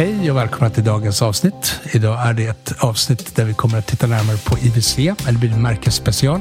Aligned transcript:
Hej 0.00 0.30
och 0.30 0.36
välkomna 0.36 0.70
till 0.70 0.84
dagens 0.84 1.22
avsnitt. 1.22 1.80
Idag 1.92 2.26
är 2.26 2.32
det 2.32 2.46
ett 2.46 2.72
avsnitt 2.78 3.36
där 3.36 3.44
vi 3.44 3.54
kommer 3.54 3.78
att 3.78 3.86
titta 3.86 4.06
närmare 4.06 4.36
på 4.36 4.58
IWC, 4.58 4.98
eller 4.98 5.38
blir 5.38 5.50
det 5.50 5.56
märkesspecial. 5.56 6.40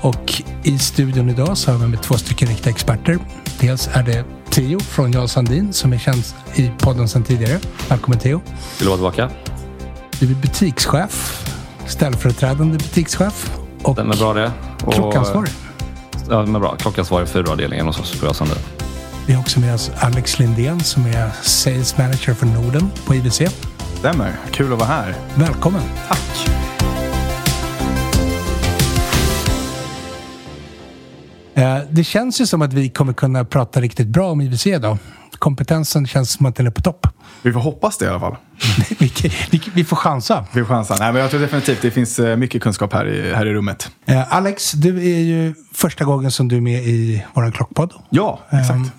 Och 0.00 0.42
i 0.62 0.78
studion 0.78 1.30
idag 1.30 1.56
så 1.56 1.72
har 1.72 1.78
vi 1.78 1.86
med 1.86 2.02
två 2.02 2.14
stycken 2.14 2.48
riktiga 2.48 2.70
experter. 2.70 3.18
Dels 3.60 3.88
är 3.92 4.02
det 4.02 4.24
Theo 4.50 4.80
från 4.80 5.12
Jarl 5.12 5.26
Sandin 5.26 5.72
som 5.72 5.92
är 5.92 5.98
känd 5.98 6.22
i 6.54 6.70
podden 6.78 7.08
sedan 7.08 7.22
tidigare. 7.22 7.60
Välkommen 7.88 8.18
Theo. 8.18 8.40
Vill 8.46 8.54
du 8.78 8.86
vara 8.86 8.96
tillbaka? 8.96 9.30
Du 10.20 10.30
är 10.30 10.34
butikschef, 10.34 11.44
ställföreträdande 11.86 12.78
butikschef 12.78 13.56
och 13.82 13.98
är 13.98 14.18
bra 14.18 14.32
det. 14.32 14.52
Och- 14.84 14.94
klockansvarig. 14.94 15.50
Ja, 16.30 16.42
bra. 16.42 16.76
Klockansvarig 16.76 17.28
för 17.28 17.50
avdelningen 17.50 17.86
hos 17.86 18.00
oss 18.00 18.20
på 18.20 18.26
Jarl 18.26 18.34
Sandin. 18.34 18.56
Vi 19.26 19.32
har 19.32 19.40
också 19.40 19.60
med 19.60 19.74
oss 19.74 19.90
Alex 19.96 20.38
Lindén 20.38 20.80
som 20.80 21.06
är 21.06 21.30
Sales 21.42 21.98
Manager 21.98 22.34
för 22.34 22.46
Norden 22.46 22.90
på 23.06 23.14
IWC. 23.14 23.42
Stämmer. 23.98 24.32
Kul 24.50 24.72
att 24.72 24.78
vara 24.78 24.88
här. 24.88 25.14
Välkommen! 25.34 25.82
Tack. 26.08 26.48
Eh, 31.54 31.78
Det 31.90 32.04
känns 32.04 32.40
ju 32.40 32.46
som 32.46 32.62
att 32.62 32.72
vi 32.72 32.88
kommer 32.88 33.12
kunna 33.12 33.44
prata 33.44 33.80
riktigt 33.80 34.06
bra 34.08 34.30
om 34.30 34.40
IWC 34.40 34.66
idag. 34.66 34.98
Kompetensen 35.38 36.06
känns 36.06 36.30
som 36.30 36.46
att 36.46 36.56
den 36.56 36.66
är 36.66 36.70
på 36.70 36.80
topp. 36.82 37.06
Vi 37.42 37.52
får 37.52 37.60
hoppas 37.60 37.98
det 37.98 38.04
i 38.04 38.08
alla 38.08 38.20
fall. 38.20 38.36
vi, 38.98 39.12
vi, 39.50 39.60
vi 39.74 39.84
får 39.84 39.96
chansa. 39.96 40.44
Vi 40.52 40.60
får 40.64 40.68
chansa. 40.74 40.96
Nej, 40.98 41.12
men 41.12 41.22
jag 41.22 41.30
tror 41.30 41.40
definitivt 41.40 41.82
det 41.82 41.90
finns 41.90 42.18
eh, 42.18 42.36
mycket 42.36 42.62
kunskap 42.62 42.92
här 42.92 43.06
i, 43.08 43.34
här 43.34 43.46
i 43.46 43.54
rummet. 43.54 43.90
Eh, 44.06 44.34
Alex, 44.34 44.72
du 44.72 44.96
är 44.98 45.18
ju 45.20 45.54
första 45.74 46.04
gången 46.04 46.30
som 46.30 46.48
du 46.48 46.56
är 46.56 46.60
med 46.60 46.84
i 46.84 47.24
vår 47.34 47.50
klockpodd. 47.50 47.92
Ja, 48.10 48.40
exakt. 48.50 48.70
Ehm, 48.70 48.90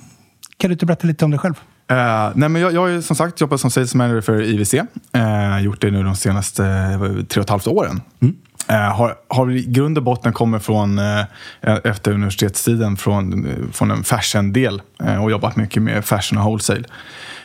Kan 0.57 0.69
du 0.69 0.73
inte 0.73 0.85
berätta 0.85 1.07
lite 1.07 1.25
om 1.25 1.31
dig 1.31 1.39
själv? 1.39 1.53
Eh, 1.87 2.31
nej, 2.35 2.49
men 2.49 2.61
jag, 2.61 2.73
jag 2.73 2.81
har 2.81 2.87
ju 2.87 3.01
som 3.01 3.15
sagt 3.15 3.41
jobbat 3.41 3.61
som 3.61 3.71
sales 3.71 3.95
manager 3.95 4.21
för 4.21 4.41
IWC. 4.41 4.73
Uh, 4.73 5.63
gjort 5.63 5.81
det 5.81 5.91
nu 5.91 6.03
de 6.03 6.15
senaste 6.15 6.65
eh, 6.65 6.99
det, 6.99 7.25
tre 7.25 7.39
och 7.39 7.45
ett 7.45 7.49
halvt 7.49 7.67
åren. 7.67 8.01
Eh, 8.67 8.95
har, 8.95 9.15
har 9.27 9.51
i 9.51 9.63
grund 9.63 9.97
och 9.97 10.03
botten 10.03 10.33
kommer 10.33 10.59
från, 10.59 10.99
eh, 10.99 11.25
efter 11.83 12.11
universitetstiden 12.11 12.97
från, 12.97 13.45
eh, 13.45 13.71
från 13.71 13.91
en 13.91 14.03
fashion-del 14.03 14.81
eh, 15.03 15.23
och 15.23 15.31
jobbat 15.31 15.55
mycket 15.55 15.83
med 15.83 16.05
fashion 16.05 16.37
och 16.37 16.45
wholesale. 16.45 16.83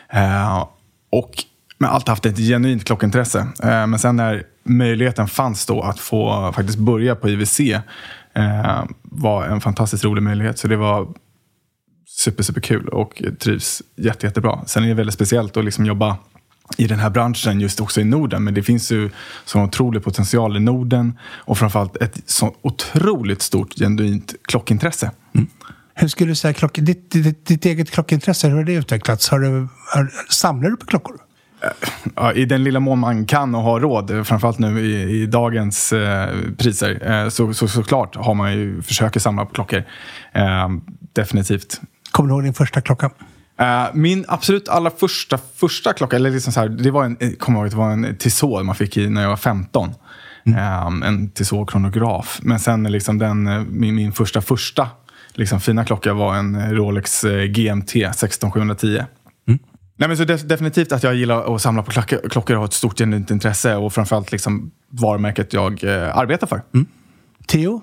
Eh, 0.09 0.67
och 1.13 1.45
men 1.79 1.91
alltid 1.91 2.09
haft 2.09 2.27
ett 2.27 2.39
genuint 2.39 2.85
klockintresse. 2.85 3.39
Eh, 3.63 3.87
men 3.87 3.99
sen 3.99 4.17
när 4.17 4.43
möjligheten 4.65 5.27
fanns 5.29 5.67
då 5.67 5.83
att 5.83 5.99
få 5.99 6.53
faktiskt 6.53 6.79
börja 6.79 7.15
på 7.15 7.29
IWC 7.29 7.61
eh, 8.35 8.85
var 9.03 9.45
en 9.45 9.61
fantastiskt 9.61 10.05
rolig 10.05 10.23
möjlighet. 10.23 10.59
Så 10.59 10.69
det 10.69 10.77
var 10.77 11.09
super, 12.21 12.43
super 12.43 12.61
kul 12.61 12.89
och 12.89 13.23
trivs 13.39 13.83
jätte, 13.97 14.27
jättebra. 14.27 14.61
Sen 14.67 14.85
är 14.85 14.89
det 14.89 14.95
väldigt 14.95 15.15
speciellt 15.15 15.57
att 15.57 15.65
liksom 15.65 15.87
jobba 15.87 16.17
i 16.77 16.87
den 16.87 16.99
här 16.99 17.11
branschen 17.11 17.61
just 17.61 17.81
också 17.81 18.01
i 18.01 18.05
Norden. 18.05 18.45
Men 18.45 18.55
det 18.55 18.63
finns 18.63 18.93
ju 18.93 19.11
så 19.45 19.63
otrolig 19.63 20.05
potential 20.05 20.57
i 20.57 20.61
Norden 20.61 21.19
och 21.23 21.59
framförallt 21.59 21.97
ett 21.97 22.21
så 22.27 22.55
otroligt 22.63 23.43
stort 23.43 23.75
genuint 23.75 24.35
klockintresse. 24.43 25.11
Hur 25.95 26.09
skulle 26.09 26.31
du 26.31 26.35
säga 26.35 26.55
klock, 26.55 26.79
ditt, 26.81 27.11
ditt, 27.11 27.47
ditt 27.47 27.65
eget 27.65 27.91
klockintresse, 27.91 28.49
hur 28.49 28.57
har 28.57 28.65
det 28.65 28.73
utvecklats? 28.73 29.29
Har 29.29 29.39
du, 29.39 29.69
har, 29.95 30.11
samlar 30.33 30.71
du 30.71 30.77
på 30.77 30.87
klockor? 30.87 31.17
Ja, 32.17 32.33
I 32.33 32.45
den 32.45 32.65
lilla 32.65 32.81
mån 32.81 32.99
man 32.99 33.27
kan 33.27 33.55
och 33.55 33.63
har 33.63 33.81
råd, 33.81 34.11
eh, 34.11 34.23
framförallt 34.23 34.59
nu 34.59 34.81
i, 34.81 35.23
i 35.23 35.27
dagens 35.27 35.93
eh, 35.93 36.37
priser, 36.59 37.11
eh, 37.11 37.29
så, 37.29 37.55
så 37.55 37.69
såklart 37.69 38.17
har 38.17 38.35
man 38.35 38.53
ju 38.53 38.83
försöker 38.83 39.21
samla 39.21 39.45
på 39.45 39.53
klockor. 39.53 39.85
Eh, 40.33 40.69
definitivt. 41.13 41.81
Kommer 42.11 42.29
du 42.29 42.35
ihåg 42.35 42.45
din 42.45 42.55
första 42.55 42.81
klocka? 42.81 43.11
Eh, 43.61 43.85
min 43.95 44.25
absolut 44.29 44.69
allra 44.69 44.91
första, 44.91 45.39
första 45.57 45.93
klocka, 45.93 46.17
eller 46.17 46.31
liksom 46.31 46.53
så 46.53 46.61
här, 46.61 46.69
det 46.69 46.91
var 46.91 47.05
en, 47.05 47.17
jag 47.21 47.39
kommer 47.39 47.59
ihåg 47.59 47.67
att 47.67 47.73
det 47.73 47.79
var 47.79 47.91
en 47.91 48.17
Tissot 48.17 48.65
man 48.67 48.75
fick 48.75 48.97
i 48.97 49.09
när 49.09 49.23
jag 49.23 49.29
var 49.29 49.37
15. 49.37 49.89
Eh, 50.47 50.87
en 50.87 51.31
Tissot 51.31 51.71
kronograf. 51.71 52.39
Men 52.43 52.59
sen 52.61 52.83
liksom 52.83 53.19
den, 53.19 53.47
eh, 53.47 53.61
min, 53.61 53.95
min 53.95 54.13
första 54.13 54.41
första 54.41 54.89
liksom 55.35 55.61
fina 55.61 55.85
klocka 55.85 56.15
var 56.15 56.35
en 56.35 56.75
Rolex 56.77 57.25
eh, 57.25 57.45
GMT 57.45 57.91
16710. 58.15 59.05
Nej, 59.97 60.09
men 60.09 60.17
så 60.17 60.25
def- 60.25 60.47
definitivt 60.47 60.93
att 60.93 61.03
jag 61.03 61.15
gillar 61.15 61.55
att 61.55 61.63
samla 61.63 61.83
på 61.83 61.91
klockor, 61.91 62.29
klockor 62.31 62.57
och 62.57 62.61
har 62.61 62.67
ett 62.67 62.73
stort 62.73 62.99
genuint 62.99 63.31
intresse 63.31 63.77
och 63.77 63.93
framförallt 63.93 64.33
liksom 64.33 64.71
varumärket 64.91 65.53
jag 65.53 65.85
eh, 65.85 66.17
arbetar 66.17 66.47
för. 66.47 66.63
Theo, 67.47 67.81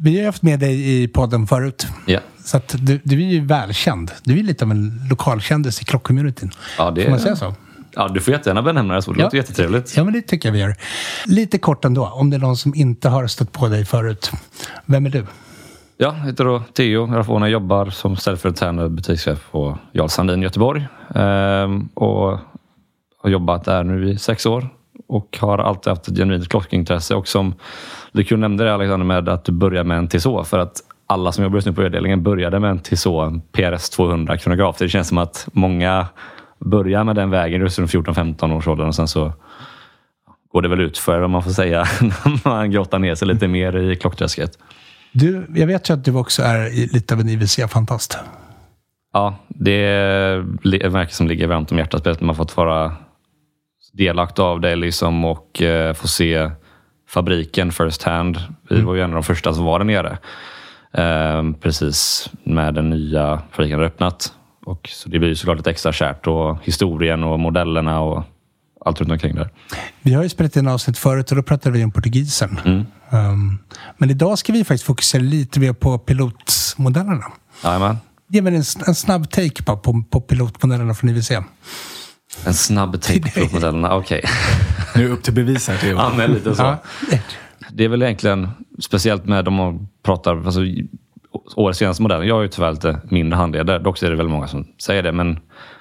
vi 0.00 0.18
har 0.18 0.26
haft 0.26 0.42
med 0.42 0.60
dig 0.60 1.02
i 1.02 1.08
podden 1.08 1.46
förut. 1.46 1.86
Ja. 2.06 2.20
Så 2.48 2.56
att 2.56 2.74
du, 2.78 3.00
du 3.04 3.22
är 3.24 3.28
ju 3.28 3.40
välkänd. 3.46 4.10
Du 4.24 4.38
är 4.38 4.42
lite 4.42 4.64
av 4.64 4.70
en 4.70 5.00
lokalkändis 5.10 5.80
i 5.82 5.84
klockcommunityn. 5.84 6.50
Ja, 6.78 6.90
det 6.90 7.02
Får 7.04 7.10
man 7.10 7.20
säga 7.20 7.36
så? 7.36 7.54
Ja, 7.94 8.08
du 8.08 8.20
får 8.20 8.32
jättegärna 8.34 8.62
benämna 8.62 8.94
det 8.94 9.02
så. 9.02 9.12
Det 9.12 9.18
Ja. 9.20 9.24
låter 9.24 9.36
jättetrevligt. 9.36 9.96
Ja, 9.96 10.04
men 10.04 10.12
det 10.12 10.22
tycker 10.22 10.48
jag 10.48 10.52
vi 10.52 10.58
gör. 10.58 10.74
Lite 11.26 11.58
kort 11.58 11.84
ändå, 11.84 12.06
om 12.06 12.30
det 12.30 12.36
är 12.36 12.40
någon 12.40 12.56
som 12.56 12.74
inte 12.74 13.08
har 13.08 13.26
stött 13.26 13.52
på 13.52 13.68
dig 13.68 13.84
förut. 13.84 14.30
Vem 14.86 15.06
är 15.06 15.10
du? 15.10 15.18
Ja, 15.96 16.14
jag 16.18 16.26
heter 16.26 16.44
då 16.44 16.62
Theo 16.72 17.06
Rafona 17.06 17.46
och 17.46 17.50
jobbar 17.50 17.90
som 17.90 18.16
ställföreträdande 18.16 18.88
butikschef 18.88 19.38
på 19.50 19.78
Jarl 19.92 20.08
Sandin 20.08 20.40
i 20.40 20.42
Göteborg. 20.42 20.86
Ehm, 21.14 21.88
och 21.94 22.38
har 23.22 23.30
jobbat 23.30 23.64
där 23.64 23.84
nu 23.84 24.10
i 24.10 24.18
sex 24.18 24.46
år 24.46 24.68
och 25.08 25.38
har 25.40 25.58
alltid 25.58 25.90
haft 25.90 26.08
ett 26.08 26.16
genuint 26.16 26.48
klockintresse. 26.48 27.14
Och 27.14 27.28
som 27.28 27.54
du 28.12 28.24
kunde 28.24 28.48
nämnde 28.48 28.64
det 28.64 28.74
Alexander 28.74 29.06
med 29.06 29.28
att 29.28 29.44
du 29.44 29.52
började 29.52 29.88
med 29.88 29.98
en 29.98 30.08
Tissot 30.08 30.48
för 30.48 30.58
att 30.58 30.82
alla 31.08 31.32
som 31.32 31.44
jobbar 31.44 31.56
just 31.56 31.66
nu 31.66 31.72
på 31.72 31.82
avdelningen 31.82 32.22
började 32.22 32.60
med 32.60 32.70
en 32.70 32.78
Tissot, 32.78 33.26
en 33.26 33.40
PRS 33.40 33.90
200 33.90 34.36
kronograf. 34.38 34.76
Det 34.78 34.88
känns 34.88 35.08
som 35.08 35.18
att 35.18 35.48
många 35.52 36.06
börjar 36.58 37.04
med 37.04 37.16
den 37.16 37.30
vägen 37.30 37.60
just 37.60 37.78
runt 37.78 37.90
14-15 37.90 38.56
års 38.56 38.68
åldern 38.68 38.86
och 38.88 38.94
sen 38.94 39.08
så 39.08 39.32
går 40.52 40.62
det 40.62 40.68
väl 40.68 40.80
ut 40.80 40.98
för 40.98 41.22
om 41.22 41.30
man 41.30 41.42
får 41.42 41.50
säga 41.50 41.84
när 42.00 42.48
man 42.48 42.70
grottar 42.70 42.98
ner 42.98 43.14
sig 43.14 43.28
lite 43.28 43.48
mer 43.48 43.76
i 43.76 43.96
klockträsket. 43.96 44.58
du? 45.12 45.46
Jag 45.54 45.66
vet 45.66 45.90
ju 45.90 45.94
att 45.94 46.04
du 46.04 46.14
också 46.14 46.42
är 46.42 46.92
lite 46.94 47.14
av 47.14 47.20
en 47.20 47.28
IWC-fantast. 47.28 48.18
Ja, 49.12 49.34
det 49.48 49.72
är 49.84 50.38
ett 50.84 50.92
märke 50.92 51.12
som 51.14 51.28
ligger 51.28 51.46
varmt 51.46 51.72
om 51.72 51.78
hjärtat. 51.78 52.00
Speciellt 52.00 52.20
när 52.20 52.26
man 52.26 52.36
fått 52.36 52.56
vara 52.56 52.92
delaktig 53.92 54.42
av 54.42 54.60
det 54.60 54.76
liksom 54.76 55.24
och 55.24 55.62
eh, 55.62 55.92
få 55.94 56.08
se 56.08 56.50
fabriken 57.08 57.72
first 57.72 58.02
hand. 58.02 58.38
Vi 58.68 58.74
Mm. 58.74 58.86
var 58.86 58.94
ju 58.94 59.00
en 59.00 59.10
av 59.10 59.14
de 59.14 59.22
första 59.22 59.54
som 59.54 59.64
var 59.64 59.78
där 59.78 59.86
nere. 59.86 60.18
Eh, 60.92 61.52
precis 61.60 62.30
när 62.42 62.72
den 62.72 62.90
nya 62.90 63.42
fabriken 63.52 63.78
hade 63.78 63.86
öppnat. 63.86 64.32
Och 64.64 64.88
så 64.92 65.08
det 65.08 65.18
blir 65.18 65.28
ju 65.28 65.34
såklart 65.34 65.56
lite 65.56 65.70
extra 65.70 65.92
kärt 65.92 66.26
och 66.26 66.58
historien 66.62 67.24
och 67.24 67.40
modellerna 67.40 68.00
och 68.00 68.24
allt 68.84 69.00
runt 69.00 69.10
omkring 69.10 69.34
där. 69.34 69.50
Vi 70.02 70.14
har 70.14 70.22
ju 70.22 70.28
spelat 70.28 70.56
in 70.56 70.68
avsnitt 70.68 70.98
förut 70.98 71.30
och 71.30 71.36
då 71.36 71.42
pratade 71.42 71.78
vi 71.78 71.84
om 71.84 71.90
portugisen. 71.90 72.60
Mm. 72.64 72.86
Um, 73.10 73.58
men 73.96 74.10
idag 74.10 74.38
ska 74.38 74.52
vi 74.52 74.64
faktiskt 74.64 74.84
fokusera 74.84 75.22
lite 75.22 75.60
mer 75.60 75.72
på 75.72 75.98
pilotmodellerna. 75.98 77.24
Jajamän. 77.64 77.96
Ge 78.28 78.42
mig 78.42 78.56
en, 78.56 78.62
en 78.86 78.94
snabb 78.94 79.30
take 79.30 79.62
på, 79.62 79.76
på, 79.76 80.02
på 80.10 80.20
pilotmodellerna 80.20 80.94
från 80.94 81.10
IWC. 81.10 81.30
En 82.44 82.54
snabb 82.54 83.02
take 83.02 83.46
på 83.48 83.54
modellerna. 83.54 83.96
Okej. 83.96 84.24
Nu 84.94 85.04
är 85.04 85.08
det 85.08 85.14
upp 85.14 85.22
till 85.22 85.34
bevis 85.34 85.68
här. 85.68 85.88
Ja, 85.90 86.12
men 86.16 86.32
lite 86.32 86.54
så. 86.54 86.62
Ja. 86.62 86.78
Det 87.78 87.84
är 87.84 87.88
väl 87.88 88.02
egentligen, 88.02 88.48
speciellt 88.78 89.24
med 89.24 89.44
de 89.44 89.54
man 89.54 89.88
pratar, 90.02 90.36
alltså, 90.36 90.60
årets 91.56 91.78
senaste 91.78 92.02
modell. 92.02 92.28
Jag 92.28 92.34
har 92.34 92.42
ju 92.42 92.48
tyvärr 92.48 92.72
lite 92.72 93.00
mindre 93.10 93.36
handledare, 93.36 93.78
dock 93.78 93.98
så 93.98 94.06
är 94.06 94.10
det 94.10 94.16
väldigt 94.16 94.32
många 94.32 94.46
som 94.46 94.66
säger 94.78 95.02
det. 95.02 95.12
Men 95.12 95.38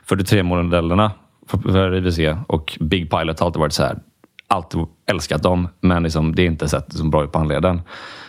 43-modellerna 0.10 1.12
för, 1.48 1.58
för 1.58 1.96
IWC 1.96 2.38
och 2.48 2.78
Big 2.80 3.10
Pilot 3.10 3.40
har 3.40 3.46
alltid 3.46 3.60
varit 3.60 3.74
så 3.74 3.84
här. 3.84 4.00
Alltid 4.48 4.86
älskat 5.06 5.44
dem, 5.44 5.68
men 5.82 6.04
liksom, 6.04 6.36
det 6.36 6.42
är 6.42 6.46
inte 6.46 6.70
sett 6.70 6.94
som 6.94 7.10
bra 7.10 7.24
ut 7.24 7.32
på 7.32 7.38
handleden. 7.38 7.82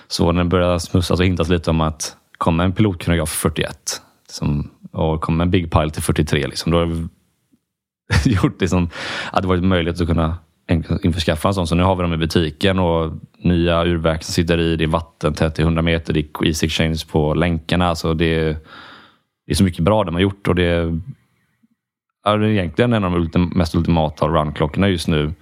Så 0.07 0.33
när 0.33 0.45
det 0.45 0.51
börjar 0.51 0.79
smussas 0.79 1.21
och 1.21 1.27
hintas 1.27 1.49
lite 1.49 1.71
om 1.71 1.81
att 1.81 2.17
kommer 2.39 2.65
en 2.65 2.73
pilotkronograf 2.73 3.31
41 3.31 4.03
som, 4.29 4.57
liksom, 4.57 4.71
och 4.93 5.21
kommer 5.21 5.45
en 5.45 5.51
Big 5.51 5.73
Pilot 5.73 5.95
till 5.95 6.03
43, 6.03 6.47
liksom, 6.47 6.73
då 6.73 6.79
har 6.79 6.87
vi 6.87 7.09
gjort 8.35 8.61
liksom, 8.61 8.91
att 9.33 9.43
det 9.43 9.49
varit 9.49 9.65
möjligt 9.65 10.01
att 10.01 10.07
kunna 10.07 10.37
införskaffa 10.69 11.49
en 11.49 11.55
sån. 11.55 11.67
Så 11.67 11.75
nu 11.75 11.83
har 11.83 11.97
vi 11.97 12.03
dem 12.03 12.15
i 12.15 12.17
butiken 12.17 12.79
och 12.79 13.13
nya 13.39 13.85
urverk 13.85 14.23
som 14.23 14.33
sitter 14.33 14.59
i. 14.59 14.77
Det 14.77 14.85
är 14.85 14.89
vattentätt 14.89 15.59
i 15.59 15.63
100 15.63 15.83
meter. 15.83 16.13
Det 16.13 16.21
är 16.21 16.47
Easy 16.47 16.67
Exchange 16.67 16.99
på 17.11 17.35
länkarna. 17.35 17.95
Så 17.95 18.15
det, 18.15 18.35
är, 18.35 18.57
det 19.47 19.53
är 19.53 19.55
så 19.55 19.65
mycket 19.65 19.85
bra 19.85 20.05
de 20.05 20.15
har 20.15 20.23
gjort. 20.23 20.49
Och 20.49 20.55
det, 20.55 20.65
är, 20.65 21.01
är 22.25 22.45
egentligen 22.45 22.93
en 22.93 23.05
av 23.05 23.11
de 23.11 23.21
ultim, 23.21 23.53
mest 23.55 23.75
ultimata 23.75 24.29
runklockorna 24.29 24.89
just 24.89 25.09
nu. 25.09 25.33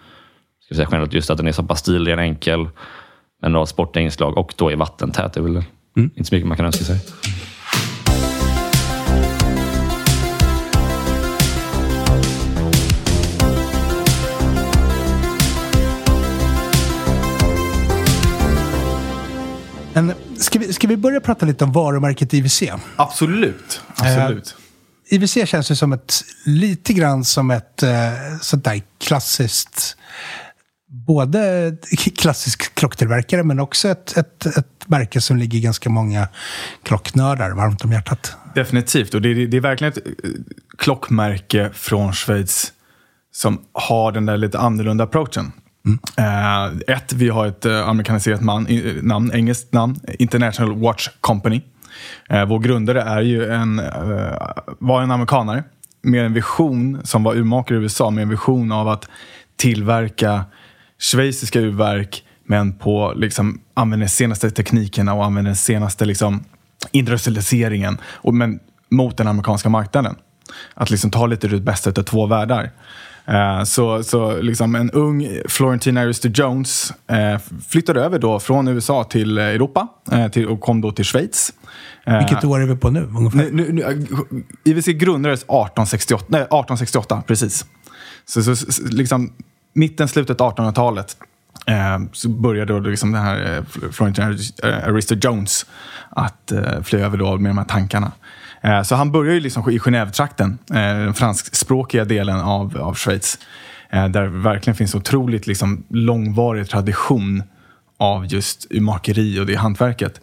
Ska 0.64 0.74
säga 0.74 0.88
generellt, 0.90 1.12
just 1.12 1.30
att 1.30 1.36
den 1.36 1.46
är 1.46 1.52
så 1.52 1.62
pass 1.62 1.80
stilig, 1.80 2.12
en 2.12 2.18
enkel, 2.18 2.60
med 2.60 2.70
en 3.42 3.54
rad 3.54 3.68
sportiga 3.68 4.02
inslag 4.04 4.38
och 4.38 4.54
då 4.56 4.70
är 4.70 4.76
vattentät. 4.76 5.32
Det 5.32 5.40
är 5.40 5.44
väl 5.44 5.64
inte 5.96 6.24
så 6.24 6.34
mycket 6.34 6.48
man 6.48 6.56
kan 6.56 6.66
önska 6.66 6.84
sig. 6.84 7.00
Men 19.96 20.14
ska, 20.38 20.58
vi, 20.58 20.72
ska 20.72 20.88
vi 20.88 20.96
börja 20.96 21.20
prata 21.20 21.46
lite 21.46 21.64
om 21.64 21.72
varumärket 21.72 22.34
IWC? 22.34 22.62
Absolut. 22.96 23.80
Absolut. 23.96 24.56
IWC 25.08 25.46
känns 25.46 25.70
ju 25.70 25.74
som 25.74 25.92
ett, 25.92 26.14
lite 26.44 26.92
grann 26.92 27.24
som 27.24 27.50
ett 27.50 27.82
eh, 27.82 27.90
sånt 28.40 28.64
där 28.64 28.82
klassiskt, 28.98 29.96
både 31.06 31.72
klassisk 32.16 32.74
klocktillverkare 32.74 33.42
men 33.42 33.60
också 33.60 33.88
ett, 33.88 34.16
ett, 34.16 34.46
ett 34.46 34.88
märke 34.88 35.20
som 35.20 35.36
ligger 35.36 35.60
ganska 35.60 35.90
många 35.90 36.28
klocknördar 36.82 37.50
varmt 37.50 37.84
om 37.84 37.92
hjärtat. 37.92 38.36
Definitivt. 38.54 39.14
Och 39.14 39.22
det 39.22 39.28
är, 39.28 39.46
det 39.46 39.56
är 39.56 39.60
verkligen 39.60 39.92
ett 39.92 40.06
eh, 40.06 40.30
klockmärke 40.78 41.70
från 41.74 42.12
Schweiz 42.12 42.72
som 43.32 43.64
har 43.72 44.12
den 44.12 44.26
där 44.26 44.36
lite 44.36 44.58
annorlunda 44.58 45.04
approachen. 45.04 45.52
Eh, 46.16 46.64
ett, 46.96 47.12
vi 47.12 47.28
har 47.28 47.46
ett 47.46 47.64
eh, 47.66 47.88
amerikaniserat 47.88 48.40
man, 48.40 48.68
i- 48.68 48.98
namn, 49.02 49.30
engelskt 49.34 49.72
namn, 49.72 49.96
International 50.18 50.78
Watch 50.80 51.08
Company. 51.20 51.60
Eh, 52.28 52.44
vår 52.44 52.58
grundare 52.58 53.02
är 53.02 53.20
ju 53.20 53.50
en, 53.52 53.78
eh, 53.78 54.36
var 54.78 55.02
en 55.02 55.10
amerikanare 55.10 55.64
med 56.02 56.26
en 56.26 56.32
vision, 56.32 57.00
som 57.04 57.22
var 57.22 57.34
urmakare 57.36 57.78
i 57.78 57.80
USA, 57.80 58.10
med 58.10 58.22
en 58.22 58.28
vision 58.28 58.72
av 58.72 58.88
att 58.88 59.08
tillverka 59.56 60.44
schweiziska 60.98 61.60
urverk 61.60 62.22
men 62.48 62.72
på 62.72 63.12
liksom, 63.16 63.60
använda 63.74 64.02
den 64.02 64.08
senaste 64.08 64.50
teknikerna 64.50 65.14
och 65.14 65.24
använda 65.24 65.48
den 65.48 65.56
senaste 65.56 66.04
liksom, 66.04 66.44
industrialiseringen. 66.92 67.98
Och, 68.04 68.34
men 68.34 68.58
mot 68.90 69.16
den 69.16 69.28
amerikanska 69.28 69.68
marknaden. 69.68 70.14
Att 70.74 70.90
liksom 70.90 71.10
ta 71.10 71.26
lite 71.26 71.48
det 71.48 71.60
bästa 71.60 71.90
av 71.90 72.02
två 72.04 72.26
världar. 72.26 72.70
Eh, 73.26 73.64
Så, 73.64 74.02
så 74.02 74.40
liksom 74.40 74.74
en 74.74 74.90
ung 74.90 75.28
Florentine 75.48 76.00
Aristo 76.00 76.28
Jones 76.28 76.92
eh, 77.10 77.40
flyttade 77.68 78.00
över 78.00 78.18
då 78.18 78.40
från 78.40 78.68
USA 78.68 79.04
till 79.04 79.38
eh, 79.38 79.44
Europa 79.44 79.88
eh, 80.12 80.28
till, 80.28 80.46
och 80.46 80.60
kom 80.60 80.80
då 80.80 80.92
till 80.92 81.04
Schweiz. 81.04 81.52
Vilket 82.18 82.44
år 82.44 82.62
är 82.62 82.66
vi 82.66 82.76
på 82.76 82.90
nu 82.90 83.08
ungefär? 83.16 83.50
nu, 83.50 83.72
nu, 83.72 84.06
IWC 84.64 84.86
grundades 84.86 85.40
1868, 85.40 86.24
nej, 86.28 86.40
1868 86.40 87.22
precis. 87.26 87.66
Så, 88.24 88.42
så, 88.42 88.56
så 88.56 88.82
liksom, 88.82 89.32
mitten, 89.72 90.08
slutet 90.08 90.38
1800-talet 90.38 91.16
eh, 91.66 91.98
så 92.12 92.28
började 92.28 92.72
då 92.72 92.80
liksom 92.80 93.12
den 93.12 93.22
här 93.22 93.64
Florentine 93.92 94.38
eh, 94.62 94.88
Aristo 94.88 95.14
Jones 95.14 95.66
att 96.10 96.52
eh, 96.52 96.82
fly 96.82 96.98
över 96.98 97.18
då 97.18 97.36
med 97.36 97.50
de 97.50 97.58
här 97.58 97.64
tankarna. 97.64 98.12
Eh, 98.60 98.82
så 98.82 98.94
han 98.94 99.12
börjar 99.12 99.34
ju 99.34 99.40
liksom 99.40 99.70
i 99.70 99.78
Genève-trakten, 99.78 100.58
eh, 100.70 100.76
den 100.76 101.14
franskspråkiga 101.14 102.04
delen 102.04 102.40
av, 102.40 102.78
av 102.78 102.94
Schweiz. 102.94 103.38
Eh, 103.90 104.08
där 104.08 104.22
det 104.22 104.28
verkligen 104.28 104.76
finns 104.76 104.94
otroligt 104.94 105.46
liksom, 105.46 105.84
långvarig 105.88 106.68
tradition 106.68 107.42
av 107.98 108.26
just 108.26 108.66
urmakeri 108.70 109.40
och 109.40 109.46
det 109.46 109.54
hantverket. 109.54 110.20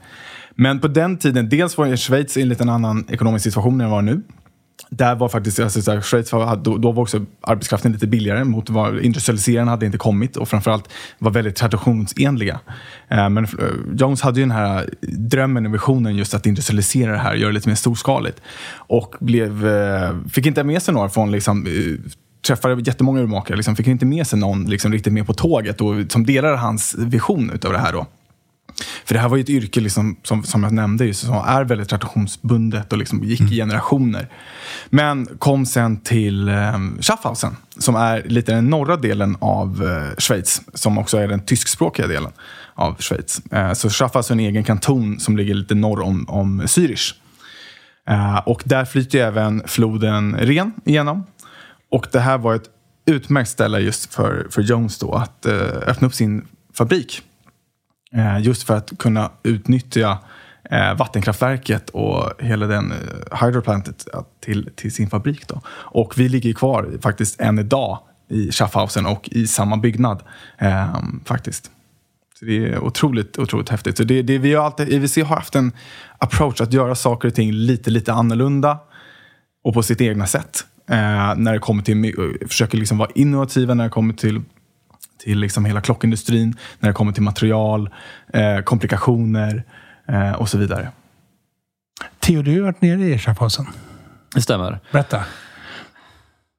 Men 0.55 0.79
på 0.79 0.87
den 0.87 1.17
tiden, 1.17 1.49
dels 1.49 1.77
var 1.77 1.95
Schweiz 1.95 2.37
i 2.37 2.41
en 2.41 2.49
lite 2.49 2.63
annan 2.63 3.05
ekonomisk 3.09 3.43
situation 3.43 3.81
än 3.81 3.89
vad 3.89 4.03
nu. 4.03 4.21
Där 4.89 5.15
var 5.15 5.29
faktiskt, 5.29 5.59
alltså, 5.59 5.81
så 5.81 5.91
här, 5.91 6.01
Schweiz 6.01 6.31
var, 6.31 6.55
då, 6.55 6.77
då 6.77 6.91
var 6.91 7.03
också 7.03 7.25
arbetskraften 7.41 7.91
lite 7.91 8.07
billigare 8.07 8.43
mot 8.43 8.69
var, 8.69 8.99
industrialiserarna 8.99 9.71
hade 9.71 9.85
inte 9.85 9.97
kommit 9.97 10.37
och 10.37 10.49
framförallt 10.49 10.89
var 11.19 11.31
väldigt 11.31 11.55
traditionsenliga. 11.55 12.59
Eh, 13.07 13.29
men 13.29 13.43
eh, 13.45 13.49
Jones 13.95 14.21
hade 14.21 14.39
ju 14.39 14.43
den 14.43 14.51
här 14.51 14.89
drömmen 15.01 15.65
och 15.65 15.73
visionen 15.73 16.15
just 16.15 16.33
att 16.33 16.45
industrialisera 16.45 17.11
det 17.11 17.17
här, 17.17 17.35
göra 17.35 17.49
det 17.49 17.53
lite 17.53 17.69
mer 17.69 17.75
storskaligt. 17.75 18.41
Och 18.75 19.15
blev, 19.19 19.67
eh, 19.67 20.11
fick 20.31 20.45
inte 20.45 20.63
med 20.63 20.81
sig 20.81 20.93
några 20.93 21.09
från 21.09 21.31
liksom, 21.31 21.65
eh, 21.67 22.11
träffade 22.47 22.81
jättemånga 22.81 23.21
urmakare, 23.21 23.57
liksom, 23.57 23.75
fick 23.75 23.87
inte 23.87 24.05
med 24.05 24.27
sig 24.27 24.39
någon 24.39 24.65
liksom, 24.65 24.91
riktigt 24.91 25.13
med 25.13 25.27
på 25.27 25.33
tåget 25.33 25.81
och, 25.81 25.95
som 26.09 26.25
delade 26.25 26.57
hans 26.57 26.95
vision 26.97 27.51
utav 27.53 27.71
det 27.71 27.79
här. 27.79 27.93
Då. 27.93 28.07
För 29.05 29.13
det 29.13 29.19
här 29.19 29.29
var 29.29 29.37
ju 29.37 29.43
ett 29.43 29.49
yrke 29.49 29.79
liksom, 29.79 30.15
som, 30.23 30.43
som 30.43 30.63
jag 30.63 30.71
nämnde 30.71 31.13
som 31.13 31.33
är 31.33 31.63
väldigt 31.63 31.89
traditionsbundet 31.89 32.91
och 32.91 32.97
liksom 32.97 33.23
gick 33.23 33.41
i 33.41 33.55
generationer. 33.55 34.29
Men 34.89 35.25
kom 35.25 35.65
sen 35.65 35.97
till 35.97 36.49
eh, 36.49 36.79
Schaffhausen 36.99 37.55
som 37.77 37.95
är 37.95 38.23
lite 38.25 38.51
den 38.51 38.69
norra 38.69 38.97
delen 38.97 39.37
av 39.39 39.83
eh, 39.83 40.17
Schweiz. 40.17 40.61
Som 40.73 40.97
också 40.97 41.17
är 41.17 41.27
den 41.27 41.45
tyskspråkiga 41.45 42.07
delen 42.07 42.31
av 42.75 42.95
Schweiz. 42.99 43.41
Eh, 43.51 43.73
så 43.73 43.89
Schaffhausen 43.89 44.39
är 44.39 44.43
en 44.43 44.49
egen 44.49 44.63
kanton 44.63 45.19
som 45.19 45.37
ligger 45.37 45.53
lite 45.53 45.75
norr 45.75 46.01
om, 46.01 46.29
om 46.29 46.61
Zürich. 46.61 47.13
Eh, 48.09 48.37
och 48.37 48.63
där 48.65 48.85
flyter 48.85 49.19
även 49.19 49.63
floden 49.67 50.35
Ren 50.39 50.73
igenom. 50.85 51.25
Och 51.91 52.07
det 52.11 52.19
här 52.19 52.37
var 52.37 52.55
ett 52.55 52.69
utmärkt 53.05 53.49
ställe 53.49 53.79
just 53.79 54.13
för, 54.13 54.47
för 54.51 54.61
Jones 54.61 54.99
då 54.99 55.13
att 55.13 55.45
eh, 55.45 55.53
öppna 55.87 56.07
upp 56.07 56.13
sin 56.13 56.47
fabrik. 56.73 57.21
Eh, 58.15 58.39
just 58.41 58.63
för 58.63 58.75
att 58.77 58.97
kunna 58.99 59.31
utnyttja 59.43 60.17
eh, 60.71 60.93
vattenkraftverket 60.97 61.89
och 61.89 62.31
hela 62.39 62.67
den 62.67 62.91
eh, 62.91 63.45
hydroplantet 63.45 64.07
till, 64.39 64.69
till 64.75 64.93
sin 64.93 65.09
fabrik. 65.09 65.47
Då. 65.47 65.61
Och 65.69 66.13
vi 66.17 66.29
ligger 66.29 66.53
kvar 66.53 66.89
faktiskt 67.01 67.41
än 67.41 67.59
idag 67.59 67.99
i 68.29 68.51
Schaffhausen 68.51 69.05
och 69.05 69.29
i 69.31 69.47
samma 69.47 69.77
byggnad. 69.77 70.23
Eh, 70.57 70.97
faktiskt. 71.25 71.71
Så 72.39 72.45
det 72.45 72.67
är 72.67 72.79
otroligt, 72.79 73.37
otroligt 73.37 73.69
häftigt. 73.69 73.97
Så 73.97 74.03
det, 74.03 74.21
det, 74.21 74.37
vi 74.37 74.53
har 74.53 74.65
alltid, 74.65 74.89
IWC 74.89 75.17
har 75.17 75.35
haft 75.35 75.55
en 75.55 75.71
approach 76.17 76.61
att 76.61 76.73
göra 76.73 76.95
saker 76.95 77.27
och 77.27 77.35
ting 77.35 77.51
lite, 77.51 77.89
lite 77.89 78.13
annorlunda 78.13 78.79
och 79.63 79.73
på 79.73 79.83
sitt 79.83 80.01
egna 80.01 80.27
sätt. 80.27 80.65
Eh, 80.89 81.35
när 81.35 81.53
det 81.53 81.59
kommer 81.59 81.83
till, 81.83 82.13
försöker 82.47 82.77
liksom 82.77 82.97
vara 82.97 83.09
innovativa 83.15 83.73
när 83.73 83.83
det 83.83 83.89
kommer 83.89 84.13
till 84.13 84.41
till 85.23 85.39
liksom 85.39 85.65
hela 85.65 85.81
klockindustrin, 85.81 86.57
när 86.79 86.89
det 86.89 86.93
kommer 86.93 87.11
till 87.11 87.23
material, 87.23 87.89
eh, 88.33 88.59
komplikationer 88.59 89.63
eh, 90.07 90.31
och 90.31 90.49
så 90.49 90.57
vidare. 90.57 90.91
Theo, 92.19 92.41
du 92.41 92.55
har 92.55 92.65
varit 92.65 92.81
nere 92.81 93.01
i 93.01 93.19
Schaffhausen. 93.19 93.65
Det 94.35 94.41
stämmer. 94.41 94.79
Berätta. 94.91 95.23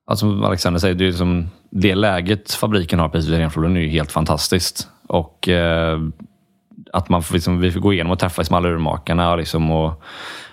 Alltså, 0.07 0.27
som 0.27 0.45
Alexander 0.45 0.81
säger, 0.81 0.95
det, 0.95 1.05
är 1.05 1.09
liksom, 1.09 1.51
det 1.71 1.95
läget 1.95 2.53
fabriken 2.53 2.99
har 2.99 3.09
precis 3.09 3.31
vid 3.31 3.39
Renfloden 3.39 3.77
är 3.77 3.81
ju 3.81 3.89
helt 3.89 4.13
fantastiskt. 4.13 4.89
Och 5.07 5.49
eh, 5.49 5.99
att 6.93 7.09
man 7.09 7.23
får, 7.23 7.35
liksom, 7.35 7.61
vi 7.61 7.73
får 7.73 7.81
gå 7.81 7.93
igenom 7.93 8.13
och 8.13 8.19
träffa 8.19 8.43
liksom 8.43 8.57
alla 8.57 8.69
urmakarna 8.69 9.33
och, 9.33 9.39
liksom, 9.39 9.71
och 9.71 10.03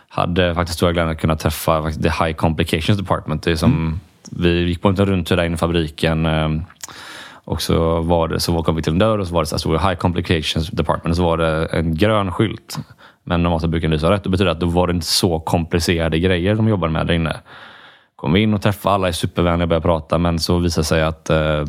hade 0.07 0.55
faktiskt 0.55 0.77
stora 0.77 0.91
glädjen 0.91 1.11
att 1.11 1.21
kunna 1.21 1.35
träffa 1.35 1.91
the 1.91 2.09
High 2.09 2.33
Complications 2.33 2.99
Department. 2.99 3.43
Det 3.43 3.51
är 3.51 3.55
som, 3.55 3.71
mm. 3.71 3.99
Vi 4.31 4.61
gick 4.61 4.81
på 4.81 4.89
en 4.89 4.95
rundtur 4.95 5.35
där 5.35 5.43
inne 5.43 5.55
i 5.55 5.57
fabriken 5.57 6.25
ehm, 6.25 6.63
och 7.43 7.61
så, 7.61 8.01
var 8.01 8.27
det, 8.27 8.39
så 8.39 8.63
kom 8.63 8.75
vi 8.75 8.81
till 8.81 8.93
en 8.93 8.99
dörr 8.99 9.17
och 9.17 9.27
så 9.27 9.33
var 9.33 9.41
det 9.41 9.45
så 9.47 9.77
här, 9.77 9.89
High 9.89 9.99
Complications 9.99 10.69
Department 10.69 11.13
och 11.13 11.15
så 11.15 11.23
var 11.23 11.37
det 11.37 11.65
en 11.65 11.95
grön 11.95 12.31
skylt. 12.31 12.79
Men 13.23 13.43
normalt 13.43 13.65
brukar 13.65 13.87
det 13.87 13.93
lysa 13.93 14.11
rätt. 14.11 14.23
Det 14.23 14.29
betyder 14.29 14.51
att 14.51 14.59
då 14.59 14.65
var 14.65 14.87
det 14.87 14.93
inte 14.93 15.05
så 15.05 15.39
komplicerade 15.39 16.19
grejer 16.19 16.55
de 16.55 16.67
jobbade 16.67 16.93
med 16.93 17.07
där 17.07 17.13
inne. 17.13 17.35
Kom 18.15 18.35
in 18.35 18.53
och 18.53 18.61
träffade 18.61 18.95
alla, 18.95 19.07
är 19.07 19.11
supervänliga 19.11 19.63
och 19.63 19.69
började 19.69 19.83
prata 19.83 20.17
men 20.17 20.39
så 20.39 20.57
visade 20.57 20.81
det 20.81 20.85
sig 20.85 21.03
att 21.03 21.29
eh, 21.29 21.65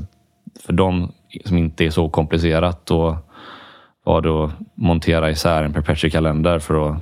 för 0.66 0.72
de 0.72 1.12
som 1.44 1.58
inte 1.58 1.84
är 1.84 1.90
så 1.90 2.08
komplicerat 2.08 2.86
då 2.86 3.18
var 4.04 4.20
det 4.20 4.44
att 4.44 4.50
montera 4.74 5.30
isär 5.30 5.62
en 5.62 5.72
perpetual 5.72 6.10
kalender 6.10 6.58
för 6.58 6.88
att 6.88 6.96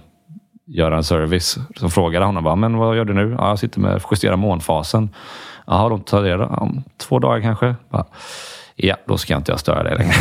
göra 0.66 0.96
en 0.96 1.04
service. 1.04 1.58
Så 1.76 1.88
frågade 1.90 2.24
honom 2.24 2.44
bara, 2.44 2.56
men 2.56 2.76
vad 2.76 2.96
gör 2.96 3.04
du 3.04 3.14
nu? 3.14 3.36
Ja, 3.38 3.48
jag 3.48 3.58
sitter 3.58 3.80
med 3.80 3.94
att 3.94 4.06
justera 4.10 4.36
månfasen. 4.36 5.10
Jaha, 5.66 5.88
de 5.88 6.00
tar 6.00 6.22
det 6.22 6.36
då? 6.36 6.70
Två 6.96 7.18
dagar 7.18 7.40
kanske? 7.40 7.74
Bara, 7.90 8.04
ja, 8.82 8.96
då 9.06 9.18
ska 9.18 9.36
inte 9.36 9.52
jag 9.52 9.60
störa 9.60 9.82
dig 9.82 9.98
längre. 9.98 10.14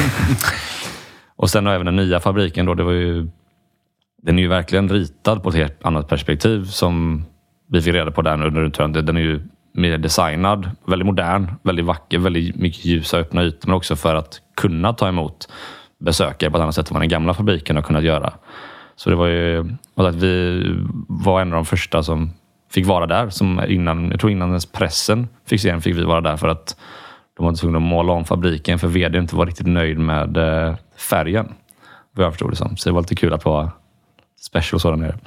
och 1.36 1.50
sen 1.50 1.68
även 1.68 1.86
den 1.86 1.96
nya 1.96 2.20
fabriken 2.20 2.66
då, 2.66 2.74
det 2.74 2.84
var 2.84 2.92
ju 2.92 3.28
den 4.22 4.40
är 4.40 4.44
ju 4.44 4.48
verkligen 4.48 4.90
ritad 4.90 5.44
på 5.44 5.50
ett 5.50 5.56
helt 5.56 5.86
annat 5.86 6.08
perspektiv 6.08 6.64
som 6.64 7.26
vi 7.68 7.82
fick 7.82 7.94
reda 7.94 8.12
på 8.12 8.22
där 8.22 8.34
under 8.34 8.62
rundturen. 8.62 8.94
Den 8.94 9.18
är 9.18 9.22
ju 9.22 9.42
mer 9.74 9.98
designad, 9.98 10.72
väldigt 10.86 11.06
modern, 11.06 11.52
väldigt 11.64 11.86
vacker, 11.86 12.18
väldigt 12.18 12.56
mycket 12.56 12.86
ljusa 12.86 13.18
öppna 13.18 13.44
ytor 13.44 13.68
men 13.68 13.78
också 13.78 13.96
för 13.96 14.16
att 14.16 14.42
kunna 14.58 14.94
ta 14.94 15.08
emot 15.08 15.50
besökare 16.00 16.52
på 16.52 16.58
ett 16.58 16.62
annat 16.62 16.76
sätt 16.76 16.90
än 16.90 16.94
vad 16.94 17.02
den 17.02 17.10
gamla 17.10 17.34
fabriken 17.34 17.76
har 17.76 17.84
kunnat 17.84 18.04
göra. 18.04 18.34
Så 18.96 19.10
det 19.10 19.16
var 19.16 19.28
ju 19.28 19.76
att 19.96 20.16
vi 20.16 20.64
var 21.08 21.42
en 21.42 21.48
av 21.48 21.56
de 21.56 21.66
första 21.66 22.04
som 22.04 22.34
fick 22.72 22.86
vara 22.86 23.06
där. 23.06 23.30
Som 23.30 23.62
innan, 23.68 24.12
jag 24.12 24.20
tror 24.20 24.32
innan 24.32 24.50
ens 24.50 24.66
pressen 24.66 25.28
fick 25.46 25.62
se 25.62 25.72
den 25.72 25.82
fick 25.82 25.96
vi 25.96 26.04
vara 26.04 26.22
där 26.22 26.38
för 26.38 26.48
att 26.48 26.76
de 27.40 27.46
var 27.46 27.56
tvungna 27.56 27.78
att 27.78 27.84
måla 27.84 28.14
om 28.14 28.26
fabriken 28.26 28.80
för 28.80 28.88
vd 28.88 29.18
inte 29.18 29.36
var 29.36 29.46
riktigt 29.46 29.68
nöjd 29.68 30.00
med 30.00 30.38
eh, 30.38 30.76
färgen. 31.10 31.54
Vad 32.12 32.26
jag 32.26 32.34
förstod 32.34 32.52
det 32.52 32.56
som. 32.56 32.78
Så 32.78 32.90
det 32.90 32.94
var 32.94 33.02
lite 33.02 33.16
kul 33.16 33.34
att 33.34 33.46
vara 33.46 33.72
special 34.42 34.80
så 34.80 34.90
där 34.90 34.98
nere. 34.98 35.20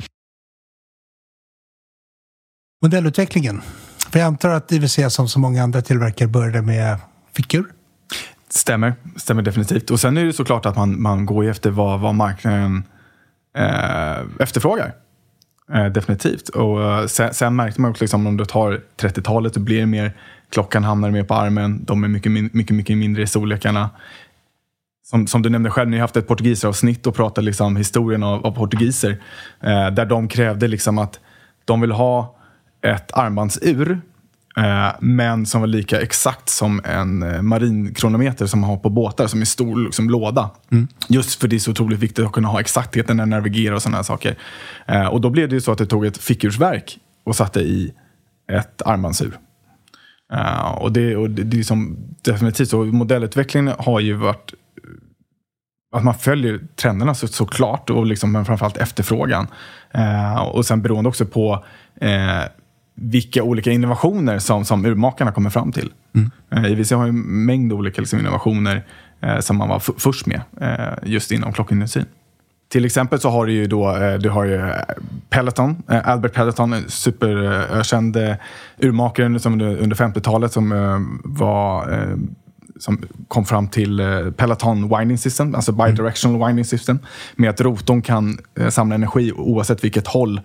Modellutvecklingen. 2.83 3.62
För 4.11 4.19
jag 4.19 4.26
antar 4.26 4.50
att 4.50 4.73
IWC 4.73 4.99
som 5.09 5.28
så 5.28 5.38
många 5.38 5.62
andra 5.62 5.83
tillverkare 5.83 6.28
började 6.28 6.62
med 6.62 6.99
fickor? 7.33 7.64
Stämmer, 8.49 8.95
stämmer 9.16 9.42
definitivt. 9.42 9.90
Och 9.90 10.00
sen 10.00 10.16
är 10.16 10.25
det 10.25 10.33
såklart 10.33 10.66
att 10.66 10.76
man, 10.76 11.02
man 11.02 11.26
går 11.26 11.45
efter 11.45 11.71
vad, 11.71 12.00
vad 12.00 12.14
marknaden 12.14 12.85
eh, 13.57 14.21
efterfrågar. 14.40 14.95
Eh, 15.75 15.87
definitivt. 15.87 16.49
Och 16.49 16.83
eh, 16.83 17.07
sen, 17.07 17.35
sen, 17.35 17.57
märkte 17.57 17.81
man 17.81 17.90
också 17.90 18.04
liksom, 18.04 18.26
om 18.26 18.37
du 18.37 18.45
tar 18.45 18.81
30-talet, 18.97 19.54
så 19.54 19.61
blir 19.61 19.81
det 19.81 19.87
mer, 19.87 20.12
klockan 20.52 20.85
hamnar 20.85 21.11
mer 21.11 21.25
på 21.25 21.35
armen, 21.35 21.85
de 21.85 22.04
är 22.04 22.09
mycket, 22.09 22.32
mycket, 22.32 22.76
mycket 22.76 22.99
mindre 22.99 23.23
i 23.23 23.26
storlekarna. 23.26 23.90
Som, 25.04 25.26
som 25.26 25.42
du 25.42 25.50
nämnde 25.50 25.71
själv, 25.71 25.90
ni 25.90 25.97
har 25.97 26.00
haft 26.00 26.16
ett 26.16 26.28
portugiseravsnitt 26.28 27.06
och 27.06 27.14
pratat 27.14 27.44
liksom 27.44 27.76
historien 27.76 28.23
av, 28.23 28.47
av 28.47 28.52
portugiser. 28.52 29.23
Eh, 29.61 29.90
där 29.90 30.06
de 30.06 30.28
krävde 30.28 30.68
liksom 30.68 30.99
att 30.99 31.21
de 31.64 31.80
vill 31.80 31.92
ha 31.92 32.37
ett 32.82 33.12
armbandsur 33.12 34.00
Eh, 34.56 34.92
men 35.00 35.47
som 35.47 35.61
var 35.61 35.68
lika 35.68 36.00
exakt 36.00 36.49
som 36.49 36.80
en 36.85 37.23
eh, 37.23 37.42
marinkronometer 37.42 38.47
som 38.47 38.61
man 38.61 38.71
har 38.71 38.76
på 38.76 38.90
båtar, 38.90 39.26
som 39.26 39.40
är 39.40 39.44
stor 39.44 39.85
liksom, 39.85 40.11
låda. 40.11 40.50
Mm. 40.71 40.88
Just 41.09 41.40
för 41.40 41.49
det 41.49 41.56
är 41.56 41.61
så 41.61 41.71
otroligt 41.71 41.99
viktigt 41.99 42.25
att 42.25 42.32
kunna 42.32 42.49
ha 42.49 42.61
exaktheten 42.61 43.16
när 43.16 43.26
man 43.26 43.30
navigerar 43.30 43.75
och 43.75 43.82
sådana 43.82 43.97
här 43.97 44.02
saker. 44.02 44.38
Eh, 44.87 45.06
och 45.06 45.21
då 45.21 45.30
blev 45.30 45.49
det 45.49 45.54
ju 45.54 45.61
så 45.61 45.73
att 45.73 45.78
det 45.78 45.87
tog 45.87 46.06
ett 46.06 46.18
fickursverk 46.18 46.99
och 47.25 47.37
satte 47.37 47.61
i 47.61 47.92
ett 48.52 48.82
armbandsur. 48.82 49.38
Och 50.75 50.93
det, 50.93 51.17
och 51.17 51.31
det, 51.31 51.43
det 51.43 51.59
är 51.59 51.62
som 51.62 51.97
definitivt 52.23 52.69
så. 52.69 52.85
Modellutvecklingen 52.85 53.75
har 53.79 54.01
ju 54.01 54.15
varit 54.15 54.55
att 55.95 56.05
man 56.05 56.15
följer 56.15 56.61
trenderna 56.77 57.15
så, 57.15 57.29
såklart, 57.29 57.91
och 57.91 58.07
liksom, 58.07 58.33
men 58.33 58.45
framförallt 58.45 58.77
efterfrågan. 58.77 59.47
och 60.53 60.67
sen 60.67 60.83
beroende 60.83 61.09
också 61.09 61.27
på 61.27 61.65
vilka 62.95 63.43
olika 63.43 63.71
innovationer 63.71 64.39
som, 64.39 64.65
som 64.65 64.85
urmakarna 64.85 65.33
kommer 65.33 65.51
fram 65.51 65.73
till. 65.73 65.93
Mm. 66.15 66.31
Eh, 66.51 66.73
IWC 66.73 66.91
har 66.91 67.09
en 67.09 67.21
mängd 67.21 67.73
olika 67.73 68.01
liksom, 68.01 68.19
innovationer 68.19 68.85
eh, 69.21 69.39
som 69.39 69.57
man 69.57 69.69
var 69.69 69.79
först 69.99 70.27
med 70.27 70.41
eh, 70.61 71.11
just 71.11 71.33
inom 71.33 71.53
klockindustrin. 71.53 72.07
Till 72.73 72.85
exempel 72.85 73.21
så 73.21 73.31
har 73.31 73.47
du 73.47 73.52
ju 73.52 73.67
då, 73.67 73.97
eh, 73.97 74.14
du 74.14 74.29
har 74.31 74.45
ju 74.45 74.55
eh, 74.55 74.75
Peloton, 75.31 75.83
eh, 75.91 76.09
Albert 76.09 76.33
Peloton, 76.33 76.73
en 76.73 76.88
superökänd 76.88 78.17
urmakare 78.79 79.38
som 79.38 79.61
under 79.61 79.97
50-talet 79.97 80.52
som 80.52 81.21
var 81.25 81.99
som 82.81 83.02
kom 83.29 83.45
fram 83.45 83.69
till 83.69 84.00
Peloton 84.37 84.99
Winding 84.99 85.19
System, 85.19 85.55
alltså 85.55 85.73
bidirectional 85.73 86.37
mm. 86.37 86.49
winding 86.49 86.64
system, 86.64 86.99
med 87.37 87.50
att 87.50 87.61
rotorn 87.61 88.02
kan 88.02 88.38
samla 88.71 88.95
energi 88.95 89.33
oavsett 89.33 89.85
vilket 89.85 90.07
håll 90.07 90.41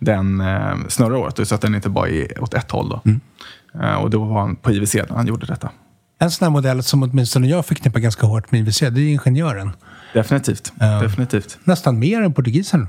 den 0.00 0.42
snurrar 0.88 1.16
åt, 1.16 1.48
så 1.48 1.54
att 1.54 1.60
den 1.60 1.74
inte 1.74 1.88
bara 1.88 2.08
är 2.08 2.42
åt 2.42 2.54
ett 2.54 2.70
håll. 2.70 2.88
Då. 2.88 3.00
Mm. 3.04 4.00
Och 4.02 4.10
då 4.10 4.24
var 4.24 4.40
han 4.40 4.56
på 4.56 4.72
IWC 4.72 4.94
när 4.94 5.16
han 5.16 5.26
gjorde 5.26 5.46
detta. 5.46 5.70
En 6.18 6.30
sån 6.30 6.44
här 6.44 6.50
modell 6.50 6.82
som 6.82 7.02
åtminstone 7.02 7.48
jag 7.48 7.66
förknippar 7.66 8.00
ganska 8.00 8.26
hårt 8.26 8.52
med 8.52 8.60
IWC, 8.60 8.80
det 8.80 9.00
är 9.00 9.08
ingenjören. 9.08 9.70
Definitivt. 10.12 10.72
Uh, 10.82 11.02
Definitivt. 11.02 11.58
Nästan 11.64 11.98
mer 11.98 12.22
än 12.22 12.32
portugisen 12.34 12.88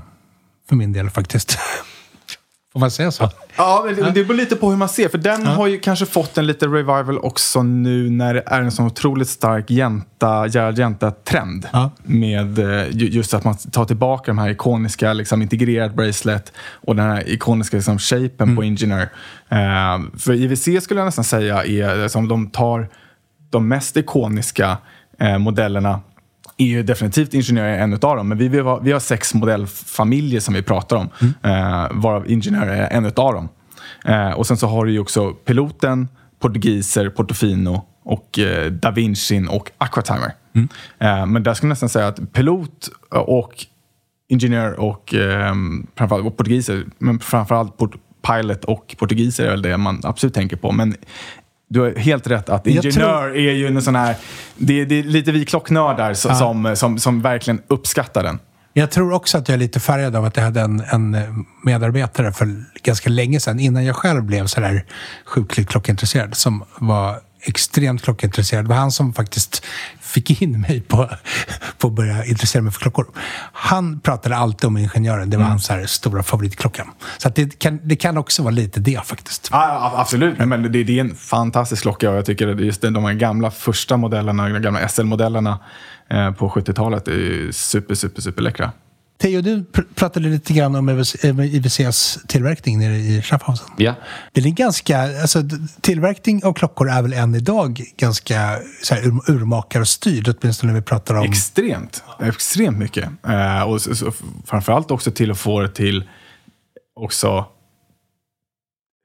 för 0.68 0.76
min 0.76 0.92
del 0.92 1.10
faktiskt. 1.10 1.58
Får 2.74 2.80
man 2.80 2.90
säga 2.90 3.10
så? 3.10 3.30
Ja, 3.56 3.82
men 3.86 3.94
det, 3.94 4.10
det 4.10 4.24
beror 4.24 4.36
lite 4.36 4.56
på 4.56 4.70
hur 4.70 4.76
man 4.76 4.88
ser. 4.88 5.08
För 5.08 5.18
den 5.18 5.44
ja. 5.44 5.50
har 5.50 5.66
ju 5.66 5.78
kanske 5.78 6.06
fått 6.06 6.38
en 6.38 6.46
lite 6.46 6.66
revival 6.66 7.18
också 7.18 7.62
nu 7.62 8.10
när 8.10 8.34
det 8.34 8.42
är 8.46 8.62
en 8.62 8.72
sån 8.72 8.86
otroligt 8.86 9.28
stark 9.28 9.70
jänta, 9.70 10.46
Gerald 10.46 10.78
Jänta-trend. 10.78 11.68
Ja. 11.72 11.90
Med 12.02 12.58
eh, 12.58 12.86
just 12.90 13.34
att 13.34 13.44
man 13.44 13.56
tar 13.56 13.84
tillbaka 13.84 14.30
de 14.30 14.38
här 14.38 14.50
ikoniska 14.50 15.12
liksom, 15.12 15.42
integrerat 15.42 15.94
bracelet 15.94 16.52
och 16.72 16.96
den 16.96 17.06
här 17.06 17.28
ikoniska 17.28 17.76
liksom, 17.76 17.98
shapen 17.98 18.30
mm. 18.40 18.56
på 18.56 18.62
Engineer. 18.62 19.08
Uh, 19.52 20.18
för 20.18 20.32
IWC 20.32 20.84
skulle 20.84 21.00
jag 21.00 21.06
nästan 21.06 21.24
säga 21.24 21.64
är 21.64 22.08
som 22.08 22.28
de 22.28 22.50
tar 22.50 22.88
de 23.50 23.68
mest 23.68 23.96
ikoniska 23.96 24.78
uh, 25.22 25.38
modellerna 25.38 26.00
är 26.56 26.66
ju 26.66 26.82
definitivt 26.82 27.34
ingenjör 27.34 27.66
en 27.66 27.92
av 27.92 27.98
dem. 27.98 28.28
Men 28.28 28.38
vi, 28.38 28.48
vi, 28.48 28.58
har, 28.58 28.80
vi 28.80 28.92
har 28.92 29.00
sex 29.00 29.34
modellfamiljer 29.34 30.40
som 30.40 30.54
vi 30.54 30.62
pratar 30.62 30.96
om. 30.96 31.08
Mm. 31.20 31.34
Eh, 31.42 31.88
varav 31.90 32.30
ingenjör 32.30 32.66
är 32.66 32.88
en 32.90 33.04
av 33.04 33.12
dem. 33.12 33.48
Eh, 34.04 34.30
och 34.30 34.46
sen 34.46 34.56
så 34.56 34.66
har 34.66 34.84
du 34.84 34.92
ju 34.92 34.98
också 34.98 35.32
piloten, 35.32 36.08
portugiser, 36.40 37.08
Portofino 37.08 37.82
och 38.04 38.38
eh, 38.38 38.72
Da 38.72 38.90
Vinci 38.90 39.46
och 39.50 39.70
Aquatimer. 39.78 40.32
Mm. 40.54 40.68
Eh, 40.98 41.26
men 41.26 41.42
där 41.42 41.54
skulle 41.54 41.68
jag 41.68 41.72
nästan 41.72 41.88
säga 41.88 42.06
att 42.06 42.32
pilot 42.32 42.88
och 43.10 43.66
ingenjör 44.28 44.80
och 44.80 45.14
eh, 45.14 45.54
framförallt 45.96 46.26
och 46.26 46.36
portugiser, 46.36 46.84
men 46.98 47.18
framförallt 47.18 47.76
port 47.76 47.96
pilot 48.28 48.64
och 48.64 48.96
portugiser 48.98 49.46
är 49.46 49.50
väl 49.50 49.62
det 49.62 49.76
man 49.76 50.00
absolut 50.04 50.34
tänker 50.34 50.56
på. 50.56 50.72
Men 50.72 50.94
du 51.74 51.80
har 51.80 51.94
helt 51.94 52.26
rätt 52.26 52.48
att 52.48 52.66
ingenjör 52.66 52.92
tror... 52.92 53.36
är 53.36 53.52
ju 53.52 53.66
en 53.66 53.82
sån 53.82 53.94
här... 53.94 54.16
Det, 54.56 54.84
det 54.84 54.98
är 54.98 55.02
lite 55.02 55.32
vi 55.32 55.44
klocknördar 55.44 56.14
som, 56.14 56.30
ja. 56.30 56.36
som, 56.36 56.76
som, 56.76 56.98
som, 56.98 57.22
verkligen 57.22 57.62
uppskattar 57.68 58.22
den. 58.22 58.38
Jag 58.72 58.90
tror 58.90 59.12
också 59.12 59.38
att 59.38 59.48
jag 59.48 59.54
är 59.54 59.58
lite 59.58 59.80
färgad 59.80 60.16
av 60.16 60.24
att 60.24 60.36
jag 60.36 60.44
hade 60.44 60.60
en, 60.60 60.80
en 60.80 61.16
medarbetare 61.64 62.32
för 62.32 62.64
ganska 62.82 63.10
länge 63.10 63.40
sedan, 63.40 63.60
innan 63.60 63.84
jag 63.84 63.96
själv 63.96 64.22
blev 64.22 64.46
sådär 64.46 64.84
sjukligt 65.26 65.68
klockintresserad, 65.68 66.36
som 66.36 66.64
var 66.78 67.16
extremt 67.44 68.02
klockintresserad. 68.02 68.64
Det 68.64 68.68
var 68.68 68.76
han 68.76 68.92
som 68.92 69.12
faktiskt 69.12 69.64
fick 70.00 70.42
in 70.42 70.60
mig 70.60 70.80
på, 70.80 71.10
på 71.78 71.86
att 71.86 71.92
börja 71.92 72.24
intressera 72.24 72.62
mig 72.62 72.72
för 72.72 72.80
klockor. 72.80 73.06
Han 73.52 74.00
pratade 74.00 74.36
alltid 74.36 74.68
om 74.68 74.76
ingenjören. 74.76 75.30
Det 75.30 75.36
var 75.36 75.44
mm. 75.44 75.50
hans 75.50 75.68
här 75.68 75.86
stora 75.86 76.22
favoritklocka. 76.22 76.86
Så 77.18 77.28
det, 77.28 77.58
kan, 77.58 77.80
det 77.82 77.96
kan 77.96 78.16
också 78.16 78.42
vara 78.42 78.54
lite 78.54 78.80
det 78.80 79.06
faktiskt. 79.06 79.48
Ja, 79.52 79.92
absolut, 79.96 80.38
men 80.38 80.62
det, 80.62 80.84
det 80.84 80.98
är 80.98 81.00
en 81.00 81.14
fantastisk 81.14 81.82
klocka 81.82 82.10
och 82.10 82.16
jag 82.16 82.26
tycker 82.26 82.48
att 82.48 82.60
just 82.60 82.82
de 82.82 83.04
här 83.04 83.14
gamla 83.14 83.50
första 83.50 83.96
modellerna, 83.96 84.48
de 84.48 84.62
gamla 84.62 84.88
SL-modellerna 84.88 85.58
eh, 86.10 86.32
på 86.32 86.48
70-talet 86.48 87.08
är 87.08 87.52
super, 87.52 87.94
super, 87.94 88.22
super 88.22 88.42
läckra. 88.42 88.72
Theo, 89.18 89.40
du 89.40 89.64
pr 89.64 89.82
pratade 89.94 90.28
lite 90.28 90.52
grann 90.52 90.74
om 90.74 90.88
IWCs 91.40 92.18
tillverkning 92.28 92.78
nere 92.78 92.96
i 92.96 93.22
Schaffhausen. 93.22 93.68
Ja. 93.76 93.94
Det 94.32 94.40
är 94.40 94.50
ganska, 94.50 95.20
alltså, 95.20 95.42
tillverkning 95.80 96.44
av 96.44 96.52
klockor 96.52 96.90
är 96.90 97.02
väl 97.02 97.12
än 97.12 97.34
idag 97.34 97.82
ganska 97.96 98.58
så 98.82 98.94
här, 98.94 99.02
ur, 99.02 99.30
urmakarstyrd, 99.30 100.28
åtminstone 100.28 100.72
när 100.72 100.80
vi 100.80 100.84
pratar 100.84 101.14
om... 101.14 101.24
Extremt, 101.24 102.04
extremt 102.22 102.78
mycket. 102.78 103.08
Eh, 103.28 103.62
och 103.62 103.82
så, 103.82 103.94
så, 103.94 104.12
framförallt 104.46 104.90
också 104.90 105.10
till 105.10 105.30
att 105.30 105.38
få 105.38 105.60
det 105.60 105.68
till 105.68 106.04
också 107.00 107.46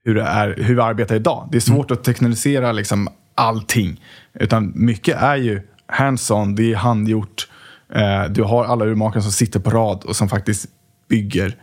hur, 0.05 0.15
det 0.15 0.23
är, 0.23 0.55
hur 0.57 0.75
vi 0.75 0.81
arbetar 0.81 1.15
idag. 1.15 1.47
Det 1.51 1.57
är 1.57 1.61
svårt 1.61 1.91
mm. 1.91 1.99
att 1.99 2.03
teknisera 2.03 2.71
liksom 2.71 3.09
allting. 3.35 4.01
Utan 4.33 4.71
mycket 4.75 5.17
är 5.17 5.35
ju 5.35 5.61
hands-on, 5.87 6.55
det 6.55 6.71
är 6.71 6.75
handgjort. 6.75 7.48
Eh, 7.93 8.23
du 8.29 8.43
har 8.43 8.65
alla 8.65 8.85
urmakare 8.85 9.23
som 9.23 9.31
sitter 9.31 9.59
på 9.59 9.69
rad 9.69 10.03
och 10.03 10.15
som 10.15 10.29
faktiskt 10.29 10.65
bygger 11.09 11.55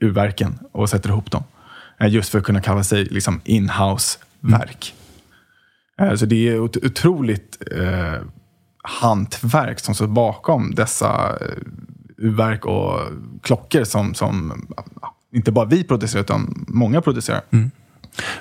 urverken 0.00 0.58
och 0.72 0.88
sätter 0.90 1.08
ihop 1.08 1.30
dem. 1.30 1.44
Eh, 2.00 2.08
just 2.08 2.30
för 2.30 2.38
att 2.38 2.44
kunna 2.44 2.60
kalla 2.60 2.84
sig 2.84 3.04
liksom 3.04 3.40
in-house-verk. 3.44 4.94
Mm. 5.98 6.16
Så 6.16 6.26
det 6.26 6.48
är 6.48 6.64
ett 6.64 6.84
otroligt 6.84 7.62
eh, 7.70 8.20
hantverk 8.82 9.80
som 9.80 9.94
står 9.94 10.06
bakom 10.06 10.74
dessa 10.74 11.38
eh, 11.40 11.46
urverk 12.16 12.66
och 12.66 13.00
klockor 13.42 13.84
som, 13.84 14.14
som 14.14 14.66
inte 15.32 15.52
bara 15.52 15.64
vi 15.64 15.84
producerar 15.84 16.22
utan 16.22 16.64
många 16.68 17.00
producerar. 17.00 17.40
Mm. 17.50 17.70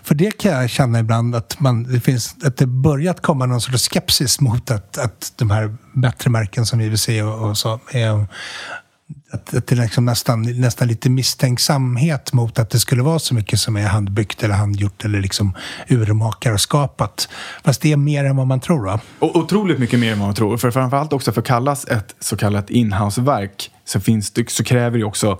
För 0.03 0.15
det 0.15 0.37
kan 0.37 0.51
jag 0.51 0.69
känna 0.69 0.99
ibland 0.99 1.35
att, 1.35 1.59
man, 1.59 1.83
det, 1.83 1.99
finns, 1.99 2.35
att 2.43 2.57
det 2.57 2.65
börjat 2.65 3.21
komma 3.21 3.45
någon 3.45 3.61
sorts 3.61 3.89
skepsis 3.89 4.39
mot 4.39 4.71
att, 4.71 4.97
att 4.97 5.33
de 5.35 5.51
här 5.51 5.75
bättre 5.93 6.29
märken 6.29 6.65
som 6.65 6.81
IWC 6.81 7.09
och, 7.09 7.49
och 7.49 7.57
så 7.57 7.79
är, 7.91 8.25
att, 9.31 9.53
att 9.53 9.67
det 9.67 9.71
är 9.71 9.75
liksom 9.75 10.05
nästan, 10.05 10.41
nästan 10.41 10.87
lite 10.87 11.09
misstänksamhet 11.09 12.33
mot 12.33 12.59
att 12.59 12.69
det 12.69 12.79
skulle 12.79 13.03
vara 13.03 13.19
så 13.19 13.33
mycket 13.33 13.59
som 13.59 13.77
är 13.77 13.87
handbyggt 13.87 14.43
eller 14.43 14.55
handgjort 14.55 15.05
eller 15.05 15.21
liksom 15.21 15.53
urmakarskapat. 15.89 17.29
Fast 17.63 17.81
det 17.81 17.91
är 17.91 17.97
mer 17.97 18.25
än 18.25 18.35
vad 18.35 18.47
man 18.47 18.59
tror. 18.59 18.85
Va? 18.85 18.99
Och 19.19 19.35
otroligt 19.35 19.79
mycket 19.79 19.99
mer 19.99 20.11
än 20.11 20.19
vad 20.19 20.27
man 20.27 20.35
tror. 20.35 20.57
För 20.57 20.71
framförallt 20.71 21.13
också 21.13 21.31
för 21.31 21.41
att 21.41 21.47
kallas 21.47 21.85
ett 21.85 22.15
så 22.19 22.37
kallat 22.37 22.69
inhouseverk 22.69 23.71
så, 23.85 23.99
finns 23.99 24.31
det, 24.31 24.49
så 24.49 24.63
kräver 24.63 24.97
det 24.97 25.03
också 25.03 25.39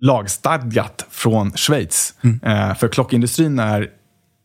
lagstadgat 0.00 1.06
från 1.10 1.52
Schweiz. 1.52 2.14
Mm. 2.20 2.40
Eh, 2.42 2.74
för 2.74 2.88
klockindustrin 2.88 3.58
är, 3.58 3.90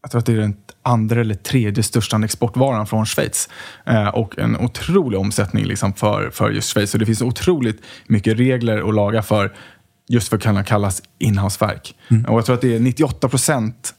jag 0.02 0.12
tror 0.12 0.20
att 0.20 0.26
det 0.26 0.34
är 0.34 0.38
den 0.38 0.56
andra 0.82 1.22
eller 1.22 1.36
tredje 1.36 1.84
största 1.84 2.24
exportvaran 2.24 2.88
från 2.88 3.06
Schweiz. 3.06 3.50
Eh, 3.86 4.08
och 4.08 4.40
en 4.40 4.58
otrolig 4.58 5.20
omsättning 5.20 5.66
liksom 5.66 5.94
för, 5.94 6.30
för 6.30 6.50
just 6.50 6.70
Schweiz. 6.70 6.92
Så 6.92 6.98
det 6.98 7.06
finns 7.06 7.22
otroligt 7.22 7.82
mycket 8.08 8.38
regler 8.38 8.82
och 8.82 8.94
lagar 8.94 9.22
för 9.22 9.54
just 10.10 10.30
för 10.30 10.38
att 10.38 10.44
kunna 10.44 10.64
kallas 10.64 11.02
inhouseverk. 11.20 11.96
Mm. 12.12 12.26
Och 12.26 12.38
jag 12.38 12.46
tror 12.46 12.56
att 12.56 12.62
det 12.62 12.76
är 12.76 12.80
98 12.80 13.30
procent, 13.30 13.94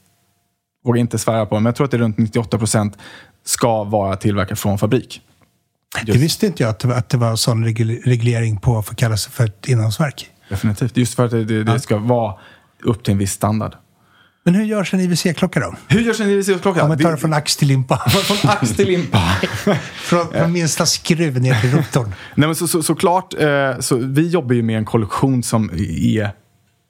vågar 0.85 0.99
inte 0.99 1.17
svära 1.17 1.45
på 1.45 1.55
men 1.55 1.65
jag 1.65 1.75
tror 1.75 1.85
att 1.85 1.91
det 1.91 1.97
är 1.97 1.99
runt 1.99 2.17
98 2.17 2.57
procent 2.57 2.97
ska 3.45 3.83
vara 3.83 4.15
tillverkat 4.15 4.59
från 4.59 4.77
fabrik. 4.77 5.21
Just. 5.97 6.13
Det 6.13 6.17
visste 6.17 6.45
inte 6.45 6.63
jag 6.63 6.69
att 6.69 6.79
det 6.79 6.87
var, 6.87 6.95
att 6.95 7.09
det 7.09 7.17
var 7.17 7.35
sån 7.35 7.65
reglering 7.65 8.57
på 8.57 8.77
att 8.77 8.85
få 8.85 8.95
kalla 8.95 9.17
sig 9.17 9.31
för 9.31 9.45
ett 9.45 9.67
inhouseverk. 9.67 10.31
Definitivt. 10.49 10.97
Just 10.97 11.15
för 11.15 11.25
att 11.25 11.31
det, 11.31 11.43
det, 11.43 11.63
det 11.63 11.79
ska 11.79 11.97
vara 11.97 12.33
upp 12.83 13.03
till 13.03 13.11
en 13.11 13.17
viss 13.17 13.31
standard. 13.31 13.75
Men 14.45 14.55
hur 14.55 14.63
görs 14.63 14.93
en 14.93 14.99
IWC-klocka 14.99 15.59
då? 15.59 15.75
Hur 15.87 16.01
görs 16.01 16.19
en 16.19 16.29
IWC-klocka? 16.29 16.81
Om 16.81 16.87
man 16.89 16.97
tar 16.97 17.11
det 17.11 17.17
från 17.17 17.33
ax 17.33 17.57
till 17.57 17.67
limpa. 17.67 17.97
från 18.09 18.51
ax 18.51 18.75
till 18.75 18.87
limpa. 18.87 19.19
från, 19.95 20.27
från 20.27 20.51
minsta 20.51 20.85
skruv 20.85 21.41
ner 21.41 21.61
till 21.61 21.71
rotorn. 21.71 22.13
Nej, 22.35 22.47
men 22.47 22.55
så, 22.55 22.67
så, 22.67 22.83
såklart, 22.83 23.33
eh, 23.33 23.79
så 23.79 23.95
vi 23.95 24.27
jobbar 24.27 24.55
ju 24.55 24.63
med 24.63 24.77
en 24.77 24.85
kollektion 24.85 25.43
som 25.43 25.69
är 25.99 26.31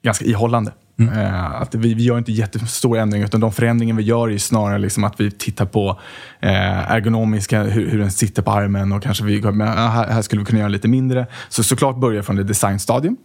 ganska 0.04 0.24
ihållande. 0.24 0.72
Mm. 0.98 1.18
Eh, 1.18 1.60
att 1.62 1.74
vi, 1.74 1.94
vi 1.94 2.02
gör 2.02 2.18
inte 2.18 2.32
jättestora 2.32 3.02
ändringar, 3.02 3.26
utan 3.26 3.40
de 3.40 3.52
förändringar 3.52 3.94
vi 3.94 4.02
gör 4.02 4.30
är 4.30 4.38
snarare 4.38 4.78
liksom 4.78 5.04
att 5.04 5.20
vi 5.20 5.30
tittar 5.30 5.66
på 5.66 6.00
eh, 6.40 6.90
ergonomiska, 6.90 7.62
hur, 7.62 7.90
hur 7.90 7.98
den 7.98 8.10
sitter 8.10 8.42
på 8.42 8.50
armen 8.50 8.92
och 8.92 9.02
kanske 9.02 9.24
vi, 9.24 9.40
här, 9.40 10.08
här 10.08 10.22
skulle 10.22 10.40
vi 10.40 10.46
kunna 10.46 10.58
göra 10.58 10.68
lite 10.68 10.88
mindre. 10.88 11.26
Så 11.48 11.62
såklart 11.64 11.96
börjar 11.96 12.22
från 12.22 12.36
det 12.36 12.44
designstadium. 12.44 13.16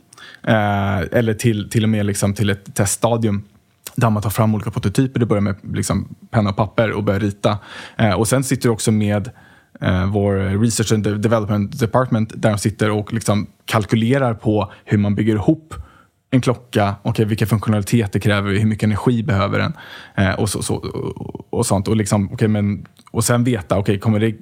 Eh, 0.43 0.99
eller 1.11 1.33
till, 1.33 1.69
till 1.69 1.83
och 1.83 1.89
med 1.89 2.05
liksom 2.05 2.33
till 2.33 2.49
ett 2.49 2.75
teststadium 2.75 3.43
där 3.95 4.09
man 4.09 4.23
tar 4.23 4.29
fram 4.29 4.55
olika 4.55 4.71
prototyper. 4.71 5.19
Det 5.19 5.25
börjar 5.25 5.41
med 5.41 5.55
liksom 5.73 6.15
penna 6.29 6.49
och 6.49 6.55
papper 6.55 6.91
och 6.91 7.03
börjar 7.03 7.19
rita. 7.19 7.57
Eh, 7.97 8.13
och 8.13 8.27
sen 8.27 8.43
sitter 8.43 8.63
du 8.63 8.73
också 8.73 8.91
med 8.91 9.29
eh, 9.81 10.05
vår 10.05 10.61
Research 10.61 10.91
and 10.91 11.21
Development 11.21 11.79
Department 11.79 12.33
där 12.35 12.49
de 12.49 12.57
sitter 12.57 12.91
och 12.91 13.13
liksom 13.13 13.47
kalkylerar 13.65 14.33
på 14.33 14.71
hur 14.85 14.97
man 14.97 15.15
bygger 15.15 15.33
ihop 15.35 15.73
en 16.33 16.41
klocka, 16.41 16.95
okay, 17.03 17.25
vilka 17.25 17.45
funktionaliteter 17.45 18.19
kräver 18.19 18.51
vi, 18.51 18.59
hur 18.59 18.67
mycket 18.67 18.83
energi 18.83 19.23
behöver 19.23 19.59
den 19.59 19.73
eh, 20.15 20.33
och, 20.33 20.49
så, 20.49 20.63
så, 20.63 20.75
och, 20.75 21.53
och, 21.53 21.65
sånt. 21.65 21.87
Och, 21.87 21.95
liksom, 21.95 22.33
okay, 22.33 22.47
men, 22.47 22.85
och 23.11 23.23
sen 23.23 23.43
veta, 23.43 23.79
okay, 23.79 23.99
kommer 23.99 24.19
det 24.19 24.35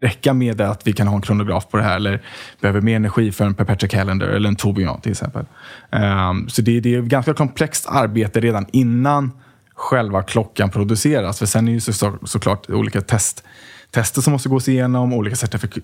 räcka 0.00 0.32
med 0.32 0.60
att 0.60 0.86
vi 0.86 0.92
kan 0.92 1.08
ha 1.08 1.16
en 1.16 1.22
kronograf 1.22 1.68
på 1.68 1.76
det 1.76 1.82
här 1.82 1.96
eller 1.96 2.22
behöver 2.60 2.80
mer 2.80 2.96
energi 2.96 3.32
för 3.32 3.44
en 3.44 3.54
perpetual 3.54 3.90
calendar 3.90 4.26
eller 4.26 4.48
en 4.48 4.56
tourbillon 4.56 5.00
till 5.00 5.12
exempel. 5.12 5.44
Um, 5.90 6.48
så 6.48 6.62
det, 6.62 6.80
det 6.80 6.94
är 6.94 6.98
ett 6.98 7.04
ganska 7.04 7.34
komplext 7.34 7.86
arbete 7.88 8.40
redan 8.40 8.66
innan 8.72 9.32
själva 9.74 10.22
klockan 10.22 10.70
produceras. 10.70 11.38
För 11.38 11.46
sen 11.46 11.68
är 11.68 11.74
det 11.74 11.80
så, 11.80 12.18
såklart 12.24 12.70
olika 12.70 13.00
test, 13.00 13.44
tester 13.90 14.20
som 14.20 14.32
måste 14.32 14.48
gås 14.48 14.68
igenom, 14.68 15.12
olika 15.12 15.36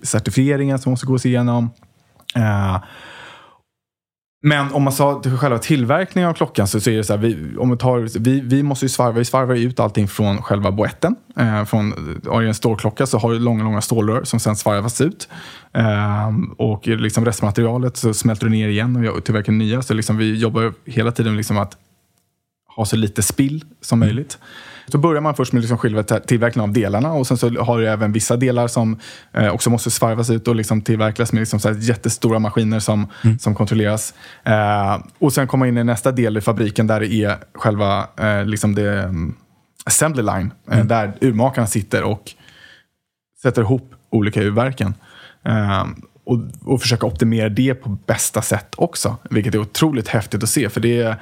certifieringar 0.03 0.77
som 0.77 0.89
måste 0.89 1.05
gås 1.05 1.25
igenom. 1.25 1.69
Uh, 2.37 2.77
men 4.45 4.73
om 4.73 4.83
man 4.83 4.93
sa 4.93 5.19
till 5.21 5.37
själva 5.37 5.57
tillverkningen 5.57 6.29
av 6.29 6.33
klockan 6.33 6.67
så, 6.67 6.79
så 6.79 6.89
är 6.89 6.97
det 6.97 7.03
så 7.03 7.13
här, 7.13 7.19
vi, 7.19 7.57
om 7.57 7.71
vi, 7.71 7.77
tar, 7.77 8.19
vi, 8.19 8.41
vi 8.41 8.63
måste 8.63 8.85
ju 8.85 8.89
svarva, 8.89 9.11
vi 9.11 9.25
svarvar 9.25 9.55
ut 9.55 9.79
allting 9.79 10.07
från 10.07 10.41
själva 10.41 10.71
boetten. 10.71 11.15
Eh, 11.37 11.65
från, 11.65 11.93
en 12.31 12.53
stålklocka 12.53 13.05
så 13.05 13.17
har 13.17 13.31
du 13.31 13.39
långa, 13.39 13.63
långa 13.63 13.81
stålrör 13.81 14.23
som 14.23 14.39
sen 14.39 14.55
svarvas 14.55 15.01
ut. 15.01 15.29
Eh, 15.73 16.31
och 16.57 16.87
liksom 16.87 17.25
restmaterialet 17.25 17.97
så 17.97 18.13
smälter 18.13 18.45
du 18.45 18.51
ner 18.51 18.67
igen 18.67 19.07
och 19.07 19.23
tillverkar 19.23 19.51
nya. 19.51 19.81
Så 19.81 19.93
liksom 19.93 20.17
vi 20.17 20.35
jobbar 20.35 20.73
hela 20.85 21.11
tiden 21.11 21.37
liksom 21.37 21.57
att 21.57 21.77
ha 22.75 22.85
så 22.85 22.95
lite 22.95 23.21
spill 23.21 23.63
som 23.81 24.03
mm. 24.03 24.15
Så 24.87 24.97
börjar 24.97 25.21
man 25.21 25.35
först 25.35 25.53
med 25.53 25.61
liksom 25.61 25.77
själva 25.77 26.03
tillverkningen 26.03 26.69
av 26.69 26.73
delarna 26.73 27.13
och 27.13 27.27
sen 27.27 27.37
så 27.37 27.63
har 27.63 27.79
du 27.79 27.87
även 27.87 28.11
vissa 28.11 28.37
delar 28.37 28.67
som 28.67 28.99
eh, 29.33 29.49
också 29.49 29.69
måste 29.69 29.91
svarvas 29.91 30.29
ut 30.29 30.47
och 30.47 30.55
liksom 30.55 30.81
tillverkas 30.81 31.33
med 31.33 31.39
liksom 31.39 31.59
så 31.59 31.71
jättestora 31.71 32.39
maskiner 32.39 32.79
som, 32.79 33.07
mm. 33.23 33.39
som 33.39 33.55
kontrolleras. 33.55 34.13
Eh, 34.43 34.97
och 35.19 35.33
sen 35.33 35.47
komma 35.47 35.67
in 35.67 35.77
i 35.77 35.83
nästa 35.83 36.11
del 36.11 36.37
i 36.37 36.41
fabriken 36.41 36.87
där 36.87 36.99
det 36.99 37.13
är 37.13 37.37
själva 37.53 38.07
eh, 38.17 38.45
liksom 38.45 38.75
det, 38.75 39.05
um, 39.05 39.35
assembly 39.85 40.23
line, 40.23 40.51
eh, 40.69 40.75
mm. 40.75 40.87
där 40.87 41.13
urmakarna 41.21 41.67
sitter 41.67 42.03
och 42.03 42.31
sätter 43.41 43.61
ihop 43.61 43.95
olika 44.09 44.41
urverken. 44.41 44.93
Eh, 45.45 45.85
och, 46.25 46.39
och 46.63 46.81
försöka 46.81 47.05
optimera 47.05 47.49
det 47.49 47.75
på 47.75 47.89
bästa 47.89 48.41
sätt 48.41 48.73
också, 48.77 49.17
vilket 49.29 49.55
är 49.55 49.59
otroligt 49.59 50.07
häftigt 50.07 50.43
att 50.43 50.49
se. 50.49 50.69
För 50.69 50.81
det 50.81 51.01
är 51.01 51.15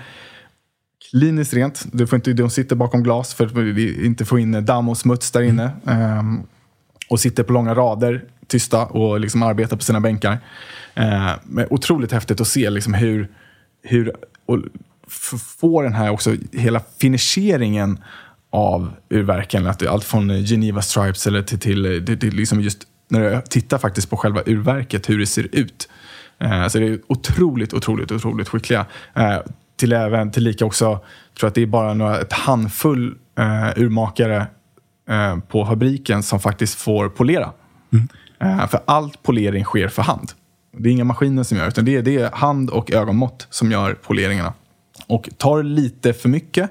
Linus 1.15 1.53
rent. 1.53 1.85
Du 1.91 2.07
får 2.07 2.15
inte, 2.15 2.33
de 2.33 2.49
sitter 2.49 2.75
bakom 2.75 3.03
glas 3.03 3.33
för 3.33 3.45
att 3.45 3.51
vi 3.51 4.05
inte 4.05 4.25
få 4.25 4.39
in 4.39 4.65
damm 4.65 4.89
och 4.89 4.97
smuts 4.97 5.31
där 5.31 5.41
inne. 5.41 5.71
Mm. 5.85 6.19
Um, 6.19 6.43
och 7.09 7.19
sitter 7.19 7.43
på 7.43 7.53
långa 7.53 7.75
rader, 7.75 8.23
tysta 8.47 8.85
och 8.85 9.19
liksom 9.19 9.43
arbetar 9.43 9.77
på 9.77 9.83
sina 9.83 9.99
bänkar. 9.99 10.31
Uh, 10.99 11.31
men 11.43 11.67
otroligt 11.69 12.11
häftigt 12.11 12.41
att 12.41 12.47
se 12.47 12.69
liksom 12.69 12.93
hur, 12.93 13.27
hur 13.83 14.13
och 14.45 14.59
få 15.59 15.81
den 15.81 15.93
här 15.93 16.09
också, 16.09 16.35
hela 16.51 16.81
finisheringen 16.99 17.99
av 18.49 18.91
urverken. 19.09 19.73
Allt 19.89 20.03
från 20.03 20.43
Geneva 20.43 20.81
Stripes 20.81 21.27
eller 21.27 21.41
till, 21.41 21.59
till, 21.59 22.05
till, 22.05 22.19
till 22.19 22.35
liksom 22.35 22.61
just 22.61 22.87
när 23.09 23.19
du 23.19 23.41
tittar 23.49 23.77
faktiskt 23.77 24.09
på 24.09 24.17
själva 24.17 24.41
urverket, 24.45 25.09
hur 25.09 25.19
det 25.19 25.25
ser 25.25 25.47
ut. 25.51 25.89
Uh, 26.43 26.67
så 26.67 26.79
det 26.79 26.85
är 26.85 26.99
otroligt, 27.07 27.73
otroligt, 27.73 28.11
otroligt 28.11 28.49
skickliga 28.49 28.85
till 29.75 29.93
även 29.93 30.31
tillika 30.31 30.65
också, 30.65 30.85
jag 30.85 31.01
tror 31.39 31.47
att 31.47 31.55
det 31.55 31.61
är 31.61 31.65
bara 31.65 31.93
några, 31.93 32.19
ett 32.19 32.33
handfull 32.33 33.15
eh, 33.37 33.83
urmakare 33.83 34.47
eh, 35.09 35.37
på 35.37 35.65
fabriken 35.65 36.23
som 36.23 36.39
faktiskt 36.39 36.75
får 36.75 37.09
polera. 37.09 37.51
Mm. 37.93 38.07
Eh, 38.39 38.67
för 38.67 38.79
allt 38.85 39.23
polering 39.23 39.63
sker 39.63 39.87
för 39.87 40.01
hand. 40.01 40.31
Det 40.77 40.89
är 40.89 40.93
inga 40.93 41.03
maskiner 41.03 41.43
som 41.43 41.57
gör 41.57 41.67
utan 41.67 41.85
det 41.85 41.95
är, 41.95 42.01
det 42.01 42.17
är 42.17 42.31
hand 42.31 42.69
och 42.69 42.91
ögonmått 42.91 43.47
som 43.49 43.71
gör 43.71 43.93
poleringarna. 43.93 44.53
Och 45.07 45.29
tar 45.37 45.63
lite 45.63 46.13
för 46.13 46.29
mycket 46.29 46.69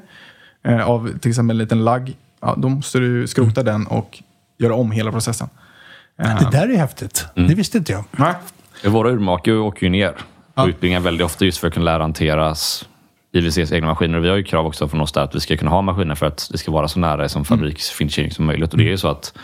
eh, 0.64 0.88
av 0.88 1.18
till 1.18 1.28
exempel 1.28 1.56
en 1.56 1.58
liten 1.58 1.84
lagg, 1.84 2.16
ja, 2.40 2.54
då 2.58 2.68
måste 2.68 2.98
du 2.98 3.26
skrota 3.26 3.60
mm. 3.60 3.72
den 3.72 3.86
och 3.86 4.22
göra 4.58 4.74
om 4.74 4.90
hela 4.90 5.12
processen. 5.12 5.48
Det 6.16 6.48
där 6.52 6.68
är 6.68 6.76
häftigt. 6.76 7.26
Mm. 7.36 7.48
Det 7.48 7.54
visste 7.54 7.78
inte 7.78 7.92
jag. 7.92 8.04
Nej. 8.10 8.34
Våra 8.84 9.10
urmakare 9.10 9.56
åker 9.56 9.86
ju 9.86 9.90
ner 9.90 10.12
på 10.12 10.18
ja. 10.54 10.68
utbildningar 10.68 11.00
väldigt 11.00 11.24
ofta 11.24 11.44
just 11.44 11.58
för 11.58 11.68
att 11.68 11.74
kunna 11.74 11.84
lära 11.84 12.02
hanteras 12.02 12.88
IWCs 13.33 13.73
egna 13.73 13.87
maskiner. 13.87 14.18
Vi 14.18 14.29
har 14.29 14.37
ju 14.37 14.45
krav 14.45 14.66
också 14.66 14.88
från 14.88 15.01
oss 15.01 15.12
där 15.12 15.23
att 15.23 15.35
vi 15.35 15.40
ska 15.40 15.57
kunna 15.57 15.71
ha 15.71 15.83
maskiner 15.83 16.14
för 16.14 16.27
att 16.27 16.49
det 16.53 16.59
ska 16.59 16.73
vara 16.73 16.88
så 16.88 17.01
nära 17.01 17.29
som 17.29 17.38
mm. 17.38 17.45
fabriksfinishering 17.45 18.31
som 18.31 18.45
möjligt. 18.45 18.73
Och 18.73 18.79
det 18.79 18.85
är 18.85 18.90
ju 18.90 18.99
så 18.99 19.09
att 19.09 19.35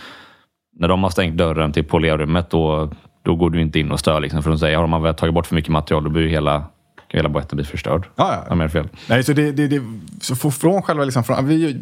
när 0.79 0.89
de 0.89 1.03
har 1.03 1.11
stängt 1.11 1.37
dörren 1.37 1.73
till 1.73 1.85
polerummet 1.85 2.51
då, 2.51 2.91
då 3.25 3.37
går 3.37 3.51
du 3.51 3.61
inte 3.61 3.79
in 3.79 3.91
och 3.91 4.01
stör. 4.01 4.21
Liksom, 4.21 4.43
för 4.43 4.51
de 4.51 4.59
säger 4.59 4.77
har 4.77 4.87
man 4.87 5.03
väl 5.03 5.15
tagit 5.15 5.35
bort 5.35 5.47
för 5.47 5.55
mycket 5.55 5.71
material 5.71 6.05
då 6.05 6.11
blir 6.11 6.23
ju 6.23 6.29
hela 6.29 6.65
hela 7.09 7.29
boetten 7.29 7.57
bli 7.57 7.65
förstörd. 7.65 8.09
Ja, 8.17 8.45
ja. 8.49 8.69
Fel. 8.69 8.89
Nej, 9.09 9.25
så 9.25 9.33
det, 9.33 9.53
det, 9.53 9.69
det, 9.69 9.83
så 10.21 10.51
från 10.51 10.83
själva, 10.83 11.05
liksom, 11.05 11.25
från, 11.25 11.47
vi 11.47 11.77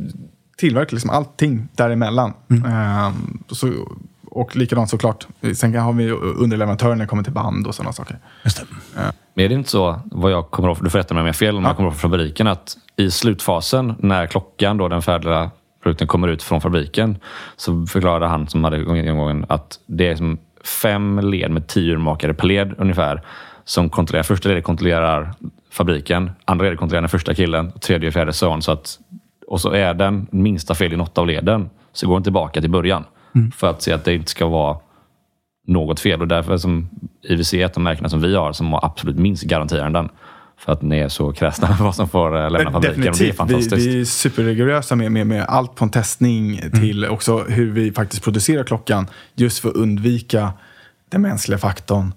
tillverkar 0.58 0.92
liksom 0.92 1.10
allting 1.10 1.68
däremellan. 1.74 2.32
Mm. 2.50 2.64
Um, 3.06 3.44
så 3.48 3.66
och 4.36 4.56
likadant 4.56 4.90
såklart. 4.90 5.26
Sen 5.54 5.74
har 5.74 5.92
vi 5.92 6.10
underleverantörer 6.10 6.94
när 6.94 7.04
det 7.04 7.08
kommer 7.08 7.22
till 7.22 7.32
band 7.32 7.66
och 7.66 7.74
sådana 7.74 7.92
saker. 7.92 8.18
Just 8.44 8.56
det. 8.56 8.66
Ja. 8.94 9.12
Men 9.34 9.44
är 9.44 9.48
det 9.48 9.54
inte 9.54 9.70
så, 9.70 10.00
vad 10.04 10.32
jag 10.32 10.50
kommer 10.50 10.68
ihåg, 10.68 10.78
du 10.84 10.90
får 10.90 10.98
rätta 10.98 11.14
mig 11.14 11.20
om 11.20 11.26
jag 11.26 11.32
har 11.32 11.36
fel, 11.36 11.56
om 11.56 11.62
ja. 11.62 11.68
jag 11.68 11.76
kommer 11.76 11.88
ihåg 11.88 11.98
från 11.98 12.10
fabriken, 12.10 12.46
att 12.46 12.76
i 12.96 13.10
slutfasen 13.10 13.94
när 13.98 14.26
klockan, 14.26 14.76
då 14.76 14.88
den 14.88 15.02
färdiga 15.02 15.50
produkten 15.82 16.06
kommer 16.06 16.28
ut 16.28 16.42
från 16.42 16.60
fabriken, 16.60 17.18
så 17.56 17.86
förklarade 17.86 18.26
han 18.26 18.48
som 18.48 18.64
hade 18.64 18.78
gången 18.82 19.46
att 19.48 19.78
det 19.86 20.08
är 20.08 20.16
som 20.16 20.38
fem 20.82 21.18
led 21.18 21.50
med 21.50 21.66
tio 21.66 21.92
urmakare 21.92 22.34
per 22.34 22.46
led 22.46 22.74
ungefär 22.78 23.22
som 23.64 23.90
kontrollerar. 23.90 24.22
Första 24.22 24.48
ledet 24.48 24.64
kontrollerar 24.64 25.34
fabriken, 25.70 26.30
andra 26.44 26.64
ledet 26.64 26.78
kontrollerar 26.78 27.02
den 27.02 27.08
första 27.08 27.34
killen, 27.34 27.72
tredje 27.72 28.08
och 28.08 28.14
fjärde 28.14 28.32
son. 28.32 28.62
Så 28.62 28.72
att, 28.72 28.98
och 29.46 29.60
så 29.60 29.70
är 29.70 29.94
den 29.94 30.26
minsta 30.30 30.74
fel 30.74 30.92
i 30.92 30.96
något 30.96 31.18
av 31.18 31.26
leden 31.26 31.70
så 31.92 32.08
går 32.08 32.14
den 32.14 32.22
tillbaka 32.22 32.60
till 32.60 32.70
början. 32.70 33.04
För 33.56 33.70
att 33.70 33.82
se 33.82 33.92
att 33.92 34.04
det 34.04 34.14
inte 34.14 34.30
ska 34.30 34.46
vara 34.46 34.76
något 35.66 36.00
fel. 36.00 36.20
Och 36.20 36.28
därför 36.28 36.56
som 36.56 36.88
IWC 37.22 37.54
är 37.54 37.66
ett 37.66 37.76
av 37.76 37.82
märkena 37.82 38.08
som 38.08 38.20
vi 38.20 38.36
har 38.36 38.52
som 38.52 38.72
har 38.72 38.84
absolut 38.84 39.18
minst 39.18 39.42
garantiärenden. 39.42 40.08
För 40.58 40.72
att 40.72 40.82
ni 40.82 40.98
är 40.98 41.08
så 41.08 41.32
kräsna 41.32 41.68
med 41.68 41.78
vad 41.78 41.94
som 41.94 42.08
får 42.08 42.44
eh, 42.44 42.50
lämna 42.50 42.70
fabriken. 42.70 42.74
Och 42.74 42.80
det 42.80 42.88
är 42.88 43.12
Definitivt. 43.12 43.28
Vi, 43.28 43.32
fantastiskt. 43.32 43.86
vi 43.86 44.00
är 44.00 44.04
superrigorösa 44.04 44.96
med, 44.96 45.12
med, 45.12 45.26
med 45.26 45.44
allt 45.48 45.78
från 45.78 45.90
testning 45.90 46.60
till 46.80 47.06
också 47.06 47.38
hur 47.38 47.70
vi 47.70 47.92
faktiskt 47.92 48.24
producerar 48.24 48.64
klockan. 48.64 49.06
Just 49.34 49.58
för 49.58 49.68
att 49.68 49.74
undvika 49.74 50.52
den 51.10 51.22
mänskliga 51.22 51.58
faktorn 51.58 52.14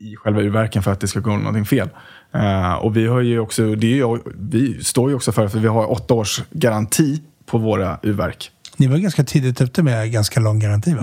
i 0.00 0.16
själva 0.16 0.40
urverken 0.40 0.82
för 0.82 0.92
att 0.92 1.00
det 1.00 1.08
ska 1.08 1.20
gå 1.20 1.36
någonting 1.36 1.64
fel. 1.64 1.88
Eh, 2.32 2.72
och 2.72 2.96
vi 2.96 3.06
har 3.06 3.20
ju 3.20 3.38
också, 3.38 3.74
det 3.74 3.86
är 3.86 3.96
ju, 3.96 4.18
vi 4.34 4.84
står 4.84 5.10
ju 5.10 5.16
också 5.16 5.32
för 5.32 5.44
att 5.44 5.54
vi 5.54 5.68
har 5.68 5.90
åtta 5.90 6.14
års 6.14 6.42
garanti 6.50 7.22
på 7.46 7.58
våra 7.58 7.98
urverk. 8.02 8.50
Ni 8.80 8.86
var 8.86 8.98
ganska 8.98 9.24
tidigt 9.24 9.60
ute 9.60 9.82
med 9.82 10.12
ganska 10.12 10.40
lång 10.40 10.58
garanti 10.58 10.94
va? 10.94 11.00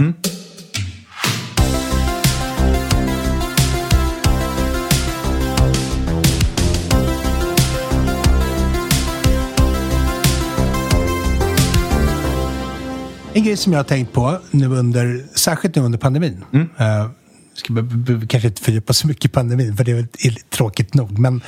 En 13.33 13.43
grej 13.43 13.57
som 13.57 13.73
jag 13.73 13.79
har 13.79 13.83
tänkt 13.83 14.13
på, 14.13 14.37
nu 14.51 14.67
under, 14.67 15.23
särskilt 15.35 15.75
nu 15.75 15.81
under 15.81 15.99
pandemin. 15.99 16.43
Eh, 16.77 17.07
ska 17.59 17.73
be- 17.73 17.81
be- 17.81 18.27
kanske 18.27 18.47
inte 18.47 18.61
fördjupa 18.61 18.93
så 18.93 19.07
mycket 19.07 19.25
i 19.25 19.27
pandemin, 19.27 19.77
för 19.77 19.83
det 19.83 19.91
är 19.91 20.49
tråkigt 20.49 20.93
nog. 20.93 21.19
Men 21.19 21.41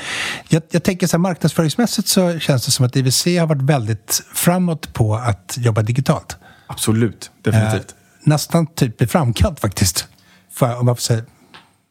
jag, 0.50 0.64
jag 0.72 0.84
tänker 0.84 1.08
så 1.08 1.18
här, 1.18 1.20
marknadsföringsmässigt 1.20 2.08
så 2.08 2.40
känns 2.40 2.66
det 2.66 2.72
som 2.72 2.86
att 2.86 2.96
IWC 2.96 3.26
har 3.26 3.48
varit 3.48 3.62
väldigt 3.62 4.24
framåt 4.34 4.94
på 4.94 5.16
att 5.16 5.56
jobba 5.60 5.82
digitalt. 5.82 6.38
Absolut, 6.68 7.32
definitivt. 7.42 7.90
Eh, 7.90 7.96
nästan 8.24 8.68
typ 8.68 9.02
i 9.02 9.08
framkant 9.08 9.60
faktiskt. 9.60 10.08
För, 10.52 10.80
om 10.80 10.86
man 10.86 10.96
får 10.96 11.02
säga. 11.02 11.24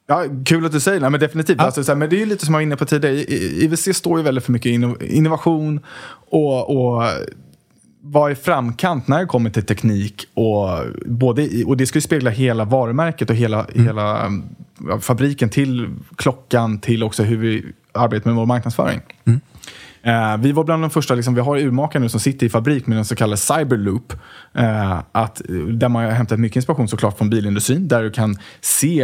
Ja, 0.07 0.25
kul 0.45 0.67
att 0.67 0.73
du 0.73 0.81
säger 0.81 1.01
det, 1.01 1.11
men 1.11 1.21
definitivt. 1.21 1.57
Ja. 1.59 1.65
Alltså, 1.65 1.85
så 1.85 1.91
här, 1.93 1.97
men 1.97 2.11
det 2.11 2.17
är 2.17 2.19
ju 2.21 2.27
lite 2.27 2.45
som 2.45 2.55
jag 2.55 2.59
var 2.59 2.63
inne 2.63 2.77
på 2.77 2.85
tidigare. 2.85 3.15
IWC 3.25 3.97
står 3.97 4.19
ju 4.19 4.25
väldigt 4.25 4.45
för 4.45 4.53
mycket 4.53 4.71
inno- 4.71 5.03
innovation 5.05 5.81
och, 6.31 6.77
och 6.77 7.03
vara 8.03 8.31
i 8.31 8.35
framkant 8.35 9.09
när 9.09 9.19
det 9.19 9.27
kommer 9.27 9.51
till 9.51 9.67
teknik. 9.67 10.27
Och, 10.35 10.69
både 11.07 11.65
och 11.65 11.77
det 11.77 11.87
ska 11.87 11.97
ju 11.97 12.03
spegla 12.03 12.31
hela 12.31 12.65
varumärket 12.65 13.31
och 13.31 13.37
hela, 13.37 13.67
hela 13.75 14.27
um, 14.27 14.45
ja, 14.89 15.01
fabriken 15.01 15.49
till 15.49 15.95
klockan 16.17 16.79
till 16.79 17.03
också 17.03 17.23
hur 17.23 17.37
vi 17.37 17.65
arbetar 17.93 18.31
med 18.31 18.37
vår 18.37 18.47
marknadsföring. 18.47 19.01
Eh, 20.03 20.37
vi 20.37 20.53
var 20.53 20.65
bland 20.65 20.83
de 20.83 20.91
första, 20.91 21.15
liksom, 21.15 21.35
vi 21.35 21.41
har 21.41 21.59
urmakare 21.59 22.03
nu 22.03 22.09
som 22.09 22.21
sitter 22.21 22.47
i 22.47 22.49
fabrik 22.49 22.87
med 22.87 22.99
en 22.99 23.05
så 23.05 23.17
kallad 23.17 23.39
cyberloop. 23.39 24.13
Eh, 24.55 24.99
att, 25.13 25.43
där 25.73 25.89
man 25.89 26.05
har 26.05 26.11
hämtat 26.11 26.41
mycket 26.41 26.57
inspiration 26.57 26.89
såklart 26.89 27.19
från 27.19 27.31
bilindustrin. 27.31 27.89
Där 27.89 28.03
du 28.03 28.11
kan 28.11 28.37
se, 28.61 29.03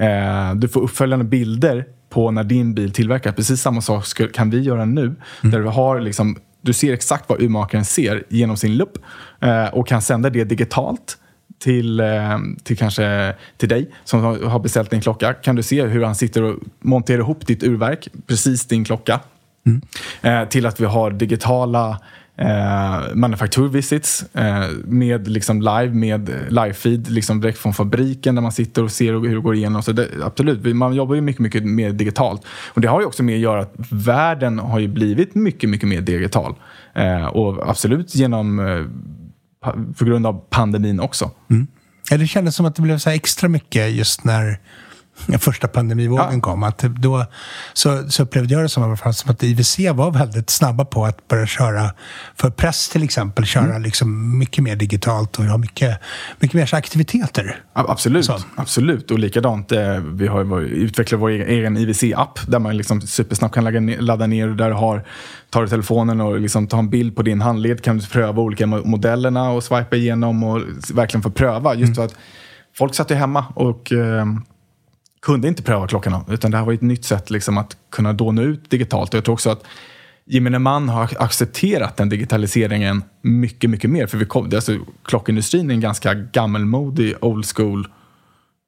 eh, 0.00 0.54
du 0.54 0.68
får 0.68 0.80
uppföljande 0.80 1.24
bilder 1.24 1.84
på 2.10 2.30
när 2.30 2.44
din 2.44 2.74
bil 2.74 2.92
tillverkas. 2.92 3.34
Precis 3.36 3.60
samma 3.60 3.80
sak 3.80 4.04
kan 4.32 4.50
vi 4.50 4.60
göra 4.60 4.84
nu. 4.84 5.14
Där 5.42 5.60
du 5.60 5.66
har 5.68 6.00
liksom, 6.00 6.36
du 6.62 6.72
ser 6.72 6.92
exakt 6.92 7.28
vad 7.28 7.42
urmakaren 7.42 7.84
ser 7.84 8.24
genom 8.28 8.56
sin 8.56 8.76
lupp 8.76 8.98
eh, 9.40 9.66
och 9.66 9.88
kan 9.88 10.02
sända 10.02 10.30
det 10.30 10.44
digitalt 10.44 11.18
till, 11.58 12.00
eh, 12.00 12.38
till 12.62 12.76
kanske 12.76 13.34
till 13.56 13.68
dig 13.68 13.90
som 14.04 14.24
har 14.24 14.58
beställt 14.58 14.90
din 14.90 15.00
klocka. 15.00 15.34
Kan 15.34 15.56
du 15.56 15.62
se 15.62 15.86
hur 15.86 16.04
han 16.04 16.14
sitter 16.14 16.42
och 16.42 16.58
monterar 16.80 17.18
ihop 17.18 17.46
ditt 17.46 17.62
urverk, 17.62 18.08
precis 18.26 18.66
din 18.66 18.84
klocka. 18.84 19.20
Eh, 20.22 20.44
till 20.44 20.66
att 20.66 20.80
vi 20.80 20.84
har 20.84 21.10
digitala 21.10 22.00
eh, 22.36 23.14
manufacture 23.14 23.68
visits 23.68 24.24
eh, 24.34 24.68
med 24.84 25.28
liksom 25.28 25.60
live 25.60 25.90
med 25.90 26.28
live-feed 26.48 27.10
liksom 27.10 27.40
direkt 27.40 27.58
från 27.58 27.74
fabriken 27.74 28.34
där 28.34 28.42
man 28.42 28.52
sitter 28.52 28.84
och 28.84 28.90
ser 28.90 29.12
hur 29.12 29.34
det 29.34 29.40
går 29.40 29.54
igenom. 29.54 29.82
Så 29.82 29.92
det, 29.92 30.08
absolut, 30.22 30.76
man 30.76 30.94
jobbar 30.94 31.14
ju 31.14 31.20
mycket, 31.20 31.40
mycket 31.40 31.64
mer 31.64 31.90
digitalt. 31.90 32.42
Och 32.74 32.80
det 32.80 32.88
har 32.88 33.00
ju 33.00 33.06
också 33.06 33.22
med 33.22 33.34
att 33.34 33.40
göra 33.40 33.62
att 33.62 33.74
världen 33.90 34.58
har 34.58 34.78
ju 34.78 34.88
blivit 34.88 35.34
mycket, 35.34 35.70
mycket 35.70 35.88
mer 35.88 36.00
digital. 36.00 36.54
Eh, 36.94 37.26
och 37.26 37.68
absolut 37.70 38.14
genom, 38.14 38.58
eh, 38.58 38.84
på 39.98 40.04
grund 40.04 40.26
av 40.26 40.44
pandemin 40.50 41.00
också. 41.00 41.30
Mm. 41.50 41.66
Ja, 42.10 42.16
det 42.16 42.26
kändes 42.26 42.56
som 42.56 42.66
att 42.66 42.74
det 42.74 42.82
blev 42.82 42.98
så 42.98 43.10
här 43.10 43.16
extra 43.16 43.48
mycket 43.48 43.92
just 43.92 44.24
när 44.24 44.58
den 45.26 45.38
första 45.38 45.68
pandemivågen 45.68 46.34
Ja. 46.34 46.40
kom. 46.40 46.62
Att 46.62 46.78
då 46.78 47.26
så, 47.72 48.10
så 48.10 48.22
upplevde 48.22 48.54
jag 48.54 48.62
det 48.64 48.68
som, 48.68 48.96
som 49.12 49.30
att 49.30 49.42
IWC 49.42 49.78
var 49.94 50.10
väldigt 50.10 50.50
snabba 50.50 50.84
på 50.84 51.04
att 51.04 51.28
börja 51.28 51.46
köra, 51.46 51.90
för 52.36 52.50
press 52.50 52.88
till 52.88 53.02
exempel, 53.02 53.44
köra 53.46 53.64
Mm. 53.64 53.82
liksom 53.82 54.38
mycket 54.38 54.64
mer 54.64 54.76
digitalt 54.76 55.38
och 55.38 55.44
ha 55.44 55.56
mycket, 55.58 55.98
mycket 56.40 56.54
mer 56.54 56.74
aktiviteter. 56.74 57.56
Absolut, 57.72 58.24
Så. 58.24 58.36
absolut. 58.56 59.10
Och 59.10 59.18
likadant, 59.18 59.72
eh, 59.72 59.96
vi 60.12 60.26
har 60.26 60.60
utvecklat 60.60 61.20
vår 61.20 61.28
egen, 61.30 61.76
IWC-app 61.76 62.38
där 62.46 62.58
man 62.58 62.76
liksom 62.76 63.00
supersnabbt 63.00 63.54
kan 63.54 63.64
ladda 63.64 63.80
ner, 63.80 63.98
ladda 64.00 64.26
ner 64.26 64.46
där 64.48 64.68
du 64.68 64.74
har, 64.74 65.04
tar 65.50 65.62
du 65.62 65.68
telefonen 65.68 66.20
och 66.20 66.40
liksom 66.40 66.66
tar 66.66 66.78
en 66.78 66.90
bild 66.90 67.16
på 67.16 67.22
din 67.22 67.40
handled 67.40 67.82
kan 67.84 67.98
du 67.98 68.06
pröva 68.06 68.42
olika 68.42 68.66
mo- 68.66 68.84
modellerna 68.86 69.50
och 69.50 69.64
swipa 69.64 69.96
igenom 69.96 70.44
och 70.44 70.60
verkligen 70.94 71.22
få 71.22 71.30
pröva. 71.30 71.74
Just 71.74 71.96
för 71.96 72.04
att 72.04 72.14
folk 72.78 72.94
satt 72.94 73.10
ju 73.10 73.14
hemma 73.14 73.44
och 73.54 73.92
eh, 73.92 74.26
kunde 75.22 75.48
inte 75.48 75.62
pröva 75.62 75.88
klockorna. 75.88 76.24
Utan 76.28 76.50
det 76.50 76.56
här 76.56 76.64
var 76.64 76.72
ett 76.72 76.80
nytt 76.80 77.04
sätt 77.04 77.30
liksom, 77.30 77.58
att 77.58 77.76
kunna 77.90 78.12
då 78.12 78.32
nå 78.32 78.42
ut 78.42 78.70
digitalt. 78.70 79.14
Jag 79.14 79.24
tror 79.24 79.32
också 79.32 79.50
att 79.50 79.64
gemene 80.24 80.58
man 80.58 80.88
har 80.88 81.10
accepterat 81.18 81.96
den 81.96 82.08
digitaliseringen 82.08 83.02
mycket, 83.22 83.70
mycket 83.70 83.90
mer. 83.90 84.06
För 84.06 84.18
vi 84.18 84.24
kom, 84.24 84.44
alltså, 84.54 84.78
klockindustrin 85.04 85.70
är 85.70 85.74
en 85.74 85.80
ganska 85.80 86.14
gammelmodig, 86.14 87.14
old 87.20 87.46
school 87.56 87.88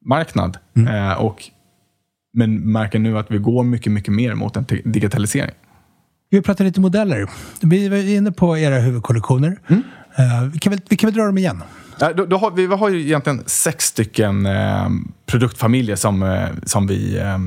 marknad. 0.07 0.59
Eh, 0.77 1.13
och, 1.13 1.45
men 2.37 2.73
märker 2.73 2.99
nu 2.99 3.19
att 3.19 3.31
vi 3.31 3.39
går 3.39 3.65
mycket, 3.65 3.93
mycket 3.93 4.15
mer 4.15 4.35
mot 4.35 4.57
en 4.57 4.67
digitalisering. 4.85 5.55
Vi 6.31 6.43
pratar 6.43 6.65
lite 6.65 6.81
modeller. 6.81 7.27
Vi 7.61 7.89
var 7.89 7.97
inne 7.97 8.33
på 8.33 8.59
era 8.59 8.79
huvudkollektioner. 8.79 9.59
Mm. 9.67 9.83
Eh, 10.17 10.43
vi, 10.53 10.59
kan 10.59 10.71
väl, 10.71 10.81
vi 10.89 10.97
kan 10.97 11.09
väl 11.09 11.15
dra 11.15 11.27
dem 11.27 11.39
igen? 11.39 11.63
Då, 11.99 12.25
då 12.27 12.37
har, 12.37 12.51
vi, 12.51 12.67
har 12.67 12.89
ju 12.89 13.01
egentligen 13.01 13.43
sex 13.47 13.85
stycken 13.85 14.47
eh, 14.47 14.89
produktfamiljer 15.27 15.97
som, 15.97 16.23
eh, 16.23 16.49
som 16.65 16.87
vi 16.87 17.19
eh, 17.19 17.39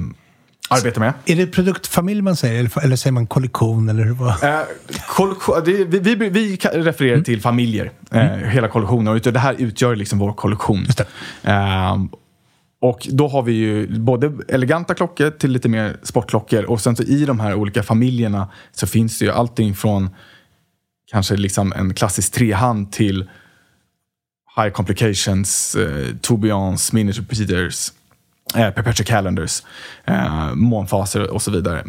arbetar 0.70 1.00
med. 1.00 1.14
Är 1.26 1.36
det 1.36 1.48
produktfamilj 1.48 2.22
man 2.22 2.36
säger 2.36 2.60
eller, 2.60 2.84
eller 2.84 2.96
säger 2.96 3.12
man 3.12 3.28
kollektion? 3.28 3.90
Eller 3.90 4.06
vad? 4.06 4.44
Eh, 4.44 4.60
kollektion, 5.08 5.56
det, 5.66 5.86
vi, 5.86 6.16
vi, 6.16 6.30
vi 6.30 6.56
refererar 6.56 7.22
till 7.22 7.42
familjer, 7.42 7.92
eh, 8.12 8.24
hela 8.26 8.68
kollektionen. 8.68 9.14
Och 9.14 9.20
det 9.20 9.40
här 9.40 9.56
utgör 9.58 9.96
liksom 9.96 10.20
vår 10.20 10.34
kollektion. 10.34 10.84
Just 10.86 10.98
det. 10.98 11.06
Eh, 11.44 11.98
och 12.80 13.08
då 13.12 13.28
har 13.28 13.44
vi 13.44 13.54
ju 13.54 14.00
både 14.00 14.32
eleganta 14.48 14.94
klockor 14.94 15.30
till 15.30 15.52
lite 15.52 15.70
mer 15.70 15.98
sportklockor. 16.04 16.64
Och 16.64 16.82
sen 16.82 16.96
så 16.96 17.04
i 17.04 17.26
de 17.26 17.40
här 17.40 17.54
olika 17.54 17.84
familjerna 17.84 18.50
så 18.72 18.88
finns 18.88 19.20
det 19.20 19.26
ju 19.26 19.32
allting 19.32 19.76
från 19.76 20.10
kanske 21.12 21.36
liksom 21.36 21.74
en 21.74 21.94
klassisk 21.94 22.34
trehand 22.34 22.92
till 22.92 23.30
high 24.58 24.70
complications, 24.70 25.76
eh, 25.76 26.16
tourbillons, 26.22 26.94
miniature 26.94 27.22
repeaters, 27.30 27.92
eh, 28.56 28.70
perpetual 28.72 29.06
calendars, 29.06 29.64
eh, 30.06 30.54
månfaser 30.56 31.32
och 31.32 31.42
så 31.42 31.52
vidare. 31.52 31.84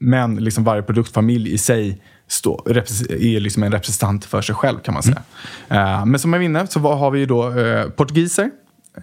Men 0.00 0.36
liksom 0.36 0.64
varje 0.64 0.82
produktfamilj 0.82 1.52
i 1.54 1.58
sig 1.58 2.02
stå, 2.28 2.62
är 2.66 3.40
liksom 3.40 3.62
en 3.62 3.72
representant 3.72 4.24
för 4.24 4.42
sig 4.42 4.54
själv 4.54 4.78
kan 4.78 4.94
man 4.94 5.02
säga. 5.02 5.22
Eh, 5.68 6.06
men 6.06 6.18
som 6.20 6.32
jag 6.32 6.40
var 6.40 6.44
inne 6.44 6.66
så 6.66 6.80
var- 6.80 6.96
har 6.96 7.10
vi 7.10 7.18
ju 7.18 7.26
då 7.26 7.58
eh, 7.58 7.88
portugiser, 7.90 8.50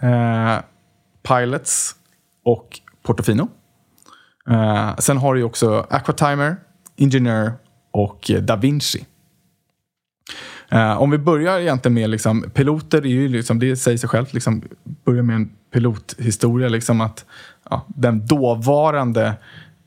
eh, 0.02 0.58
pilots 1.28 1.96
och 2.46 2.80
Portofino. 3.04 3.50
Eh, 4.50 4.96
sen 4.98 5.18
har 5.18 5.36
du 5.36 5.44
också 5.44 5.88
Aquatimer, 5.90 6.56
Engineer 6.98 7.54
och 7.92 8.32
eh, 8.32 8.42
Da 8.42 8.56
Vinci. 8.56 9.06
Eh, 10.72 11.02
om 11.02 11.12
vi 11.12 11.18
börjar 11.18 11.60
egentligen 11.60 11.94
med 11.94 12.10
liksom, 12.10 12.46
piloter, 12.54 13.02
är 13.02 13.10
ju 13.10 13.28
liksom, 13.28 13.60
det 13.60 13.76
säger 13.76 13.98
sig 13.98 14.10
självt, 14.10 14.34
liksom, 14.34 14.62
börja 15.06 15.24
med 15.24 15.36
en 15.36 15.50
pilothistoria. 15.74 16.70
Liksom 16.70 17.02
att, 17.02 17.26
ja, 17.70 17.86
den 17.88 18.28
dåvarande, 18.28 19.34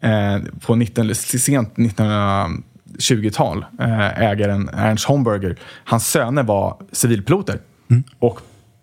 eh, 0.01 0.38
på 0.66 0.75
19, 0.75 1.14
sent 1.14 1.77
1920-tal, 1.77 3.64
eh, 3.81 4.23
ägaren 4.23 4.68
Ernst 4.73 5.05
Homburger, 5.05 5.57
hans 5.85 6.11
söner 6.11 6.42
var 6.42 6.77
civilpiloter. 6.92 7.59
Och 8.18 8.40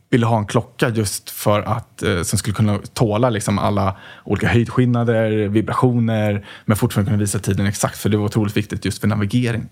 ville 0.10 0.26
ha 0.26 0.38
en 0.38 0.46
klocka 0.46 0.90
just 0.90 1.30
för 1.30 1.62
att 1.62 2.04
eh, 2.04 2.22
som 2.22 2.40
skulle 2.40 2.54
kunna 2.54 2.80
tåla 2.94 3.30
liksom, 3.30 3.60
alla 3.60 3.98
olika 4.24 4.48
höjdskillnader, 4.48 5.48
vibrationer, 5.48 6.46
men 6.66 6.78
fortfarande 6.78 7.10
kunna 7.10 7.20
visa 7.20 7.40
tiden 7.40 7.66
exakt, 7.66 7.98
för 7.98 8.10
det 8.10 8.18
var 8.18 8.26
otroligt 8.26 8.58
viktigt 8.58 8.86
just 8.86 9.02
för 9.02 9.08
navigering. 9.08 9.70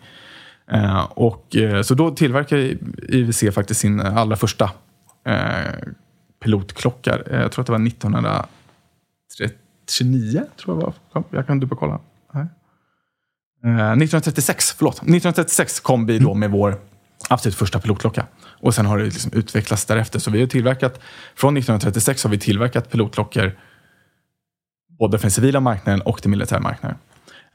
Eh, 0.71 1.03
och, 1.09 1.55
eh, 1.55 1.81
så 1.81 1.93
då 1.93 2.11
tillverkade 2.11 2.75
IWC 3.09 3.51
faktiskt 3.51 3.79
sin 3.79 3.99
allra 3.99 4.35
första 4.35 4.71
eh, 5.25 5.73
pilotklocka. 6.43 7.19
Jag 7.31 7.51
tror 7.51 7.61
att 7.61 7.65
det 7.65 7.71
var 7.71 8.45
29, 9.89 10.45
tror 10.57 10.77
jag 10.77 10.93
var. 11.13 11.23
Jag 11.29 11.47
kan 11.47 11.59
dubbelkolla. 11.59 11.99
Eh, 13.63 13.91
1936, 13.91 14.75
förlåt. 14.77 14.95
1936 14.95 15.79
kom 15.79 16.05
vi 16.05 16.19
då 16.19 16.33
med 16.33 16.51
vår 16.51 16.77
absolut 17.29 17.55
första 17.55 17.79
pilotklocka. 17.79 18.25
Och 18.45 18.75
sen 18.75 18.85
har 18.85 18.97
det 18.97 19.03
liksom 19.03 19.31
utvecklats 19.33 19.85
därefter. 19.85 20.19
Så 20.19 20.31
vi 20.31 20.39
har 20.39 20.47
tillverkat, 20.47 20.99
från 21.35 21.57
1936 21.57 22.23
har 22.23 22.31
vi 22.31 22.39
tillverkat 22.39 22.91
pilotklockor 22.91 23.51
både 24.99 25.17
för 25.17 25.23
den 25.23 25.31
civila 25.31 25.59
marknaden 25.59 26.01
och 26.01 26.19
den 26.23 26.31
militära 26.31 26.59
marknaden. 26.59 26.97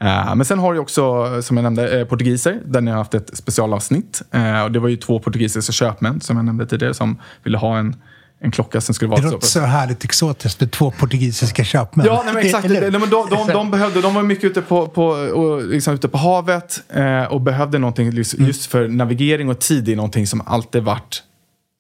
Eh, 0.01 0.35
Men 0.35 0.45
sen 0.45 0.59
har 0.59 0.75
du 0.75 0.79
också, 0.81 1.03
som 1.43 1.57
jag 1.57 1.65
nämnde, 1.65 2.01
eh, 2.01 2.07
portugiser, 2.07 2.61
där 2.65 2.81
ni 2.81 2.91
har 2.91 2.99
haft 2.99 3.15
ett 3.15 3.37
specialavsnitt. 3.37 4.23
Eh, 4.31 4.63
Och 4.65 4.73
det 4.73 4.79
var 4.79 4.89
ju 4.89 4.97
två 4.97 5.19
portugisiska 5.19 5.73
köpmän, 5.73 6.21
som 6.21 6.37
jag 6.37 6.45
nämnde 6.45 6.67
tidigare, 6.67 6.95
som 6.95 7.19
ville 7.45 7.59
ha 7.59 7.79
en, 7.79 7.97
en 8.41 8.51
klocka 8.51 8.81
som 8.81 8.95
skulle 8.95 9.11
vara 9.11 9.21
Det 9.21 9.31
låter 9.31 9.47
så 9.47 9.61
härligt 9.61 10.05
exotiskt 10.05 10.61
med 10.61 10.71
två 10.71 10.91
portugisiska 10.91 11.65
köpmän. 11.65 12.07
Ja, 12.07 12.23
nej, 12.25 12.35
men 12.35 12.45
exakt. 12.47 12.65
Eller- 12.65 12.91
men 12.91 13.11
de, 13.11 13.27
de, 13.31 13.47
de, 13.53 13.71
behövde, 13.71 14.01
de 14.01 14.15
var 14.15 14.23
mycket 14.23 14.45
ute 14.45 14.63
på, 14.63 14.87
på, 14.89 15.05
och 15.07 15.63
liksom 15.67 15.95
ute 15.95 16.09
på 16.09 16.19
havet 16.19 16.83
eh, 16.95 17.23
och 17.25 17.41
behövde 17.41 17.79
någonting 17.79 18.11
just, 18.13 18.35
Mm. 18.39 18.53
för 18.53 18.89
navigering 18.89 19.49
och 19.49 19.59
tid 19.59 19.89
är 19.89 19.97
någonting 19.97 20.27
som 20.27 20.41
alltid 20.47 20.83
varit 20.83 21.23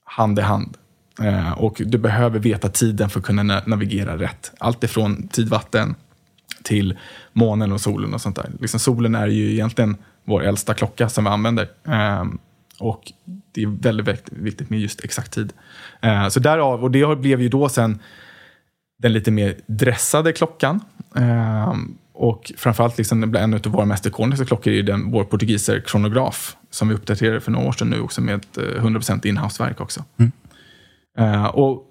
hand 0.04 0.38
i 0.38 0.42
hand. 0.42 0.76
Eh, 1.22 1.52
och 1.52 1.82
du 1.86 1.98
behöver 1.98 2.38
veta 2.38 2.68
tiden 2.68 3.10
för 3.10 3.20
att 3.20 3.26
kunna 3.26 3.42
na- 3.42 3.62
navigera 3.68 4.16
rätt. 4.18 4.52
Allt 4.58 4.84
ifrån 4.84 5.28
tidvatten 5.32 5.94
till 6.64 6.98
månen 7.32 7.72
och 7.72 7.80
solen 7.80 8.14
och 8.14 8.20
sånt 8.20 8.36
där. 8.36 8.50
Liksom 8.60 8.80
solen 8.80 9.14
är 9.14 9.26
ju 9.26 9.52
egentligen 9.52 9.96
vår 10.24 10.44
äldsta 10.44 10.74
klocka 10.74 11.08
som 11.08 11.24
vi 11.24 11.30
använder. 11.30 11.68
Eh, 11.88 12.24
och 12.78 13.12
det 13.52 13.62
är 13.62 13.66
väldigt 13.66 14.06
vikt- 14.06 14.28
viktigt 14.32 14.70
med 14.70 14.80
just 14.80 15.04
exakt 15.04 15.32
tid. 15.32 15.52
Eh, 16.00 16.28
så 16.28 16.40
därav, 16.40 16.82
och 16.82 16.90
det 16.90 17.16
blev 17.16 17.42
ju 17.42 17.48
då 17.48 17.68
sen 17.68 17.98
den 18.98 19.12
lite 19.12 19.30
mer 19.30 19.54
dressade 19.66 20.32
klockan. 20.32 20.80
Ehm, 21.16 21.98
och 22.12 22.52
framförallt 22.56 22.98
liksom 22.98 23.34
en 23.34 23.54
av 23.54 23.60
våra 23.60 23.84
mest 23.84 24.06
ikoniska 24.06 24.44
klockor 24.46 24.72
är 24.72 24.76
ju 24.76 24.82
den, 24.82 25.10
vår 25.10 25.24
portugiser 25.24 25.80
kronograf 25.80 26.56
som 26.70 26.88
vi 26.88 26.94
uppdaterade 26.94 27.40
för 27.40 27.50
några 27.50 27.68
år 27.68 27.72
sedan 27.72 27.90
nu 27.90 28.00
också 28.00 28.20
med 28.20 28.34
ett 28.34 28.56
eh, 28.58 28.62
100% 28.62 29.26
inhouseverk 29.26 29.80
också. 29.80 30.04
Eh, 31.18 31.44
och 31.44 31.84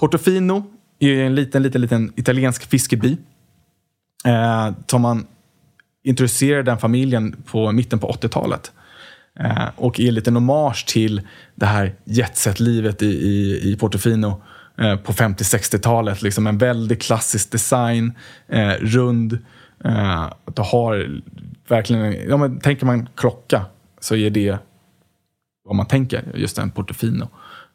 Portofino 0.00 0.64
är 0.98 1.14
en 1.24 1.34
liten, 1.34 1.62
liten, 1.62 1.80
liten 1.80 2.12
italiensk 2.16 2.64
fiskeby. 2.66 3.16
Eh, 4.24 4.70
som 4.86 5.02
man 5.02 5.26
introducerade 6.04 6.62
den 6.62 6.78
familjen 6.78 7.36
på 7.46 7.72
mitten 7.72 7.98
på 7.98 8.08
80-talet. 8.08 8.72
Eh, 9.40 9.68
och 9.76 10.00
är 10.00 10.10
lite 10.12 10.30
en 10.30 10.36
hommage 10.36 10.86
till 10.86 11.22
det 11.54 11.66
här 11.66 11.94
jetset-livet 12.04 13.02
i, 13.02 13.06
i, 13.06 13.60
i 13.72 13.76
Portofino 13.76 14.42
eh, 14.78 14.96
på 14.96 15.12
50-60-talet. 15.12 16.22
Liksom 16.22 16.46
en 16.46 16.58
väldigt 16.58 17.02
klassisk 17.02 17.50
design, 17.52 18.12
eh, 18.48 18.72
rund. 18.80 19.38
Eh, 19.84 20.26
du 20.54 20.62
har 20.62 21.20
verkligen, 21.68 22.28
ja, 22.28 22.36
men, 22.36 22.60
tänker 22.60 22.86
man 22.86 23.08
klocka 23.14 23.64
så 24.00 24.16
är 24.16 24.30
det 24.30 24.58
vad 25.64 25.76
man 25.76 25.86
tänker, 25.86 26.24
just 26.34 26.58
en 26.58 26.70
Portofino. 26.70 27.28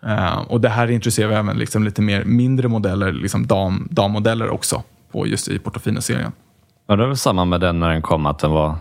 Eh, 0.04 0.38
och 0.38 0.62
det 0.62 0.70
här 0.70 0.92
intresserar 0.92 1.30
vi 1.30 1.36
även 1.36 1.58
liksom 1.58 1.84
lite 1.84 2.02
mer 2.02 2.24
mindre 2.24 2.68
modeller, 2.68 3.12
liksom 3.12 3.48
dam, 3.48 3.88
dammodeller 3.92 4.50
också, 4.50 4.84
på 5.12 5.28
just 5.28 5.48
i 5.48 5.60
Portofino-serien. 5.60 6.32
Ja, 6.88 6.96
det 6.96 7.04
är 7.04 7.08
väl 7.08 7.18
samma 7.18 7.46
med 7.46 7.62
den 7.62 7.80
när 7.80 7.90
den 7.90 8.02
kom, 8.02 8.26
att 8.26 8.40
den 8.40 8.52
var 8.52 8.76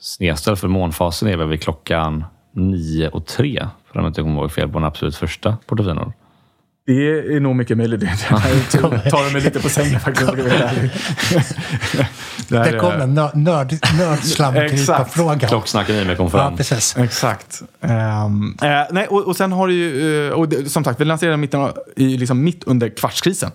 snedställd. 0.00 0.58
För 0.58 0.68
månfasen 0.68 1.28
är 1.28 1.36
väl 1.36 1.48
vid 1.48 1.62
klockan 1.62 2.24
9 2.54 3.08
och 3.08 3.26
3. 3.26 3.66
För 3.92 3.98
om 3.98 4.04
jag 4.04 4.10
inte 4.10 4.22
kommer 4.22 4.40
ihåg 4.40 4.52
fel 4.52 4.68
på 4.68 4.78
den 4.78 4.86
absolut 4.86 5.16
första 5.16 5.56
Portofinon. 5.66 6.12
Det 6.86 6.92
är 7.36 7.40
nog 7.40 7.56
mycket 7.56 7.76
möjligt. 7.76 8.00
Det 8.00 8.06
här 8.06 8.30
tar 9.10 9.32
mig 9.32 9.42
lite 9.42 9.60
på 9.60 9.68
sängen 9.68 10.00
faktiskt. 10.00 10.32
Det 12.48 12.58
här 12.58 12.72
Där 12.72 12.78
kom 12.78 12.92
är- 12.92 12.98
en 12.98 13.14
nörd, 13.14 13.36
nörd, 13.36 13.72
nördslamkrypa-fråga. 13.98 15.48
Klocksnacken 15.48 15.96
i 15.96 16.04
mig 16.04 16.16
kom 16.16 16.30
fram. 16.30 16.50
Ja, 16.52 16.56
precis. 16.56 16.96
Exakt. 16.96 17.62
Ehm, 17.80 18.56
eh, 18.62 18.68
nej, 18.90 19.06
och, 19.06 19.26
och 19.26 19.36
sen 19.36 19.52
har 19.52 19.68
du 19.68 19.74
ju, 19.74 20.26
eh, 20.28 20.32
och 20.32 20.48
det, 20.48 20.70
som 20.70 20.84
sagt, 20.84 21.00
vi 21.00 21.04
lanserade 21.04 21.36
mitten 21.36 21.68
i, 21.96 22.16
liksom 22.16 22.44
mitt 22.44 22.64
under 22.64 22.88
kvartskrisen. 22.88 23.50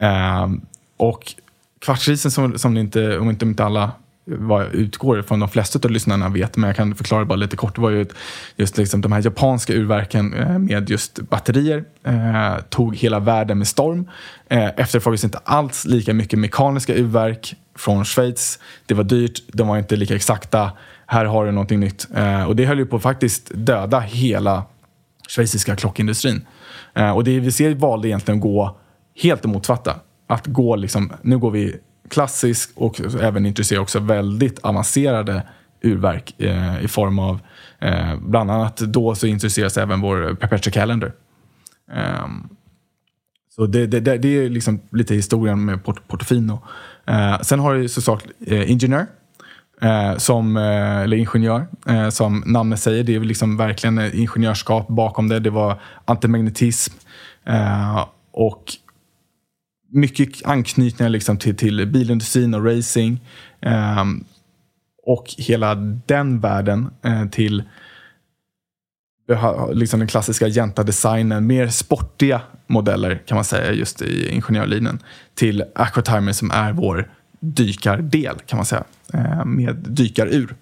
Ehm, 0.00 0.60
och 0.98 1.34
kvartskrisen, 1.78 2.30
som, 2.30 2.58
som 2.58 2.76
inte, 2.76 3.18
om 3.18 3.30
inte, 3.30 3.44
inte 3.44 3.64
alla 3.64 3.92
vad 4.30 4.62
jag 4.64 4.74
utgår 4.74 5.22
från 5.22 5.40
de 5.40 5.48
flesta 5.48 5.78
av 5.84 5.90
lyssnarna 5.90 6.28
vet, 6.28 6.56
men 6.56 6.68
jag 6.68 6.76
kan 6.76 6.94
förklara 6.94 7.24
bara 7.24 7.36
lite 7.36 7.56
kort, 7.56 7.74
det 7.74 7.80
var 7.80 7.90
ju 7.90 8.02
ett- 8.02 8.14
just 8.56 8.76
liksom 8.78 9.00
de 9.00 9.12
här 9.12 9.22
japanska 9.24 9.72
urverken 9.72 10.34
eh, 10.34 10.58
med 10.58 10.90
just 10.90 11.18
batterier 11.20 11.84
eh, 12.04 12.56
tog 12.68 12.96
hela 12.96 13.18
världen 13.20 13.58
med 13.58 13.66
storm. 13.68 14.08
Eh, 14.48 14.68
efterfrågades 14.76 15.24
inte 15.24 15.38
alls 15.44 15.84
lika 15.84 16.14
mycket 16.14 16.38
mekaniska 16.38 16.94
urverk 16.94 17.54
från 17.76 18.04
Schweiz. 18.04 18.58
Det 18.86 18.94
var 18.94 19.04
dyrt, 19.04 19.42
de 19.52 19.68
var 19.68 19.78
inte 19.78 19.96
lika 19.96 20.14
exakta. 20.14 20.72
Här 21.06 21.24
har 21.24 21.46
du 21.46 21.52
någonting 21.52 21.80
nytt. 21.80 22.06
Eh, 22.16 22.42
och 22.44 22.56
det 22.56 22.66
höll 22.66 22.78
ju 22.78 22.86
på 22.86 22.96
att 22.96 23.02
faktiskt 23.02 23.50
döda 23.54 24.00
hela 24.00 24.62
schweiziska 25.28 25.76
klockindustrin. 25.76 26.46
Eh, 26.94 27.10
och 27.10 27.24
det 27.24 27.40
vi 27.40 27.52
ser 27.52 27.74
valde 27.74 28.08
egentligen 28.08 28.38
att 28.38 28.42
gå 28.42 28.78
helt 29.22 29.44
emot 29.44 29.54
motsatta. 29.54 29.94
Att 30.28 30.46
gå 30.46 30.76
liksom, 30.76 31.12
nu 31.22 31.38
går 31.38 31.50
vi 31.50 31.76
klassisk 32.10 32.70
och 32.74 33.00
även 33.20 33.46
introducerar 33.46 33.80
också 33.80 33.98
väldigt 33.98 34.58
avancerade 34.58 35.42
urverk 35.82 36.34
eh, 36.38 36.84
i 36.84 36.88
form 36.88 37.18
av, 37.18 37.40
eh, 37.78 38.16
bland 38.20 38.50
annat 38.50 38.76
då 38.76 39.14
så 39.14 39.26
introduceras 39.26 39.76
även 39.76 40.00
vår 40.00 40.34
Perpetual 40.34 40.72
Calendar. 40.72 41.12
Um, 42.24 42.48
så 43.58 43.66
det, 43.66 43.86
det, 43.86 44.00
det, 44.00 44.18
det 44.18 44.28
är 44.28 44.48
liksom 44.48 44.80
lite 44.92 45.14
historien 45.14 45.64
med 45.64 45.84
Port 45.84 46.08
Portofino. 46.08 46.62
Eh, 47.06 47.40
sen 47.40 47.60
har 47.60 47.74
du 47.74 47.88
såklart 47.88 48.24
eh, 48.46 48.70
Ingenjör, 48.70 49.06
eh, 49.80 50.16
som, 50.16 50.56
eh, 50.56 50.98
eller 50.98 51.16
ingenjör, 51.16 51.66
eh, 51.86 52.08
som 52.08 52.42
namnet 52.46 52.80
säger. 52.80 53.04
Det 53.04 53.14
är 53.14 53.20
liksom 53.20 53.56
verkligen 53.56 53.98
eh, 53.98 54.20
ingenjörskap 54.20 54.88
bakom 54.88 55.28
det. 55.28 55.40
Det 55.40 55.50
var 55.50 55.80
antimagnetism 56.04 56.94
eh, 57.44 58.06
och 58.32 58.64
mycket 59.88 60.46
anknytningar 60.46 61.10
liksom 61.10 61.38
till, 61.38 61.56
till 61.56 61.86
bilindustrin 61.86 62.54
och 62.54 62.64
racing. 62.64 63.20
Eh, 63.60 64.04
och 65.06 65.34
hela 65.38 65.74
den 66.06 66.40
världen 66.40 66.90
eh, 67.04 67.28
till 67.28 67.62
liksom 69.72 70.00
den 70.00 70.08
klassiska 70.08 70.46
Jenta-designen, 70.48 71.46
mer 71.46 71.68
sportiga 71.68 72.40
modeller 72.66 73.22
kan 73.26 73.34
man 73.34 73.44
säga 73.44 73.72
just 73.72 74.02
i 74.02 74.28
ingenjörlinjen 74.30 74.98
till 75.34 75.64
Aquatimer 75.74 76.32
som 76.32 76.50
är 76.50 76.72
vår 76.72 77.10
dykardel 77.40 78.36
kan 78.46 78.56
man 78.56 78.66
säga, 78.66 78.84
eh, 79.14 79.44
med 79.44 79.76
dykarur. 79.76 80.54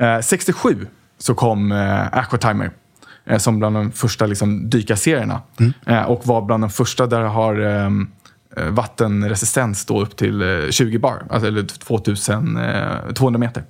Eh, 0.00 0.20
67 0.20 0.86
så 1.18 1.34
kom 1.34 1.72
eh, 1.72 2.18
Aquatimer 2.18 2.70
eh, 3.24 3.38
som 3.38 3.58
bland 3.58 3.76
de 3.76 3.92
första 3.92 4.26
liksom, 4.26 4.70
dykarserierna 4.70 5.42
eh, 5.86 6.02
och 6.02 6.26
var 6.26 6.42
bland 6.42 6.62
de 6.62 6.70
första 6.70 7.06
där 7.06 7.20
har 7.20 7.60
eh, 7.60 7.90
vattenresistens 8.70 9.84
då 9.84 10.02
upp 10.02 10.16
till 10.16 10.42
eh, 10.42 10.70
20 10.70 10.98
bar, 10.98 11.26
alltså, 11.30 11.48
eller 11.48 11.62
2000, 11.62 12.56
eh, 12.56 13.12
200 13.14 13.38
meter. 13.38 13.64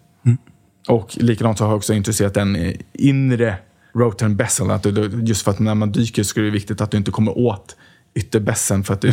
Och 0.88 1.16
likadant 1.20 1.58
så 1.58 1.64
har 1.64 1.70
jag 1.70 1.76
också 1.76 1.94
introducerat 1.94 2.36
en 2.36 2.56
eh, 2.56 2.74
inre 2.92 3.56
rotor 3.94 4.28
bezel. 4.28 4.70
Att 4.70 4.82
du, 4.82 5.20
just 5.24 5.42
för 5.42 5.50
att 5.50 5.58
när 5.58 5.74
man 5.74 5.92
dyker 5.92 6.22
så 6.22 6.40
är 6.40 6.44
det 6.44 6.50
viktigt 6.50 6.80
att 6.80 6.90
du 6.90 6.96
inte 6.96 7.10
kommer 7.10 7.38
åt 7.38 7.76
ytterbässen. 8.14 8.84
För 8.84 8.94
att 8.94 9.00
du, 9.00 9.12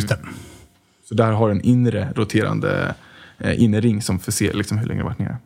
så 1.08 1.14
där 1.14 1.32
har 1.32 1.48
du 1.48 1.54
en 1.54 1.60
inre 1.60 2.12
roterande 2.16 2.94
eh, 3.38 3.62
innerring 3.62 4.02
som 4.02 4.18
förser 4.18 4.52
liksom, 4.52 4.78
hur 4.78 4.86
länge 4.86 5.00
du 5.00 5.04
varit 5.04 5.18
nere. 5.18 5.36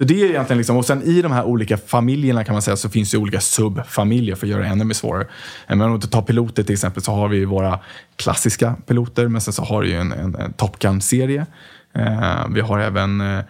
Så 0.00 0.04
det 0.06 0.22
är 0.22 0.26
egentligen 0.30 0.58
liksom, 0.58 0.76
och 0.76 0.84
sen 0.84 1.02
i 1.02 1.22
de 1.22 1.32
här 1.32 1.44
olika 1.44 1.76
familjerna 1.76 2.44
kan 2.44 2.52
man 2.52 2.62
säga 2.62 2.76
så 2.76 2.88
finns 2.88 3.10
det 3.10 3.18
olika 3.18 3.40
subfamiljer 3.40 4.34
för 4.34 4.46
att 4.46 4.50
göra 4.50 4.62
det 4.62 4.68
ännu 4.68 4.84
mer 4.84 4.94
svårare. 4.94 5.26
Eh, 5.66 5.76
Men 5.76 5.80
om 5.80 6.00
du 6.00 6.06
tar 6.06 6.22
piloter 6.22 6.62
till 6.62 6.72
exempel 6.72 7.02
så 7.02 7.12
har 7.12 7.28
vi 7.28 7.44
våra 7.44 7.78
klassiska 8.16 8.76
piloter 8.86 9.28
men 9.28 9.40
sen 9.40 9.52
så 9.52 9.62
har 9.62 9.82
du 9.82 9.88
ju 9.88 9.94
en, 9.94 10.12
en, 10.12 10.34
en 10.34 10.52
Top 10.52 10.78
Gun-serie. 10.78 11.46
Eh, 11.94 12.48
vi 12.54 12.60
har 12.60 12.78
även 12.78 13.20
eh, 13.20 13.44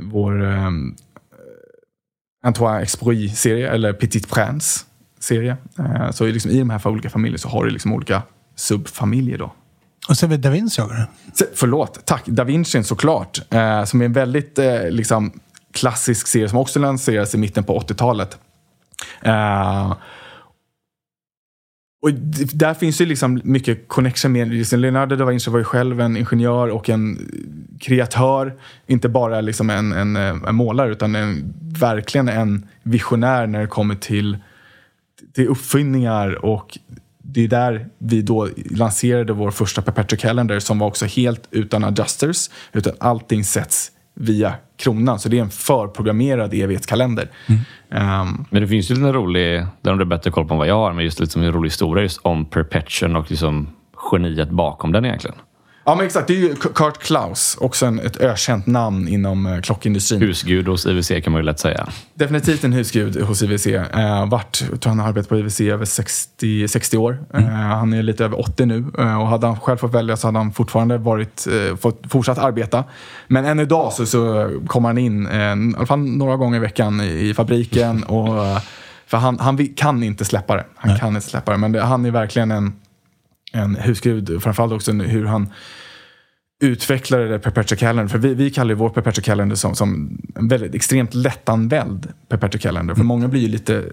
vår 0.00 0.44
eh, 0.44 0.70
Antoine 2.44 2.82
Expory-serie, 2.82 3.70
eller 3.70 3.92
Petit 3.92 4.30
Prince-serie. 4.30 5.56
Eh, 5.78 6.10
så 6.10 6.26
liksom, 6.26 6.50
i 6.50 6.58
de 6.58 6.70
här 6.70 6.86
olika 6.88 7.10
familjerna 7.10 7.38
så 7.38 7.48
har 7.48 7.64
du 7.64 7.70
liksom 7.70 7.92
olika 7.92 8.22
subfamiljer 8.56 9.38
då. 9.38 9.52
Och 10.08 10.16
så 10.16 10.26
är 10.26 10.30
vi 10.30 10.36
Da 10.36 10.50
Vinci 10.50 10.82
också. 10.82 10.94
Förlåt, 11.54 12.06
tack. 12.06 12.22
Da 12.26 12.44
Vinci 12.44 12.82
såklart. 12.82 13.40
Eh, 13.50 13.84
som 13.84 14.00
är 14.00 14.04
en 14.04 14.12
väldigt 14.12 14.58
eh, 14.58 14.90
liksom, 14.90 15.40
klassisk 15.76 16.26
serie 16.26 16.48
som 16.48 16.58
också 16.58 16.78
lanserades 16.78 17.34
i 17.34 17.38
mitten 17.38 17.64
på 17.64 17.80
80-talet. 17.80 18.38
Uh, 19.26 19.32
eh, 19.32 19.96
och 22.02 22.12
där 22.52 22.74
finns 22.74 23.00
ju 23.00 23.06
liksom 23.06 23.40
mycket 23.44 23.88
connection 23.88 24.32
med 24.32 24.48
liksom 24.48 24.80
Leonardo 24.80 25.16
da 25.16 25.24
Vinci 25.24 25.50
var 25.50 25.58
ju 25.58 25.64
själv 25.64 26.00
en 26.00 26.16
ingenjör 26.16 26.68
och 26.68 26.88
en 26.88 27.18
kreatör. 27.80 28.54
Inte 28.86 29.08
bara 29.08 29.40
liksom 29.40 29.70
en, 29.70 29.92
en, 29.92 30.16
eh, 30.16 30.36
en 30.48 30.54
målare 30.54 30.92
utan 30.92 31.14
en, 31.14 31.54
verkligen 31.60 32.28
en 32.28 32.66
visionär 32.82 33.46
när 33.46 33.60
det 33.60 33.66
kommer 33.66 33.94
till, 33.94 34.38
till 35.34 35.48
uppfinningar 35.48 36.44
och 36.44 36.78
det 37.18 37.44
är 37.44 37.48
där 37.48 37.88
vi 37.98 38.22
då 38.22 38.48
lanserade 38.70 39.32
vår 39.32 39.50
första 39.50 39.82
Perpetual 39.82 40.20
Calendar 40.20 40.58
som 40.58 40.78
var 40.78 40.86
också 40.86 41.06
helt 41.06 41.48
utan 41.50 41.84
adjusters. 41.84 42.50
Utan 42.72 42.92
allting 42.98 43.44
sätts 43.44 43.92
via 44.16 44.54
kronan. 44.76 45.18
Så 45.18 45.28
det 45.28 45.38
är 45.38 45.42
en 45.42 45.50
förprogrammerad 45.50 46.54
evighetskalender. 46.54 47.30
Mm. 47.46 47.60
Um, 48.20 48.44
men 48.50 48.62
det 48.62 48.68
finns 48.68 48.90
ju 48.90 48.94
en 48.94 49.12
rolig, 49.12 49.66
där 49.80 49.90
har 49.90 49.98
du 49.98 50.04
bättre 50.04 50.30
koll 50.30 50.48
på 50.48 50.54
än 50.54 50.58
vad 50.58 50.68
jag 50.68 50.78
har, 50.78 50.92
men 50.92 51.04
just 51.04 51.20
liksom 51.20 51.42
en 51.42 51.52
rolig 51.52 51.70
historia 51.70 52.02
just 52.02 52.20
om 52.22 52.44
Perpetual 52.44 53.16
och 53.16 53.30
liksom 53.30 53.68
geniet 54.12 54.50
bakom 54.50 54.92
den 54.92 55.04
egentligen. 55.04 55.36
Ja, 55.88 55.94
men 55.94 56.06
exakt. 56.06 56.26
Det 56.26 56.34
är 56.34 56.38
ju 56.38 56.54
Kurt 56.54 56.98
Klaus, 56.98 57.56
också 57.60 57.86
en, 57.86 58.00
ett 58.00 58.16
ökänt 58.16 58.66
namn 58.66 59.08
inom 59.08 59.46
uh, 59.46 59.60
klockindustrin. 59.60 60.20
Husgud 60.20 60.68
hos 60.68 60.86
IWC 60.86 61.08
kan 61.24 61.32
man 61.32 61.40
ju 61.40 61.42
lätt 61.42 61.58
säga. 61.58 61.88
Definitivt 62.14 62.64
en 62.64 62.72
husgud 62.72 63.22
hos 63.22 63.42
IWC. 63.42 63.66
Uh, 63.66 64.28
vart, 64.28 64.64
jag 64.70 64.80
tror 64.80 64.90
han 64.90 64.98
har 64.98 65.08
arbetat 65.08 65.28
på 65.28 65.38
IWC 65.38 65.60
över 65.60 65.84
60, 65.84 66.68
60 66.68 66.96
år. 66.96 67.18
Mm. 67.34 67.44
Uh, 67.44 67.52
han 67.54 67.92
är 67.92 68.02
lite 68.02 68.24
över 68.24 68.40
80 68.40 68.66
nu 68.66 68.84
uh, 68.98 69.20
och 69.20 69.26
hade 69.28 69.46
han 69.46 69.60
själv 69.60 69.76
fått 69.76 69.94
välja 69.94 70.16
så 70.16 70.28
hade 70.28 70.38
han 70.38 70.52
fortfarande 70.52 70.98
varit, 70.98 71.46
uh, 71.50 71.76
fått 71.76 72.02
fortsatt 72.08 72.38
arbeta. 72.38 72.84
Men 73.28 73.44
än 73.44 73.60
idag 73.60 73.92
så, 73.92 74.06
så 74.06 74.50
kommer 74.66 74.88
han 74.88 74.98
in 74.98 75.26
uh, 75.26 75.34
i 75.36 75.74
alla 75.76 75.86
fall 75.86 75.98
några 75.98 76.36
gånger 76.36 76.56
i 76.56 76.60
veckan 76.60 77.00
i, 77.00 77.28
i 77.28 77.34
fabriken. 77.34 78.02
och, 78.04 78.28
för 79.06 79.16
han, 79.16 79.38
han 79.38 79.68
kan 79.68 80.02
inte 80.02 80.24
släppa 80.24 80.56
det. 80.56 80.64
Han 80.76 80.90
Nej. 80.90 81.00
kan 81.00 81.08
inte 81.08 81.28
släppa 81.28 81.52
det. 81.52 81.58
Men 81.58 81.72
det, 81.72 81.82
han 81.82 82.04
är 82.04 82.10
verkligen 82.10 82.50
en 82.50 82.72
en 83.56 83.74
husgud. 83.74 84.42
Framförallt 84.42 84.72
också 84.72 84.92
hur 84.92 85.24
han 85.24 85.52
utvecklade 86.60 87.28
det 87.28 87.38
Perpetual 87.38 87.78
Calendar. 87.78 88.08
För 88.08 88.18
vi, 88.18 88.34
vi 88.34 88.50
kallar 88.50 88.70
ju 88.70 88.74
vår 88.74 88.88
Perpetual 88.88 89.24
Calendar 89.24 89.56
som, 89.56 89.74
som 89.74 90.18
en 90.34 90.48
väldigt 90.48 90.74
extremt 90.74 91.14
lättanvänd 91.14 92.12
Perpetual 92.28 92.60
Calendar. 92.60 92.94
För 92.94 93.00
mm. 93.00 93.06
många 93.06 93.28
blir 93.28 93.40
ju 93.40 93.48
lite 93.48 93.92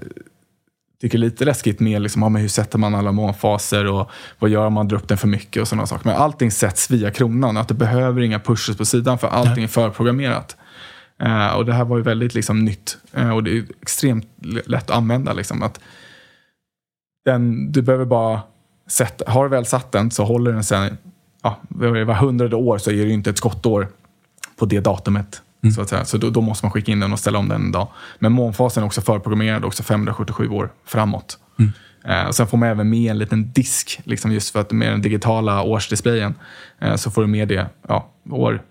tycker 1.03 1.17
lite 1.17 1.45
läskigt 1.45 1.79
med 1.79 2.01
liksom, 2.01 2.21
ja, 2.21 2.29
hur 2.29 2.47
sätter 2.47 2.77
man 2.77 2.95
alla 2.95 3.11
månfaser 3.11 3.87
och 3.91 4.11
vad 4.39 4.49
gör 4.49 4.65
om 4.65 4.73
man 4.73 4.87
drar 4.87 4.97
upp 4.97 5.07
den 5.07 5.17
för 5.17 5.27
mycket 5.27 5.61
och 5.61 5.67
sådana 5.67 5.87
saker. 5.87 6.05
Men 6.05 6.15
allting 6.15 6.51
sätts 6.51 6.91
via 6.91 7.11
kronan. 7.11 7.57
Att 7.57 7.67
det 7.67 7.73
behöver 7.73 8.21
inga 8.21 8.39
pushes 8.39 8.77
på 8.77 8.85
sidan 8.85 9.19
för 9.19 9.27
allting 9.27 9.63
är 9.63 9.67
förprogrammerat. 9.67 10.57
Uh, 11.23 11.47
och 11.47 11.65
det 11.65 11.73
här 11.73 11.85
var 11.85 11.97
ju 11.97 12.03
väldigt 12.03 12.33
liksom, 12.33 12.65
nytt 12.65 12.97
uh, 13.17 13.29
och 13.29 13.43
det 13.43 13.57
är 13.57 13.65
extremt 13.81 14.27
lätt 14.41 14.89
att 14.89 14.97
använda. 14.97 15.33
Liksom, 15.33 15.63
att 15.63 15.79
den, 17.25 17.71
du 17.71 17.81
behöver 17.81 18.05
bara 18.05 18.41
sätta, 18.87 19.31
har 19.31 19.43
du 19.43 19.49
väl 19.49 19.65
satt 19.65 19.91
den 19.91 20.11
så 20.11 20.23
håller 20.23 20.51
den 20.51 20.63
sen, 20.63 20.97
ja, 21.43 21.59
var 21.69 22.13
hundrade 22.13 22.55
år 22.55 22.77
så 22.77 22.91
är 22.91 22.95
det 22.95 23.01
ju 23.01 23.13
inte 23.13 23.29
ett 23.29 23.37
skottår 23.37 23.87
på 24.57 24.65
det 24.65 24.79
datumet. 24.79 25.41
Mm. 25.63 25.73
Så, 25.73 25.81
att 25.81 25.89
säga. 25.89 26.05
så 26.05 26.17
då, 26.17 26.29
då, 26.29 26.41
måste 26.41 26.65
man 26.65 26.71
skicka 26.71 26.91
in 26.91 26.99
den 26.99 27.13
och 27.13 27.19
ställa 27.19 27.39
om 27.39 27.47
den 27.49 27.61
en 27.61 27.71
dag. 27.71 27.87
Men 28.19 28.31
månfasen 28.31 28.83
är 28.83 28.87
också 28.87 29.01
förprogrammerad 29.01 29.65
också 29.65 29.83
577 29.83 30.49
år 30.49 30.71
framåt. 30.85 31.37
Mm. 31.59 31.71
Eh, 32.05 32.29
sen 32.29 32.47
får 32.47 32.57
man 32.57 32.69
även 32.69 32.89
med 32.89 33.11
en 33.11 33.17
liten 33.17 33.51
disk, 33.51 34.01
liksom 34.03 34.31
just 34.31 34.49
för 34.49 34.61
att 34.61 34.71
med 34.71 34.91
den 34.91 35.01
digitala 35.01 35.61
årsdisplayen 35.61 36.35
eh, 36.79 36.95
så 36.95 37.11
får 37.11 37.21
du 37.21 37.27
med 37.27 37.47
det 37.47 37.67
ja, 37.87 38.09
år 38.29 38.61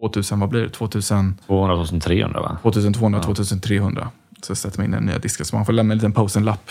2000, 0.00 0.40
vad 0.40 0.48
blir 0.48 0.60
det? 0.60 0.68
2000, 0.68 1.38
200, 1.46 1.76
2300 1.76 2.40
va? 2.40 2.58
2200, 2.62 3.18
ja. 3.18 3.24
2300. 3.24 4.10
Så 4.42 4.54
sätter 4.54 4.78
man 4.78 4.84
in 4.84 4.90
den 4.90 5.04
nya 5.04 5.18
disken. 5.18 5.46
Så 5.46 5.56
man 5.56 5.66
får 5.66 5.72
lämna 5.72 5.92
en 5.92 5.98
liten 5.98 6.12
post-en-lapp 6.12 6.70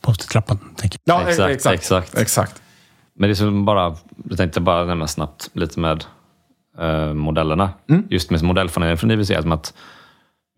Post-it-trappan. 0.00 0.58
Ja, 1.04 1.22
exakt, 1.28 1.54
exakt, 1.54 1.74
exakt. 1.74 2.18
exakt. 2.18 2.62
Men 3.14 3.28
det 3.28 3.32
är 3.32 3.34
som 3.34 3.64
bara, 3.64 3.96
jag 4.28 4.38
tänkte 4.38 4.60
bara 4.60 4.84
nämna 4.84 5.06
snabbt 5.06 5.50
lite 5.52 5.80
med 5.80 6.04
uh, 6.80 7.14
modellerna. 7.14 7.70
Mm. 7.88 8.06
Just 8.10 8.30
med 8.30 8.42
modellpanelen 8.42 8.96
från 8.96 9.10
IWC. 9.10 9.32
Som 9.42 9.52
att, 9.52 9.74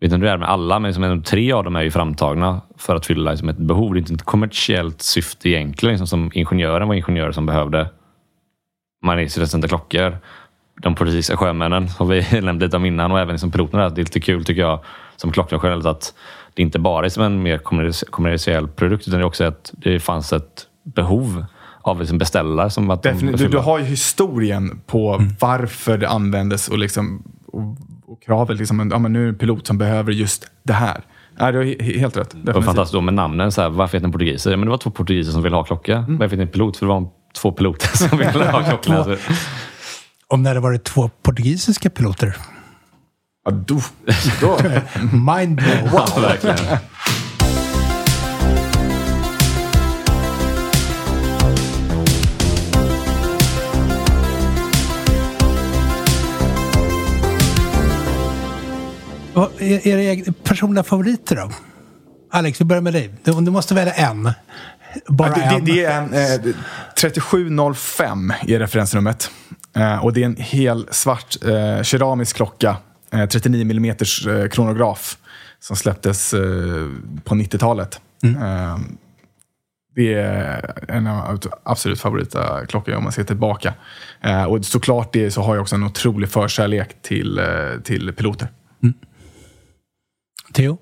vet 0.01 0.11
inte 0.11 0.15
hur 0.15 0.25
det 0.25 0.31
är 0.31 0.37
med 0.37 0.49
alla, 0.49 0.79
men 0.79 0.91
liksom, 0.91 1.23
tre 1.23 1.51
av 1.51 1.63
dem 1.63 1.75
är 1.75 1.81
ju 1.81 1.91
framtagna 1.91 2.61
för 2.77 2.95
att 2.95 3.05
fylla 3.05 3.31
liksom, 3.31 3.49
ett 3.49 3.57
behov. 3.57 3.93
Det 3.93 3.97
är 3.97 3.99
inte 3.99 4.13
ett 4.13 4.23
kommersiellt 4.23 5.01
syfte 5.01 5.49
egentligen. 5.49 5.93
Liksom, 5.93 6.07
som 6.07 6.31
ingenjören 6.33 6.87
var 6.87 6.95
ingenjör 6.95 7.31
som 7.31 7.45
behövde 7.45 7.89
magnetresistenta 9.05 9.67
klockor. 9.67 10.17
De 10.81 10.95
portugisiska 10.95 11.37
sjömännen, 11.37 11.89
som 11.89 12.07
vi 12.09 12.27
nämnde 12.41 12.65
lite 12.65 12.77
om 12.77 12.85
innan, 12.85 13.11
och 13.11 13.19
även 13.19 13.33
liksom 13.33 13.51
piloterna. 13.51 13.89
Det 13.89 14.01
är 14.01 14.05
lite 14.05 14.19
kul 14.19 14.45
tycker 14.45 14.61
jag, 14.61 14.79
som 15.15 15.31
klockan 15.31 15.59
generellt, 15.63 15.85
att 15.85 16.13
det 16.53 16.61
inte 16.61 16.79
bara 16.79 17.05
är 17.05 17.09
som 17.09 17.23
en 17.23 17.43
mer 17.43 17.57
kommersiell 18.11 18.67
produkt 18.67 19.07
utan 19.07 19.19
det 19.19 19.23
är 19.23 19.27
också 19.27 19.43
att 19.43 19.73
det 19.73 19.99
fanns 19.99 20.33
ett 20.33 20.67
behov 20.83 21.45
av 21.81 21.99
liksom 21.99 22.17
beställare. 22.17 22.69
Som 22.69 22.89
att 22.89 23.03
Definitivt. 23.03 23.39
Du, 23.39 23.47
du, 23.47 23.57
har 23.57 23.79
ju 23.79 23.85
historien 23.85 24.81
på 24.85 25.13
mm. 25.13 25.35
varför 25.39 25.97
det 25.97 26.09
användes 26.09 26.67
och, 26.67 26.77
liksom, 26.77 27.23
och, 27.47 27.77
och 28.05 28.21
kravet. 28.23 28.57
Liksom, 28.57 28.89
ja, 28.91 28.99
men 28.99 29.13
nu 29.13 29.19
är 29.19 29.23
det 29.23 29.29
en 29.29 29.37
pilot 29.37 29.67
som 29.67 29.77
behöver 29.77 30.11
just 30.11 30.47
det 30.63 30.73
här. 30.73 31.01
Ja, 31.37 31.51
du 31.51 31.57
har 31.57 31.83
helt 31.83 32.17
rätt. 32.17 32.35
Det 32.43 32.51
var 32.51 32.61
fantastiskt 32.61 32.93
då 32.93 33.01
med 33.01 33.13
namnen. 33.13 33.51
Så 33.51 33.61
här, 33.61 33.69
varför 33.69 33.97
heter 33.97 34.05
den 34.05 34.11
portugiser? 34.11 34.57
Men 34.57 34.65
det 34.65 34.69
var 34.69 34.77
två 34.77 34.89
portugiser 34.89 35.31
som 35.31 35.43
ville 35.43 35.55
ha 35.55 35.63
klocka. 35.63 35.97
Mm. 35.97 36.17
Varför 36.17 36.23
heter 36.23 36.37
den 36.37 36.47
pilot? 36.47 36.77
För 36.77 36.85
det 36.85 36.93
var 36.93 37.07
två 37.35 37.51
piloter 37.51 37.97
som 38.07 38.17
ville 38.17 38.51
ha 38.51 38.63
klockan. 38.63 39.17
Om 40.27 40.43
det 40.43 40.49
hade 40.49 40.59
varit 40.59 40.83
två 40.83 41.09
portugisiska 41.23 41.89
piloter 41.89 42.35
Ja, 43.45 43.51
då, 43.51 43.81
då. 44.41 44.57
Mind 45.33 45.55
blow. 45.55 45.89
Wow. 45.91 46.09
Ja, 46.15 46.21
verkligen. 46.21 46.57
Vad 59.33 59.49
är 59.61 59.87
era 59.87 60.33
personliga 60.43 60.83
favoriter 60.83 61.35
då? 61.35 61.51
Alex, 62.31 62.61
vi 62.61 62.65
börjar 62.65 62.81
med 62.81 62.93
dig. 62.93 63.13
Du, 63.23 63.31
du 63.31 63.51
måste 63.51 63.73
välja 63.73 63.93
en. 63.93 64.31
Bara 65.07 65.29
ja, 65.29 65.35
det, 65.35 65.55
en. 65.55 65.65
Det, 65.65 65.85
är 65.85 66.01
en 66.01 66.13
eh, 66.13 66.55
3705 66.99 68.33
är 68.47 68.59
referensnumret. 68.59 69.31
Eh, 69.75 70.05
och 70.05 70.13
det 70.13 70.21
är 70.21 70.25
en 70.25 70.35
hel 70.35 70.87
svart 70.91 71.35
eh, 71.45 71.83
keramisk 71.83 72.35
klocka 72.35 72.77
39 73.13 73.61
eh, 73.61 73.77
mm 73.77 73.89
eh, 73.89 74.49
kronograf 74.49 75.17
som 75.59 75.75
släpptes 75.75 76.33
eh, 76.33 76.89
på 77.23 77.35
90-talet. 77.35 78.01
Mm. 78.23 78.79
Det 79.95 80.13
är 80.13 80.83
en 80.87 81.07
av 81.07 81.39
absolut 81.63 81.99
favorita 81.99 82.65
klockor 82.65 82.95
om 82.95 83.03
man 83.03 83.11
ser 83.11 83.23
tillbaka. 83.23 83.73
Och 84.47 84.65
såklart 84.65 85.13
det 85.13 85.31
så 85.31 85.41
har 85.41 85.55
jag 85.55 85.61
också 85.61 85.75
en 85.75 85.83
otrolig 85.83 86.29
förkärlek 86.29 87.01
till, 87.01 87.41
till 87.83 88.13
piloter. 88.13 88.47
Mm. 88.83 88.93
Theo? 90.53 90.77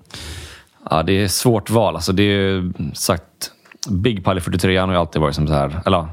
Ja, 0.90 1.02
det 1.02 1.12
är 1.12 1.28
svårt 1.28 1.70
val. 1.70 1.94
Alltså, 1.94 2.12
det 2.12 2.22
är 2.22 2.72
sagt, 2.94 3.52
Big 3.88 4.24
Pally 4.24 4.40
43 4.40 4.76
har 4.76 4.92
ju 4.92 4.98
alltid 4.98 5.22
varit 5.22 5.34
som 5.34 5.46
så 5.46 5.54
här, 5.54 5.82
eller 5.86 6.08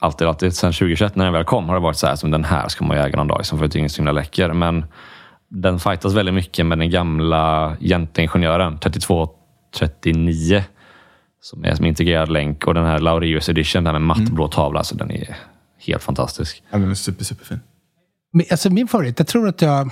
alltid, 0.00 0.28
alltid 0.28 0.56
sedan 0.56 0.72
2021 0.72 1.16
när 1.16 1.24
den 1.24 1.32
väl 1.32 1.44
kom 1.44 1.68
har 1.68 1.74
det 1.74 1.80
varit 1.80 1.96
så 1.96 2.06
här 2.06 2.16
som 2.16 2.30
den 2.30 2.44
här 2.44 2.68
ska 2.68 2.84
man 2.84 2.96
ju 2.96 3.02
äga 3.02 3.16
någon 3.16 3.28
dag, 3.28 3.38
liksom, 3.38 3.58
för 3.58 3.66
att 3.66 3.72
det 3.72 3.80
är 3.80 3.88
så 3.88 3.96
himla 3.96 4.12
läcker. 4.12 4.52
Men 4.52 4.84
den 5.52 5.80
fightas 5.80 6.14
väldigt 6.14 6.34
mycket 6.34 6.66
med 6.66 6.78
den 6.78 6.90
gamla 6.90 7.76
jäntingenjören 7.80 8.78
3239 8.78 10.64
som 11.40 11.64
är 11.64 11.74
som 11.74 11.84
integrerad 11.84 12.28
länk 12.28 12.66
och 12.66 12.74
den 12.74 12.84
här 12.84 12.98
Laureus 12.98 13.48
edition 13.48 13.84
där 13.84 13.92
med 13.92 14.02
mattblå 14.02 14.44
mm. 14.44 14.50
tavla. 14.50 14.78
Alltså, 14.78 14.94
den 14.94 15.10
är 15.10 15.36
helt 15.78 16.02
fantastisk. 16.02 16.62
Ja, 16.70 16.78
den 16.78 16.90
är 16.90 16.94
super, 16.94 17.24
superfin. 17.24 17.60
Men, 18.32 18.46
alltså, 18.50 18.70
min 18.70 18.88
favorit, 18.88 19.18
jag 19.18 19.28
tror 19.28 19.48
att 19.48 19.62
jag... 19.62 19.90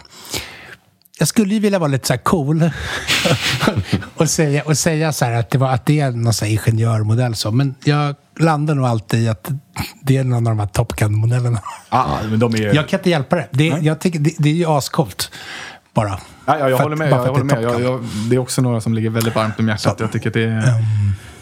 jag 1.18 1.28
skulle 1.28 1.54
ju 1.54 1.60
vilja 1.60 1.78
vara 1.78 1.90
lite 1.90 2.06
så 2.06 2.12
här 2.12 2.20
cool 2.20 2.70
och, 4.16 4.30
säga, 4.30 4.62
och 4.62 4.78
säga 4.78 5.12
så 5.12 5.24
här 5.24 5.32
att 5.32 5.50
det, 5.50 5.58
var, 5.58 5.72
att 5.72 5.86
det 5.86 6.00
är 6.00 6.10
någon 6.10 6.32
så 6.32 6.44
här 6.44 6.52
ingenjörmodell. 6.52 7.34
Så. 7.34 7.50
Men 7.50 7.74
jag 7.84 8.14
landar 8.40 8.74
nog 8.74 8.86
alltid 8.86 9.20
i 9.20 9.28
att 9.28 9.50
det 10.02 10.16
är 10.16 10.24
någon 10.24 10.46
av 10.46 10.56
de 10.56 10.58
här 10.58 10.66
Top 10.66 10.92
Gun-modellerna. 10.96 11.60
Ah, 11.88 12.16
men 12.30 12.38
de 12.38 12.54
är... 12.54 12.74
Jag 12.74 12.88
kan 12.88 12.98
inte 13.00 13.10
hjälpa 13.10 13.36
det. 13.36 13.48
Det, 13.50 13.64
jag 13.66 14.00
tycker, 14.00 14.18
det, 14.18 14.34
det 14.38 14.48
är 14.48 14.54
ju 14.54 14.66
ascoolt. 14.66 15.30
Bara. 15.94 16.18
Ja, 16.46 16.58
ja, 16.58 16.68
jag 16.70 16.78
håller 16.78 16.96
med. 16.96 17.10
Jag, 17.10 17.20
att 17.20 17.28
håller 17.28 17.44
med. 17.44 17.62
Jag, 17.62 17.80
jag, 17.80 18.04
det 18.30 18.36
är 18.36 18.38
också 18.38 18.62
några 18.62 18.80
som 18.80 18.94
ligger 18.94 19.10
väldigt 19.10 19.34
varmt 19.34 19.58
om 19.58 19.68
hjärtat. 19.68 19.98
Så. 19.98 20.04
Jag 20.04 20.12
tycker 20.12 20.28
att 20.28 20.34
det 20.34 20.44
är 20.44 20.84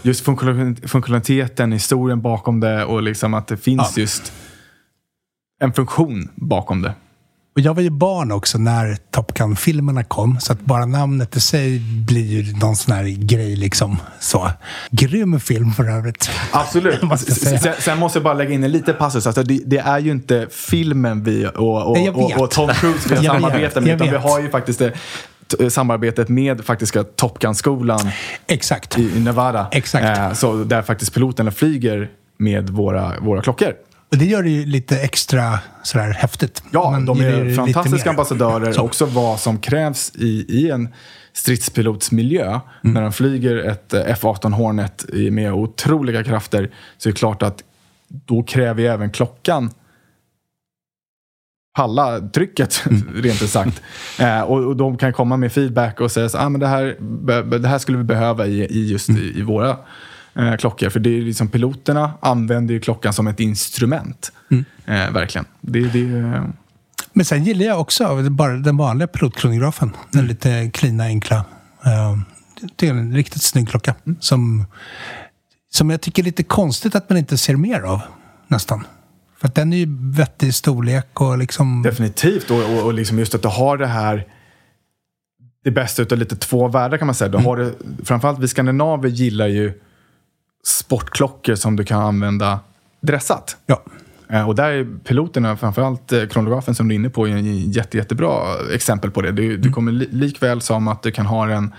just 0.02 0.24
funktional- 0.24 0.88
funktionaliteten, 0.88 1.72
historien 1.72 2.20
bakom 2.20 2.60
det 2.60 2.84
och 2.84 3.02
liksom 3.02 3.34
att 3.34 3.46
det 3.46 3.56
finns 3.56 3.92
Ja. 3.96 4.00
just 4.00 4.32
en 5.60 5.72
funktion 5.72 6.28
bakom 6.34 6.82
det. 6.82 6.94
Och 7.58 7.62
jag 7.62 7.74
var 7.74 7.82
ju 7.82 7.90
barn 7.90 8.32
också 8.32 8.58
när 8.58 8.96
Top 9.10 9.34
Gun-filmerna 9.34 10.04
kom, 10.04 10.40
så 10.40 10.52
att 10.52 10.60
bara 10.60 10.86
namnet 10.86 11.36
i 11.36 11.40
sig 11.40 11.78
blir 12.06 12.26
ju 12.26 12.56
någon 12.56 12.76
sån 12.76 12.94
här 12.94 13.04
grej 13.04 13.56
liksom. 13.56 13.96
Så. 14.20 14.50
Grym 14.90 15.40
film 15.40 15.72
för 15.72 15.88
övrigt. 15.88 16.30
Absolut. 16.50 17.00
Sen, 17.18 17.74
sen 17.78 17.98
måste 17.98 18.18
jag 18.18 18.24
bara 18.24 18.34
lägga 18.34 18.54
in 18.54 18.64
en 18.64 18.72
liten 18.72 18.94
passus. 18.94 19.26
Alltså 19.26 19.42
det, 19.42 19.60
det 19.66 19.78
är 19.78 19.98
ju 19.98 20.10
inte 20.10 20.46
filmen 20.50 21.24
vi 21.24 21.46
och, 21.46 21.86
och, 21.86 21.96
Nej, 21.96 22.10
och, 22.10 22.40
och 22.40 22.50
Tom 22.50 22.68
Cruise 22.68 23.08
vi 23.08 23.16
har 23.26 23.34
samarbetat 23.34 23.84
med. 23.84 23.94
Utan 23.94 24.10
vi 24.10 24.16
har 24.16 24.40
ju 24.40 24.50
faktiskt 24.50 24.78
det, 24.78 25.70
samarbetet 25.70 26.28
med 26.28 26.64
faktiska 26.64 27.04
Top 27.04 27.38
Gun-skolan 27.38 28.10
i 28.96 29.20
Nevada. 29.20 29.68
Exakt. 29.72 30.18
Eh, 30.18 30.32
så 30.32 30.54
där 30.64 30.82
faktiskt 30.82 31.14
piloterna 31.14 31.50
flyger 31.50 32.10
med 32.36 32.70
våra, 32.70 33.12
våra 33.20 33.42
klockor. 33.42 33.74
Och 34.10 34.18
det 34.18 34.24
gör 34.24 34.42
det 34.42 34.50
ju 34.50 34.66
lite 34.66 35.00
extra 35.00 35.58
sådär 35.82 36.10
häftigt. 36.10 36.62
Ja, 36.70 36.90
Man 36.90 37.06
de 37.06 37.20
är 37.20 37.54
fantastiska 37.54 38.10
ambassadörer. 38.10 38.72
Så. 38.72 38.82
Också 38.82 39.06
vad 39.06 39.40
som 39.40 39.58
krävs 39.58 40.12
i, 40.14 40.44
i 40.48 40.70
en 40.70 40.88
stridspilotsmiljö. 41.32 42.46
Mm. 42.84 42.94
När 42.94 43.02
de 43.02 43.12
flyger 43.12 43.56
ett 43.56 43.94
eh, 43.94 44.02
F-18 44.06 44.52
Hornet 44.52 45.04
med 45.30 45.52
otroliga 45.52 46.24
krafter 46.24 46.70
så 46.98 47.08
är 47.08 47.12
det 47.12 47.18
klart 47.18 47.42
att 47.42 47.62
då 48.08 48.42
kräver 48.42 48.82
ju 48.82 48.88
även 48.88 49.10
klockan 49.10 49.70
palla 51.76 52.20
trycket, 52.20 52.82
Mm. 52.86 53.02
rent 53.22 53.42
ut 53.42 53.50
sagt. 53.50 53.82
Eh, 54.20 54.40
och, 54.40 54.64
och 54.64 54.76
de 54.76 54.96
kan 54.98 55.12
komma 55.12 55.36
med 55.36 55.52
feedback 55.52 56.00
och 56.00 56.12
säga 56.12 56.28
så, 56.28 56.38
ah, 56.38 56.48
men 56.48 56.60
det, 56.60 56.66
här, 56.66 56.96
det 57.58 57.68
här 57.68 57.78
skulle 57.78 57.98
vi 57.98 58.04
behöva 58.04 58.46
i, 58.46 58.64
i 58.64 58.90
just 58.90 59.08
Mm. 59.08 59.22
i, 59.22 59.38
i 59.38 59.42
våra 59.42 59.76
eh, 60.38 60.56
klockor. 60.56 60.90
För 60.90 61.00
det 61.00 61.10
är 61.18 61.22
liksom, 61.22 61.48
piloterna 61.48 62.12
använder 62.20 62.74
ju 62.74 62.80
klockan 62.80 63.12
som 63.12 63.26
ett 63.26 63.40
instrument. 63.40 64.32
Mm. 64.50 64.64
Eh, 64.86 65.12
verkligen. 65.12 65.44
Det, 65.60 65.80
det, 65.80 66.18
eh, 66.18 66.44
Men 67.12 67.24
sen 67.24 67.44
gillar 67.44 67.66
jag 67.66 67.80
också 67.80 68.30
bara 68.30 68.52
den 68.52 68.76
vanliga 68.76 69.08
pilotkronografen. 69.08 69.92
Den 70.10 70.20
Mm. 70.20 70.28
lite 70.28 70.70
klina, 70.70 71.04
enkla. 71.04 71.36
Uh, 71.86 72.18
det 72.76 72.88
är 72.88 72.90
en 72.90 73.14
riktigt 73.14 73.42
snygg 73.42 73.68
klocka. 73.68 73.94
Mm. 74.06 74.16
Som, 74.20 74.66
som 75.70 75.90
jag 75.90 76.00
tycker 76.00 76.22
är 76.22 76.24
lite 76.24 76.42
konstigt 76.42 76.94
att 76.94 77.08
man 77.10 77.18
inte 77.18 77.38
ser 77.38 77.56
mer 77.56 77.80
av. 77.80 78.00
Nästan. 78.48 78.86
För 79.40 79.48
att 79.48 79.54
den 79.54 79.72
är 79.72 79.76
ju 79.76 79.86
vettig 80.16 80.54
storlek 80.54 81.20
och 81.20 81.38
liksom... 81.38 81.82
Definitivt. 81.82 82.50
Och, 82.50 82.58
och, 82.58 82.84
och 82.84 82.94
liksom 82.94 83.18
just 83.18 83.34
att 83.34 83.42
du 83.42 83.48
har 83.48 83.76
det 83.76 83.86
här 83.86 84.26
det 85.64 85.70
bästa 85.70 86.02
utav 86.02 86.18
lite 86.18 86.36
två 86.36 86.68
världar 86.68 86.98
kan 86.98 87.06
man 87.06 87.14
säga. 87.14 87.28
Du 87.28 87.38
har 87.38 87.56
det, 87.56 87.72
framförallt 88.04 88.38
vi 88.38 88.48
skandinaver 88.48 89.08
gillar 89.08 89.46
ju 89.46 89.72
sportklockor 90.66 91.54
som 91.54 91.76
du 91.76 91.84
kan 91.84 92.02
använda 92.02 92.60
dressat. 93.00 93.56
Ja. 93.66 93.82
Eh, 94.30 94.48
Och 94.48 94.54
där 94.54 94.70
är 94.70 94.98
piloterna, 95.04 95.56
framförallt 95.56 96.12
eh, 96.12 96.26
kronografen 96.26 96.74
som 96.74 96.88
du 96.88 96.94
är 96.94 96.96
inne 96.96 97.10
på, 97.10 97.28
är 97.28 97.32
en 97.32 97.70
jätte, 97.72 97.96
jättebra 97.96 98.42
exempel 98.74 99.10
på 99.10 99.22
det. 99.22 99.32
Du, 99.32 99.56
du 99.56 99.72
kommer 99.72 99.92
li, 99.92 100.08
likväl 100.12 100.60
som 100.60 100.88
att 100.88 101.02
du 101.02 101.10
kan 101.10 101.26
ha 101.26 101.46
den 101.46 101.74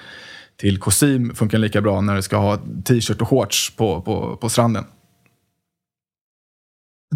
till 0.58 0.78
kostym, 0.80 1.36
funkar 1.36 1.58
lika 1.58 1.82
bra 1.82 2.02
när 2.02 2.16
du 2.16 2.22
ska 2.22 2.38
ha 2.38 2.58
t-shirt 2.86 3.22
och 3.22 3.28
shorts 3.30 3.76
på, 3.76 4.02
på, 4.02 4.36
på 4.38 4.50
stranden. 4.50 4.86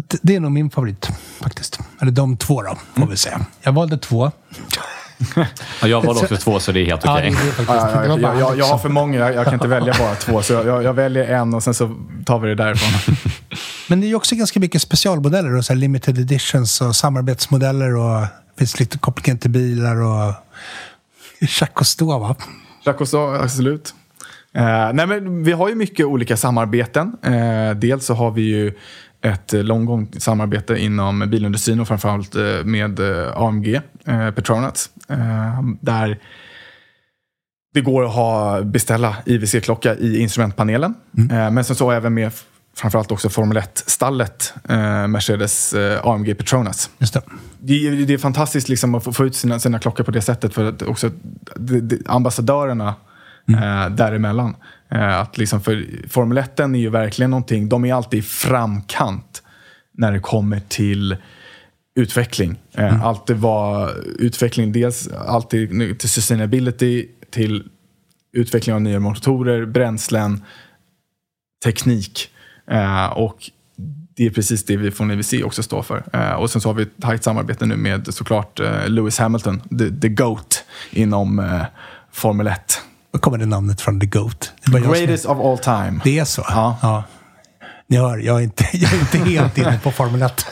Det- 0.08 0.18
Det 0.22 0.36
är 0.36 0.40
nog 0.40 0.52
min 0.52 0.70
favorit 0.70 1.08
faktiskt. 1.42 1.78
Eller 2.00 2.12
de 2.12 2.36
två 2.36 2.62
då, 2.62 2.68
får 2.74 2.96
Mm. 2.96 3.08
vi 3.10 3.16
säga. 3.16 3.46
Jag 3.62 3.72
valde 3.72 3.98
två. 3.98 4.32
Ja, 5.82 5.88
jag 5.88 6.02
valde 6.02 6.20
också 6.20 6.36
två, 6.36 6.60
så 6.60 6.72
det 6.72 6.80
är 6.80 6.84
helt 6.86 7.04
Ja, 7.04 7.18
okej. 7.18 7.32
faktiskt. 7.32 7.68
Ja, 7.68 8.04
ja, 8.04 8.08
var 8.08 8.18
jag, 8.18 8.38
jag, 8.40 8.58
jag, 8.58 8.64
har 8.64 8.78
för 8.78 8.88
många, 8.88 9.18
jag, 9.18 9.34
jag 9.34 9.44
kan 9.44 9.54
inte 9.54 9.68
välja 9.68 9.94
bara 9.98 10.14
två. 10.14 10.42
Så 10.42 10.52
jag, 10.52 10.82
jag 10.82 10.94
väljer 10.94 11.24
en 11.24 11.54
och 11.54 11.62
sen 11.62 11.74
så 11.74 11.94
tar 12.26 12.38
vi 12.38 12.48
det 12.48 12.54
därifrån. 12.54 13.16
Men 13.88 14.00
det 14.00 14.06
är 14.06 14.08
ju 14.08 14.14
också 14.14 14.34
ganska 14.34 14.60
mycket 14.60 14.82
specialmodeller 14.82 15.56
och 15.56 15.64
så 15.64 15.72
här 15.72 15.80
limited 15.80 16.18
editions 16.18 16.80
och 16.80 16.96
samarbetsmodeller 16.96 17.96
och 17.96 18.20
det 18.20 18.58
finns 18.58 18.80
lite 18.80 18.98
kopplingar 18.98 19.38
till 19.38 19.50
bilar 19.50 19.96
och 20.02 20.34
Jacques 21.40 21.74
Cousteau, 21.74 22.18
va? 22.18 22.36
Jacques 22.84 23.10
sa 23.10 23.34
absolut. 23.36 23.94
Eh, 24.56 24.92
nej, 24.92 25.06
men 25.06 25.44
vi 25.44 25.52
har 25.52 25.68
ju 25.68 25.74
mycket 25.74 26.06
olika 26.06 26.36
samarbeten. 26.36 27.16
Eh, 27.22 27.76
dels 27.76 28.06
så 28.06 28.14
har 28.14 28.30
vi 28.30 28.42
ju 28.42 28.72
ett 29.24 29.54
eh, 29.54 29.62
långgångt 29.62 30.22
samarbete 30.22 30.76
inom 30.76 31.30
bilindustrin 31.30 31.80
och 31.80 31.88
framförallt 31.88 32.34
eh, 32.34 32.42
med 32.64 33.00
eh, 33.00 33.36
AMG, 33.36 33.80
Petronas. 34.34 34.90
Där 35.80 36.18
det 37.74 37.80
går 37.80 38.04
att 38.04 38.14
ha, 38.14 38.62
beställa 38.62 39.16
IWC-klocka 39.26 39.94
i 39.94 40.18
instrumentpanelen. 40.20 40.94
Eh, 41.30 41.50
men 41.50 41.64
sen 41.64 41.76
så 41.76 41.90
även 41.90 42.14
med 42.14 42.32
framförallt 42.76 43.12
också 43.12 43.28
Formel 43.28 43.58
1-stallet 43.58 44.54
eh, 44.68 45.06
Mercedes 45.06 45.72
eh, 45.74 46.06
AMG 46.06 46.34
Petronas. 46.38 46.90
Just 46.98 47.14
det. 47.14 47.22
Det, 47.60 47.86
är- 47.86 48.06
det 48.06 48.14
är 48.14 48.18
fantastiskt 48.18 48.68
liksom 48.68 48.94
att 48.94 49.04
få, 49.04 49.12
få 49.12 49.26
ut 49.26 49.36
sina, 49.36 49.58
sina 49.58 49.78
klockor 49.78 50.04
på 50.04 50.10
det 50.10 50.20
sättet 50.22 50.54
för 50.54 50.64
att 50.64 50.82
också 50.82 51.10
de, 51.56 51.80
de, 51.80 52.02
ambassadörerna 52.06 52.94
eh, 53.48 53.88
däremellan. 53.90 54.56
Eh, 54.94 55.20
att 55.20 55.38
liksom 55.38 55.60
för 55.60 55.86
Formel 56.08 56.38
1 56.38 56.60
är 56.60 56.68
ju 56.74 56.90
verkligen 56.90 57.30
någonting, 57.30 57.68
de 57.68 57.84
är 57.84 57.94
alltid 57.94 58.18
i 58.18 58.22
framkant 58.22 59.42
när 59.92 60.12
det 60.12 60.20
kommer 60.20 60.60
till 60.68 61.16
utveckling. 61.94 62.56
Eh, 62.72 63.04
Alltid 63.04 63.36
var 63.36 63.92
utveckling, 64.18 64.72
dels 64.72 65.08
alltid 65.08 65.98
till 65.98 66.08
sustainability, 66.08 67.06
till 67.30 67.68
utveckling 68.32 68.74
av 68.74 68.82
nya 68.82 69.00
motorer, 69.00 69.66
bränslen, 69.66 70.42
teknik. 71.64 72.28
Eh, 72.70 73.06
och 73.06 73.50
det 74.16 74.26
är 74.26 74.30
precis 74.30 74.64
det 74.64 74.76
vi 74.76 74.90
från 74.90 75.10
EVC 75.10 75.34
också 75.44 75.62
står 75.62 75.82
för. 75.82 76.02
Och 76.38 76.50
sen 76.50 76.60
så 76.60 76.68
har 76.68 76.74
vi 76.74 76.82
ett 76.82 77.00
tajt 77.00 77.24
samarbete 77.24 77.66
nu 77.66 77.76
med 77.76 78.14
såklart 78.14 78.60
Lewis 78.86 79.18
Hamilton, 79.18 79.60
the, 79.60 80.00
the 80.00 80.08
GOAT 80.08 80.64
inom 80.90 81.60
Formel 82.12 82.46
1. 82.46 82.80
Kommer 83.24 83.38
det 83.38 83.46
namnet 83.46 83.80
från 83.80 84.00
The 84.00 84.06
Goat. 84.06 84.52
Det, 84.64 84.68
är 84.68 84.72
bara 84.72 84.78
jag 84.78 84.96
som- 84.96 85.06
Greatest 85.06 85.26
of 85.26 85.38
all 85.38 85.58
time. 85.58 86.00
det 86.04 86.18
är 86.18 86.24
så? 86.24 86.44
Ja. 86.48 87.04
Ni 87.86 87.96
hör, 87.96 88.18
jag 88.18 88.36
är 88.38 88.40
inte, 88.44 88.64
jag 88.72 88.92
är 88.94 89.00
inte 89.00 89.18
helt 89.18 89.58
inne 89.58 89.80
på 89.82 89.90
Formel 89.90 90.22
1. 90.22 90.46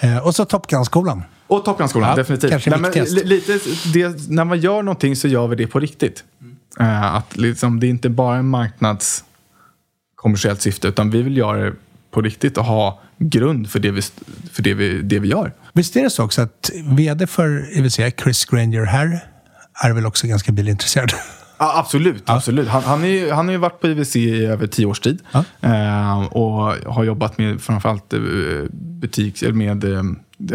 Eh, 0.00 0.18
och 0.18 0.34
så 0.34 0.44
Top 0.44 0.66
Gun-skolan. 0.66 1.22
Och 1.46 1.64
Top 1.64 1.78
Gun-skolan, 1.78 2.08
Ja, 2.10 2.16
definitivt. 2.16 2.50
kanske 2.50 2.70
Nej, 2.70 2.78
men, 2.80 3.04
lite, 3.04 3.58
det, 3.92 4.28
när 4.28 4.44
man 4.44 4.60
gör 4.60 4.82
någonting 4.82 5.16
så 5.16 5.28
gör 5.28 5.46
vi 5.46 5.56
det 5.56 5.66
på 5.66 5.80
riktigt. 5.80 6.24
Eh, 6.80 7.14
att 7.14 7.36
liksom, 7.36 7.80
det 7.80 7.86
är 7.86 7.90
inte 7.90 8.08
bara 8.08 8.36
en 8.36 8.48
marknads 8.48 9.24
kommersiellt 10.14 10.62
syfte, 10.62 10.88
utan 10.88 11.10
vi 11.10 11.22
vill 11.22 11.36
göra 11.36 11.64
det 11.64 11.72
på 12.10 12.20
riktigt 12.20 12.58
och 12.58 12.64
ha 12.64 13.00
grund 13.18 13.70
för 13.70 13.78
det 13.78 13.90
vi, 13.90 14.02
för 14.52 14.62
det 14.62 14.74
vi, 14.74 15.02
det 15.02 15.18
vi 15.18 15.28
gör. 15.28 15.52
Visst 15.72 15.96
är 15.96 16.02
det 16.02 16.10
så 16.10 16.24
också 16.24 16.42
att 16.42 16.70
vd 16.84 17.26
för 17.26 17.78
EVC, 17.78 17.96
Chris 18.22 18.44
Granger 18.44 18.84
här, 18.84 19.24
är 19.84 19.92
väl 19.92 20.06
också 20.06 20.26
ganska 20.26 20.52
bilintresserad? 20.52 21.12
Ja, 21.58 21.78
absolut. 21.78 22.22
absolut. 22.26 22.68
Han, 22.68 22.82
han, 22.82 23.04
är, 23.04 23.32
han 23.32 23.46
har 23.46 23.52
ju 23.52 23.58
varit 23.58 23.80
på 23.80 23.88
IWC 23.88 24.16
i 24.16 24.46
över 24.46 24.66
tio 24.66 24.86
års 24.86 25.00
tid. 25.00 25.22
Ja. 25.32 25.44
Eh, 25.60 26.24
och 26.24 26.92
har 26.92 27.04
jobbat 27.04 27.38
med 27.38 27.60
framförallt 27.60 28.12
eh, 28.12 28.20
butik, 28.70 29.42
eller 29.42 29.52
med, 29.52 29.84
eh, 29.84 30.02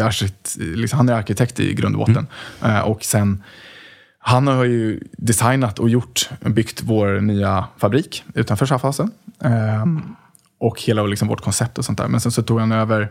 arkitekt, 0.04 0.56
liksom, 0.58 0.96
han 0.96 1.08
är 1.08 1.12
arkitekt 1.12 1.60
i 1.60 1.74
grund 1.74 1.96
och 1.96 2.06
botten. 2.06 2.26
Eh, 2.62 2.80
och 2.80 3.04
sen, 3.04 3.42
han 4.18 4.46
har 4.46 4.64
ju 4.64 5.00
designat 5.12 5.78
och 5.78 5.88
gjort, 5.88 6.30
byggt 6.40 6.82
vår 6.82 7.20
nya 7.20 7.64
fabrik 7.78 8.24
utanför 8.34 8.66
Schaffhausen. 8.66 9.10
Eh, 9.44 9.86
och 10.58 10.80
hela 10.82 11.02
liksom, 11.02 11.28
vårt 11.28 11.40
koncept 11.40 11.78
och 11.78 11.84
sånt 11.84 11.98
där. 11.98 12.08
Men 12.08 12.20
sen 12.20 12.32
så 12.32 12.42
tog 12.42 12.60
han 12.60 12.72
över 12.72 13.08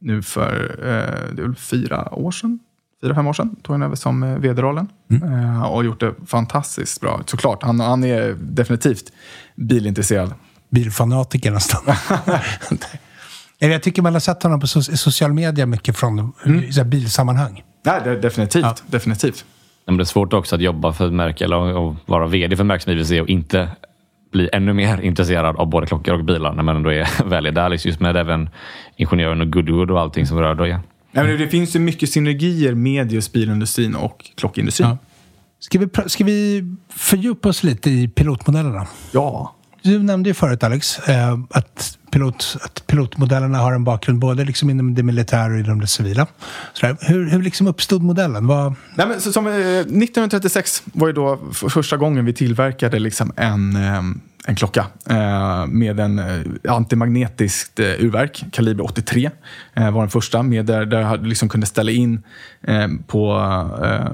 nu 0.00 0.22
för 0.22 0.78
eh, 0.78 1.34
det 1.34 1.42
är 1.42 1.46
väl 1.46 1.56
fyra 1.56 2.14
år 2.14 2.30
sedan. 2.30 2.58
Fyra, 3.02 3.14
fem 3.14 3.26
år 3.26 3.32
sedan 3.32 3.56
tog 3.62 3.74
han 3.74 3.82
över 3.82 3.96
som 3.96 4.22
eh, 4.22 4.38
vd-rollen. 4.38 4.88
Eh, 5.22 5.62
och 5.62 5.84
gjort 5.84 6.00
det 6.00 6.14
fantastiskt 6.26 7.00
bra. 7.00 7.20
Såklart, 7.26 7.62
han, 7.62 7.80
han 7.80 8.04
är 8.04 8.36
definitivt 8.40 9.12
bilintresserad. 9.56 10.34
Bilfanatiker 10.70 11.50
nästan. 11.50 11.82
Jag 13.58 13.82
tycker 13.82 14.02
man 14.02 14.12
har 14.12 14.20
sett 14.20 14.42
honom 14.42 14.60
på 14.60 14.66
social 14.66 15.32
media 15.32 15.66
mycket 15.66 15.96
från 15.96 16.32
så 16.70 16.80
här 16.80 16.84
bilsammanhang. 16.84 17.62
Nej, 17.84 18.00
det, 18.04 18.16
definitivt. 18.16 18.82
definitivt. 18.86 19.44
Men 19.86 19.96
det 19.96 20.02
är 20.02 20.04
svårt 20.04 20.32
också 20.32 20.54
att 20.54 20.60
jobba 20.62 20.92
för 20.92 21.06
ett 21.06 21.12
märke 21.12 21.44
eller 21.44 21.90
att 21.90 21.96
vara 22.06 22.26
vd 22.26 22.56
för 22.56 22.62
ett 22.62 22.66
märke 22.66 22.84
som 22.84 22.92
IWC 22.92 23.10
och 23.20 23.28
inte 23.28 23.68
bli 24.32 24.48
ännu 24.52 24.72
mer 24.72 25.00
intresserad 25.02 25.56
av 25.56 25.66
både 25.66 25.86
klockor 25.86 26.14
och 26.14 26.24
bilar 26.24 26.52
när 26.52 26.62
man 26.62 26.76
ändå 26.76 26.92
är 26.92 27.24
väl 27.24 27.46
är 27.46 27.52
där. 27.52 27.68
liksom, 27.68 27.88
Just 27.88 28.00
med 28.00 28.16
även 28.16 28.50
ingenjören 28.96 29.40
och 29.40 29.52
Goodwood 29.52 29.90
och 29.90 30.00
allting 30.00 30.26
som 30.26 30.38
rör 30.38 30.54
det. 30.54 30.80
Nej, 31.16 31.26
men 31.26 31.38
det 31.38 31.48
finns 31.48 31.76
ju 31.76 31.80
mycket 31.80 32.10
synergier 32.10 32.74
med 32.74 33.12
just 33.12 33.32
bilindustrin 33.32 33.94
och 33.94 34.30
klockindustrin. 34.34 34.88
Ja. 34.88 34.98
Ska, 35.60 35.78
vi, 35.78 35.88
ska 36.06 36.24
vi 36.24 36.64
fördjupa 36.88 37.48
oss 37.48 37.62
lite 37.62 37.90
i 37.90 38.08
pilotmodellerna? 38.08 38.86
Ja. 39.12 39.56
Du 39.82 40.02
nämnde 40.02 40.30
ju 40.30 40.34
förut 40.34 40.64
Alex 40.64 40.98
eh, 40.98 41.38
att, 41.50 41.98
pilot, 42.10 42.56
att 42.62 42.86
pilotmodellerna 42.86 43.58
har 43.58 43.72
en 43.72 43.84
bakgrund 43.84 44.18
både 44.18 44.44
liksom 44.44 44.70
inom 44.70 44.94
det 44.94 45.02
militära 45.02 45.52
och 45.52 45.58
inom 45.58 45.80
det 45.80 45.86
civila. 45.86 46.26
Sådär. 46.72 46.96
Hur, 47.00 47.30
hur 47.30 47.42
liksom 47.42 47.66
uppstod 47.66 48.02
modellen? 48.02 48.46
Vad, 48.46 48.74
Nej, 48.94 49.06
men, 49.06 49.20
så, 49.20 49.32
som, 49.32 49.46
eh, 49.46 49.52
1936 49.52 50.82
var 50.92 51.06
ju 51.06 51.12
då 51.12 51.38
första 51.52 51.96
gången 51.96 52.24
vi 52.24 52.32
tillverkade 52.32 52.98
liksom 52.98 53.32
en, 53.36 53.76
eh, 53.76 54.02
en 54.46 54.54
klocka 54.54 54.86
eh, 55.10 55.66
med 55.66 56.00
en 56.00 56.18
eh, 56.18 56.74
antimagnetiskt 56.74 57.80
eh, 57.80 57.86
urverk. 57.86 58.44
Kaliber 58.52 58.84
83 58.84 59.30
eh, 59.74 59.90
var 59.90 60.00
den 60.00 60.10
första. 60.10 60.42
Med 60.42 60.66
där, 60.66 60.86
där 60.86 61.00
jag 61.00 61.26
liksom 61.26 61.48
kunde 61.48 61.66
ställa 61.66 61.90
in 61.90 62.22
eh, 62.62 62.88
på 63.06 63.32
eh, 63.84 64.12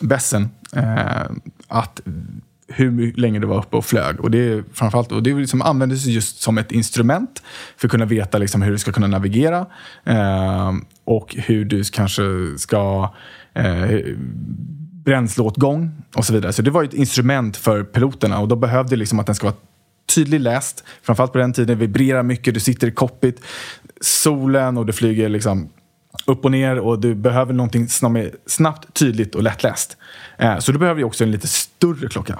bässen 0.00 0.48
eh, 0.76 1.30
att 1.68 2.00
hur 2.68 3.12
länge 3.16 3.38
det 3.38 3.46
var 3.46 3.58
uppe 3.58 3.76
och 3.76 3.84
flög. 3.84 4.20
Och 4.20 4.30
det, 4.30 4.64
framförallt, 4.72 5.12
och 5.12 5.22
det 5.22 5.34
liksom 5.34 5.62
användes 5.62 6.06
just 6.06 6.42
som 6.42 6.58
ett 6.58 6.72
instrument 6.72 7.42
för 7.76 7.86
att 7.86 7.92
kunna 7.92 8.04
veta 8.04 8.38
liksom 8.38 8.62
hur 8.62 8.72
du 8.72 8.78
ska 8.78 8.92
kunna 8.92 9.06
navigera 9.06 9.66
eh, 10.04 10.72
och 11.04 11.34
hur 11.38 11.64
du 11.64 11.84
kanske 11.84 12.22
ska 12.56 13.14
eh, 13.54 13.98
bränsleåtgång 15.04 16.02
och 16.14 16.24
så 16.24 16.32
vidare. 16.32 16.52
Så 16.52 16.62
det 16.62 16.70
var 16.70 16.82
ju 16.82 16.88
ett 16.88 16.94
instrument 16.94 17.56
för 17.56 17.84
piloterna 17.84 18.38
och 18.38 18.48
då 18.48 18.56
behövde 18.56 18.96
liksom 18.96 19.20
att 19.20 19.26
den 19.26 19.34
ska 19.34 19.46
vara 19.46 19.56
tydligt 20.14 20.40
läst. 20.40 20.84
Framförallt 21.02 21.32
på 21.32 21.38
den 21.38 21.52
tiden 21.52 21.78
vibrerar 21.78 22.22
mycket, 22.22 22.54
du 22.54 22.60
sitter 22.60 22.86
i 22.86 22.90
cockpit, 22.90 23.40
solen 24.00 24.78
och 24.78 24.86
du 24.86 24.92
flyger 24.92 25.28
liksom 25.28 25.68
upp 26.26 26.44
och 26.44 26.50
ner 26.50 26.78
och 26.78 27.00
du 27.00 27.14
behöver 27.14 27.52
någonting 27.52 27.88
som 27.88 28.16
är 28.16 28.30
snabbt, 28.46 28.94
tydligt 28.94 29.34
och 29.34 29.42
lättläst. 29.42 29.96
Eh, 30.38 30.58
så 30.58 30.72
du 30.72 30.78
behöver 30.78 31.00
ju 31.00 31.04
också 31.04 31.24
en 31.24 31.30
lite 31.30 31.48
större 31.48 32.08
klocka. 32.08 32.38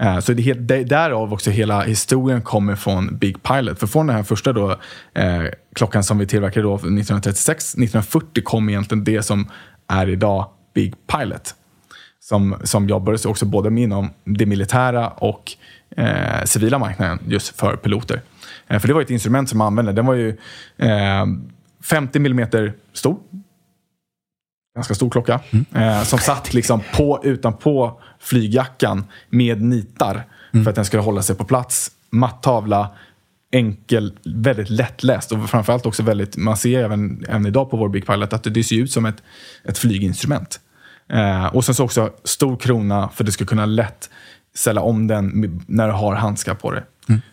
Eh, 0.00 0.18
så 0.18 0.32
det 0.32 0.42
är 0.42 0.44
helt, 0.44 0.88
därav 0.88 1.32
också 1.32 1.50
hela 1.50 1.82
historien 1.82 2.42
kommer 2.42 2.76
från 2.76 3.18
Big 3.18 3.42
Pilot. 3.42 3.78
För 3.78 3.86
från 3.86 4.06
den 4.06 4.16
här 4.16 4.22
första 4.22 4.52
då, 4.52 4.70
eh, 5.14 5.44
klockan 5.74 6.04
som 6.04 6.18
vi 6.18 6.26
tillverkade 6.26 6.66
då 6.66 6.74
1936, 6.74 7.74
1940 7.74 8.42
kom 8.44 8.68
egentligen 8.68 9.04
det 9.04 9.22
som 9.22 9.48
är 9.88 10.08
idag 10.08 10.46
Big 10.74 10.94
Pilot. 11.06 11.54
Som, 12.30 12.56
som 12.64 12.88
jobbades 12.88 13.24
också 13.24 13.46
både 13.46 13.80
inom 13.80 14.10
det 14.24 14.46
militära 14.46 15.08
och 15.08 15.52
eh, 15.96 16.44
civila 16.44 16.78
marknaden 16.78 17.18
just 17.26 17.56
för 17.56 17.76
piloter. 17.76 18.22
Eh, 18.68 18.78
för 18.78 18.88
det 18.88 18.94
var 18.94 19.02
ett 19.02 19.10
instrument 19.10 19.48
som 19.48 19.58
man 19.58 19.66
använde. 19.66 19.92
Den 19.92 20.06
var 20.06 20.14
ju 20.14 20.36
eh, 20.76 21.26
50 21.82 22.18
millimeter 22.18 22.72
stor 22.92 23.18
ganska 24.74 24.94
stor 24.94 25.10
klocka. 25.10 25.40
Eh, 25.74 26.02
som 26.02 26.18
satt 26.18 26.54
liksom 26.54 26.80
på, 26.94 27.20
utanpå 27.24 28.00
flygjackan 28.18 29.04
med 29.30 29.62
nitar. 29.62 30.24
För 30.52 30.70
att 30.70 30.76
den 30.76 30.84
skulle 30.84 31.02
hålla 31.02 31.22
sig 31.22 31.36
på 31.36 31.44
plats. 31.44 31.90
Matt 32.10 32.42
tavla, 32.42 32.88
enkel, 33.52 34.18
väldigt 34.24 34.70
lättläst. 34.70 35.32
Och 35.32 35.50
framförallt 35.50 35.86
också 35.86 36.02
väldigt, 36.02 36.36
man 36.36 36.56
ser 36.56 36.84
även, 36.84 37.24
även 37.28 37.46
idag 37.46 37.70
på 37.70 37.76
vår 37.76 37.88
Big 37.88 38.06
Pilot 38.06 38.32
att 38.32 38.54
det 38.54 38.64
ser 38.64 38.76
ut 38.76 38.92
som 38.92 39.06
ett, 39.06 39.22
ett 39.64 39.78
flyginstrument. 39.78 40.60
Eh, 41.10 41.46
och 41.46 41.64
sen 41.64 41.74
så 41.74 41.84
också 41.84 42.10
stor 42.24 42.56
krona 42.56 43.08
för 43.08 43.24
att 43.24 43.26
du 43.26 43.32
ska 43.32 43.44
kunna 43.44 43.66
lätt 43.66 44.10
ställa 44.54 44.80
om 44.80 45.06
den 45.06 45.60
när 45.66 45.86
du 45.86 45.92
har 45.92 46.14
handskar 46.14 46.54
på 46.54 46.70
dig. 46.70 46.82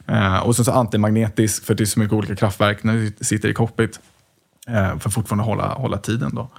Eh, 0.07 0.37
och 0.37 0.55
sen 0.55 0.65
så 0.65 0.71
antimagnetisk 0.71 1.65
för 1.65 1.75
det 1.75 1.83
är 1.83 1.85
så 1.85 1.99
mycket 1.99 2.13
olika 2.13 2.35
kraftverk 2.35 2.83
när 2.83 2.93
du 2.93 3.13
sitter 3.25 3.49
i 3.49 3.53
cockpit. 3.53 3.99
Eh, 4.67 4.99
för 4.99 5.09
att 5.09 5.13
fortfarande 5.13 5.43
hålla, 5.43 5.67
hålla 5.73 5.97
tiden 5.97 6.35
då. 6.35 6.49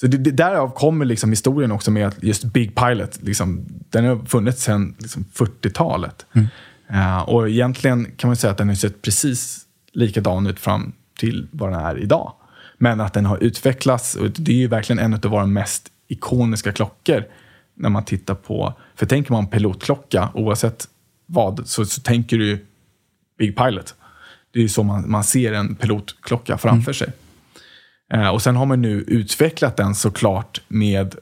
Så 0.00 0.06
det, 0.06 0.16
det, 0.16 0.30
därav 0.30 0.70
kommer 0.70 1.04
liksom 1.04 1.30
historien 1.30 1.72
också 1.72 1.90
med 1.90 2.06
att 2.06 2.22
just 2.22 2.44
Big 2.44 2.74
Pilot, 2.76 3.22
liksom, 3.22 3.64
den 3.90 4.04
har 4.04 4.16
funnits 4.26 4.62
sedan 4.62 4.94
liksom 4.98 5.24
40-talet. 5.34 6.26
Eh, 6.88 7.22
och 7.22 7.48
egentligen 7.48 8.06
kan 8.16 8.28
man 8.28 8.36
säga 8.36 8.50
att 8.50 8.58
den 8.58 8.68
har 8.68 8.74
sett 8.74 9.02
precis 9.02 9.60
likadan 9.92 10.46
ut 10.46 10.60
fram 10.60 10.92
till 11.18 11.48
vad 11.50 11.72
den 11.72 11.80
är 11.80 11.98
idag. 11.98 12.32
Men 12.78 13.00
att 13.00 13.12
den 13.12 13.26
har 13.26 13.38
utvecklats, 13.38 14.14
och 14.14 14.30
det 14.30 14.52
är 14.52 14.56
ju 14.56 14.68
verkligen 14.68 14.98
en 14.98 15.14
av 15.14 15.20
våra 15.20 15.46
mest 15.46 15.91
ikoniska 16.12 16.72
klockor 16.72 17.24
när 17.74 17.88
man 17.88 18.04
tittar 18.04 18.34
på, 18.34 18.74
för 18.94 19.06
tänker 19.06 19.32
man 19.32 19.46
pilotklocka, 19.46 20.28
oavsett 20.34 20.88
vad, 21.26 21.66
så, 21.66 21.84
så 21.84 22.00
tänker 22.00 22.38
du 22.38 22.66
Big 23.38 23.56
Pilot. 23.56 23.94
Det 24.52 24.58
är 24.58 24.62
ju 24.62 24.68
så 24.68 24.82
man, 24.82 25.10
man 25.10 25.24
ser 25.24 25.52
en 25.52 25.74
pilotklocka 25.74 26.58
framför 26.58 26.92
sig. 26.92 27.12
Eh, 28.12 28.28
och 28.28 28.42
sen 28.42 28.56
har 28.56 28.66
man 28.66 28.82
nu 28.82 29.04
utvecklat 29.06 29.76
den 29.76 29.94
såklart 29.94 30.60
med 30.68 31.14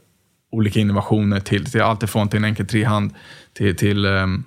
olika 0.52 0.80
innovationer 0.80 1.40
till, 1.40 1.70
till 1.70 1.82
allt 1.82 2.02
ifrån 2.02 2.28
till 2.28 2.38
en 2.38 2.44
enkel 2.44 2.66
trehand 2.66 3.14
till, 3.52 3.76
till 3.76 4.06
um, 4.06 4.44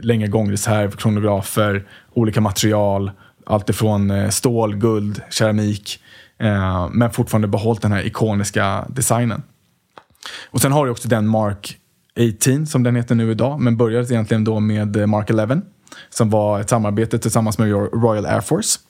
längre 0.00 0.28
gångreserv, 0.28 0.90
kronografer, 0.90 1.84
olika 2.12 2.40
material, 2.40 3.10
allt 3.46 3.70
ifrån 3.70 4.10
eh, 4.10 4.28
stål, 4.28 4.76
guld, 4.76 5.22
keramik, 5.30 6.02
eh, 6.38 6.88
men 6.92 7.10
fortfarande 7.10 7.48
behållit 7.48 7.82
den 7.82 7.92
här 7.92 8.06
ikoniska 8.06 8.86
designen. 8.88 9.42
Och 10.50 10.60
sen 10.60 10.72
har 10.72 10.84
du 10.84 10.90
också 10.90 11.08
den 11.08 11.28
Mark 11.28 11.76
18 12.18 12.66
som 12.66 12.82
den 12.82 12.96
heter 12.96 13.14
nu 13.14 13.30
idag, 13.30 13.60
men 13.60 13.76
började 13.76 14.14
egentligen 14.14 14.44
då 14.44 14.60
med 14.60 14.96
eh, 14.96 15.06
Mark 15.06 15.30
11 15.30 15.60
som 16.10 16.30
var 16.30 16.60
ett 16.60 16.68
samarbete 16.68 17.18
tillsammans 17.18 17.58
med 17.58 17.68
Royal 17.72 18.26
Air 18.26 18.40
Force. 18.40 18.80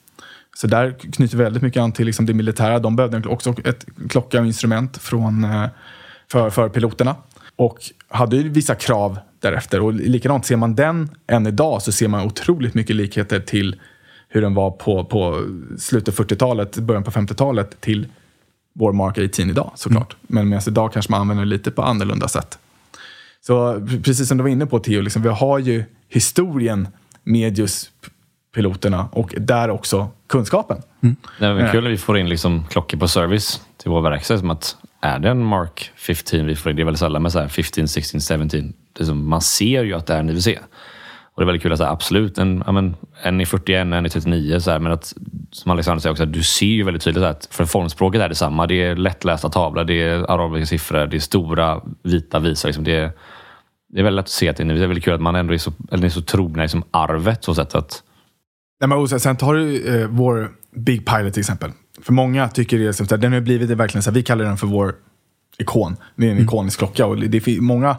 Så 0.57 0.67
där 0.67 1.13
knyter 1.13 1.37
väldigt 1.37 1.63
mycket 1.63 1.81
an 1.83 1.93
till 1.93 2.07
liksom 2.07 2.27
det 2.27 2.35
militära. 2.35 2.79
De 2.79 2.97
behövde 2.97 3.29
också 3.29 3.55
ett 3.65 3.87
klocka 4.09 4.41
och 4.41 4.47
instrument 4.47 4.99
från, 4.99 5.45
eh, 5.45 5.67
för, 6.29 6.51
för 6.51 6.69
piloterna. 6.69 7.17
Och 7.57 7.79
hade 8.09 8.37
ju 8.37 8.49
vissa 8.49 8.75
krav 8.75 9.19
därefter. 9.41 9.81
Och 9.81 9.95
likadant, 9.95 10.47
ser 10.47 10.57
man 10.57 10.75
den 10.75 11.11
än 11.27 11.47
idag 11.47 11.83
så 11.83 11.93
ser 11.93 12.09
man 12.09 12.27
otroligt 12.27 12.75
mycket 12.75 12.97
likheter 12.97 13.41
till 13.41 13.81
hur 14.29 14.43
den 14.43 14.55
var 14.55 14.71
på, 14.71 15.05
på 15.05 15.47
slutet 15.79 16.21
av 16.21 16.27
40-talet, 16.27 16.77
början 16.77 17.05
på 17.05 17.11
50-talet 17.11 17.81
till 17.81 18.07
vår 18.73 18.93
Mark 18.93 19.19
18 19.19 19.51
idag 19.51 19.73
såklart. 19.75 20.17
Men 20.23 20.49
medan 20.49 20.63
idag 20.67 20.93
kanske 20.93 21.13
man 21.13 21.21
använder 21.21 21.45
det 21.45 21.51
lite 21.51 21.71
på 21.71 21.83
annorlunda 21.83 22.29
sätt. 22.29 22.59
Så 23.47 23.87
precis 24.05 24.29
som 24.29 24.37
du 24.37 24.43
var 24.43 24.51
inne 24.51 24.67
på 24.67 24.79
Theo, 24.79 25.01
liksom, 25.01 25.23
vi 25.23 25.29
har 25.29 25.59
ju 25.59 25.85
historien 26.09 26.89
med 27.23 27.59
just 27.59 27.91
piloterna 28.55 29.09
och 29.13 29.35
där 29.39 29.71
också 29.71 30.09
kunskapen. 30.27 30.83
Det 31.39 31.47
är 31.47 31.53
väl 31.55 31.71
kul 31.71 31.83
när 31.83 31.91
vi 31.91 31.99
får 31.99 32.19
in 32.19 32.29
liksom 32.29 32.65
klockor 32.71 32.99
på 32.99 33.09
service 33.09 33.61
till 33.77 33.91
vår 33.91 34.01
verkstad. 34.01 34.39
Som 34.39 34.51
att 34.51 34.77
är 35.01 35.19
det 35.19 35.31
en 35.31 35.45
Mark 35.45 35.91
15 35.97 36.47
vi 36.47 36.57
får 36.57 36.71
in? 36.71 36.77
Det 36.77 36.83
är 36.83 36.85
väldigt 36.85 37.01
sällan 37.01 37.23
med 37.23 37.33
så 37.33 37.41
här 37.41 37.49
15, 37.49 37.89
16, 37.89 38.21
17. 38.21 38.49
Det 38.93 39.03
är 39.03 39.05
som, 39.05 39.29
man 39.29 39.41
ser 39.41 39.85
ju 39.85 39.95
att 39.95 40.07
det 40.07 40.15
är 40.15 40.21
en 40.21 40.31
IWC. 40.31 40.49
Och 41.35 41.41
det 41.41 41.45
är 41.45 41.47
väldigt 41.47 41.63
kul 41.63 41.73
att 41.73 41.79
säga 41.79 41.91
absolut, 41.91 42.39
en, 42.39 42.63
ja, 42.67 42.73
men, 42.73 42.97
en 43.23 43.41
i 43.41 43.47
41, 43.47 43.81
en 43.81 44.07
i 44.07 44.11
39. 44.11 44.61
Så 44.61 44.71
här, 44.71 44.79
men 44.79 44.93
att, 44.93 45.15
som 45.51 45.71
Alexander 45.71 46.01
säger 46.01 46.13
också, 46.13 46.27
du 46.27 46.43
ser 46.43 46.67
ju 46.67 46.83
väldigt 46.83 47.03
tydligt 47.03 47.25
att 47.25 47.49
för 47.51 47.65
formspråket 47.65 48.21
är 48.21 48.29
detsamma. 48.29 48.67
Det 48.67 48.83
är 48.83 48.97
lättlästa 48.97 49.49
tavlor, 49.49 49.85
det 49.85 50.03
är 50.03 50.31
arabiska 50.31 50.67
siffror, 50.67 51.07
det 51.07 51.17
är 51.17 51.21
stora 51.21 51.81
vita 52.03 52.39
visor. 52.39 52.69
Liksom. 52.69 52.85
Det, 52.85 52.97
är, 52.97 53.13
det 53.93 54.01
är 54.01 54.05
väldigt 54.05 54.17
lätt 54.17 54.25
att 54.25 54.29
se 54.29 54.49
att 54.49 54.57
det 54.57 54.63
är. 54.63 54.67
Det 54.67 54.83
är 54.83 54.87
väldigt 54.87 55.05
kul 55.05 55.15
att 55.15 55.21
man 55.21 55.35
ändå 55.35 55.55
är 55.55 55.59
så, 55.59 55.73
eller 55.93 56.05
är 56.05 56.09
så 56.09 56.23
trogna 56.23 56.63
liksom 56.63 56.85
arvet. 56.91 57.45
Så 57.45 57.55
sätt 57.55 57.75
att, 57.75 58.03
Nej, 58.81 58.89
men, 58.89 59.09
sen- 59.09 59.37
tar 59.37 59.55
du 59.55 60.01
eh, 60.03 60.09
vår 60.09 60.51
Big 60.77 61.07
Pilot 61.07 61.33
till 61.33 61.41
exempel. 61.41 61.71
För 62.03 62.13
många 62.13 62.49
tycker 62.49 62.79
det 62.79 62.87
är 62.87 62.93
så 62.93 63.17
den 63.17 63.33
har 63.33 63.41
blivit 63.41 63.69
det 63.69 63.75
verkligen 63.75 64.03
så 64.03 64.11
vi 64.11 64.23
kallar 64.23 64.45
den 64.45 64.57
för 64.57 64.67
vår 64.67 64.95
ikon. 65.59 65.97
Det 66.17 66.27
är 66.27 66.31
en 66.31 66.39
ikonisk 66.39 66.79
klocka. 66.79 67.07
Och 67.07 67.17
det 67.17 67.47
är 67.47 67.61
många, 67.61 67.97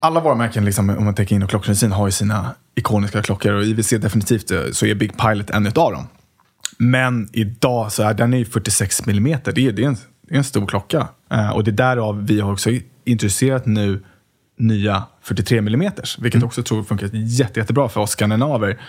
alla 0.00 0.20
våra 0.20 0.34
märken, 0.34 0.64
liksom, 0.64 0.90
om 0.90 1.04
man 1.04 1.14
tänker 1.14 1.36
in 1.36 1.42
och 1.42 1.50
klockindustrin, 1.50 1.92
har 1.92 2.06
ju 2.06 2.12
sina 2.12 2.54
ikoniska 2.74 3.22
klockor. 3.22 3.52
Och 3.52 3.64
IWC 3.64 3.90
definitivt 3.90 4.50
eh, 4.50 4.60
så 4.72 4.86
är 4.86 4.94
Big 4.94 5.18
Pilot 5.18 5.50
en 5.50 5.66
utav 5.66 5.92
dem. 5.92 6.06
Men 6.78 7.28
idag 7.32 7.92
så 7.92 8.02
är 8.02 8.14
den 8.14 8.34
är 8.34 8.38
ju 8.38 8.44
46 8.44 9.06
millimeter. 9.06 9.52
Det 9.52 9.66
är, 9.66 9.72
det 9.72 9.82
är, 9.82 9.86
en, 9.86 9.96
det 10.28 10.34
är 10.34 10.38
en 10.38 10.44
stor 10.44 10.66
klocka. 10.66 11.08
Eh, 11.30 11.50
och 11.50 11.64
det 11.64 11.70
är 11.70 11.72
därav 11.72 12.26
vi 12.26 12.40
har 12.40 12.52
också 12.52 12.70
introducerat 13.04 13.66
nu 13.66 14.04
nya 14.58 15.02
43 15.22 15.58
mm, 15.58 15.92
vilket 16.18 16.42
också 16.42 16.62
tror 16.62 16.82
funkar 16.82 17.10
jätte, 17.12 17.60
jättebra 17.60 17.88
för 17.88 18.00
oss 18.00 18.10
skandinaver. 18.10 18.80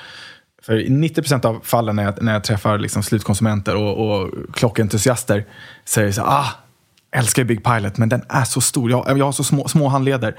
För 0.62 0.80
i 0.80 0.90
90% 0.90 1.46
av 1.46 1.60
fallen 1.64 1.96
när 1.96 2.04
jag, 2.04 2.24
när 2.24 2.34
jag 2.34 2.44
träffar 2.44 2.78
liksom 2.78 3.04
slutkonsumenter 3.04 3.76
och, 3.76 4.22
och 4.22 4.32
klockentusiaster 4.54 5.46
säger 5.86 6.12
så 6.12 6.22
ah, 6.22 6.48
älskar 7.12 7.44
Big 7.44 7.64
Pilot, 7.64 7.98
men 7.98 8.10
den 8.10 8.22
är 8.30 8.44
så 8.44 8.62
stor. 8.62 8.92
Jag, 8.92 9.18
jag 9.18 9.26
har 9.26 9.32
så 9.32 9.44
små, 9.44 9.68
små 9.68 9.88
handleder. 9.88 10.36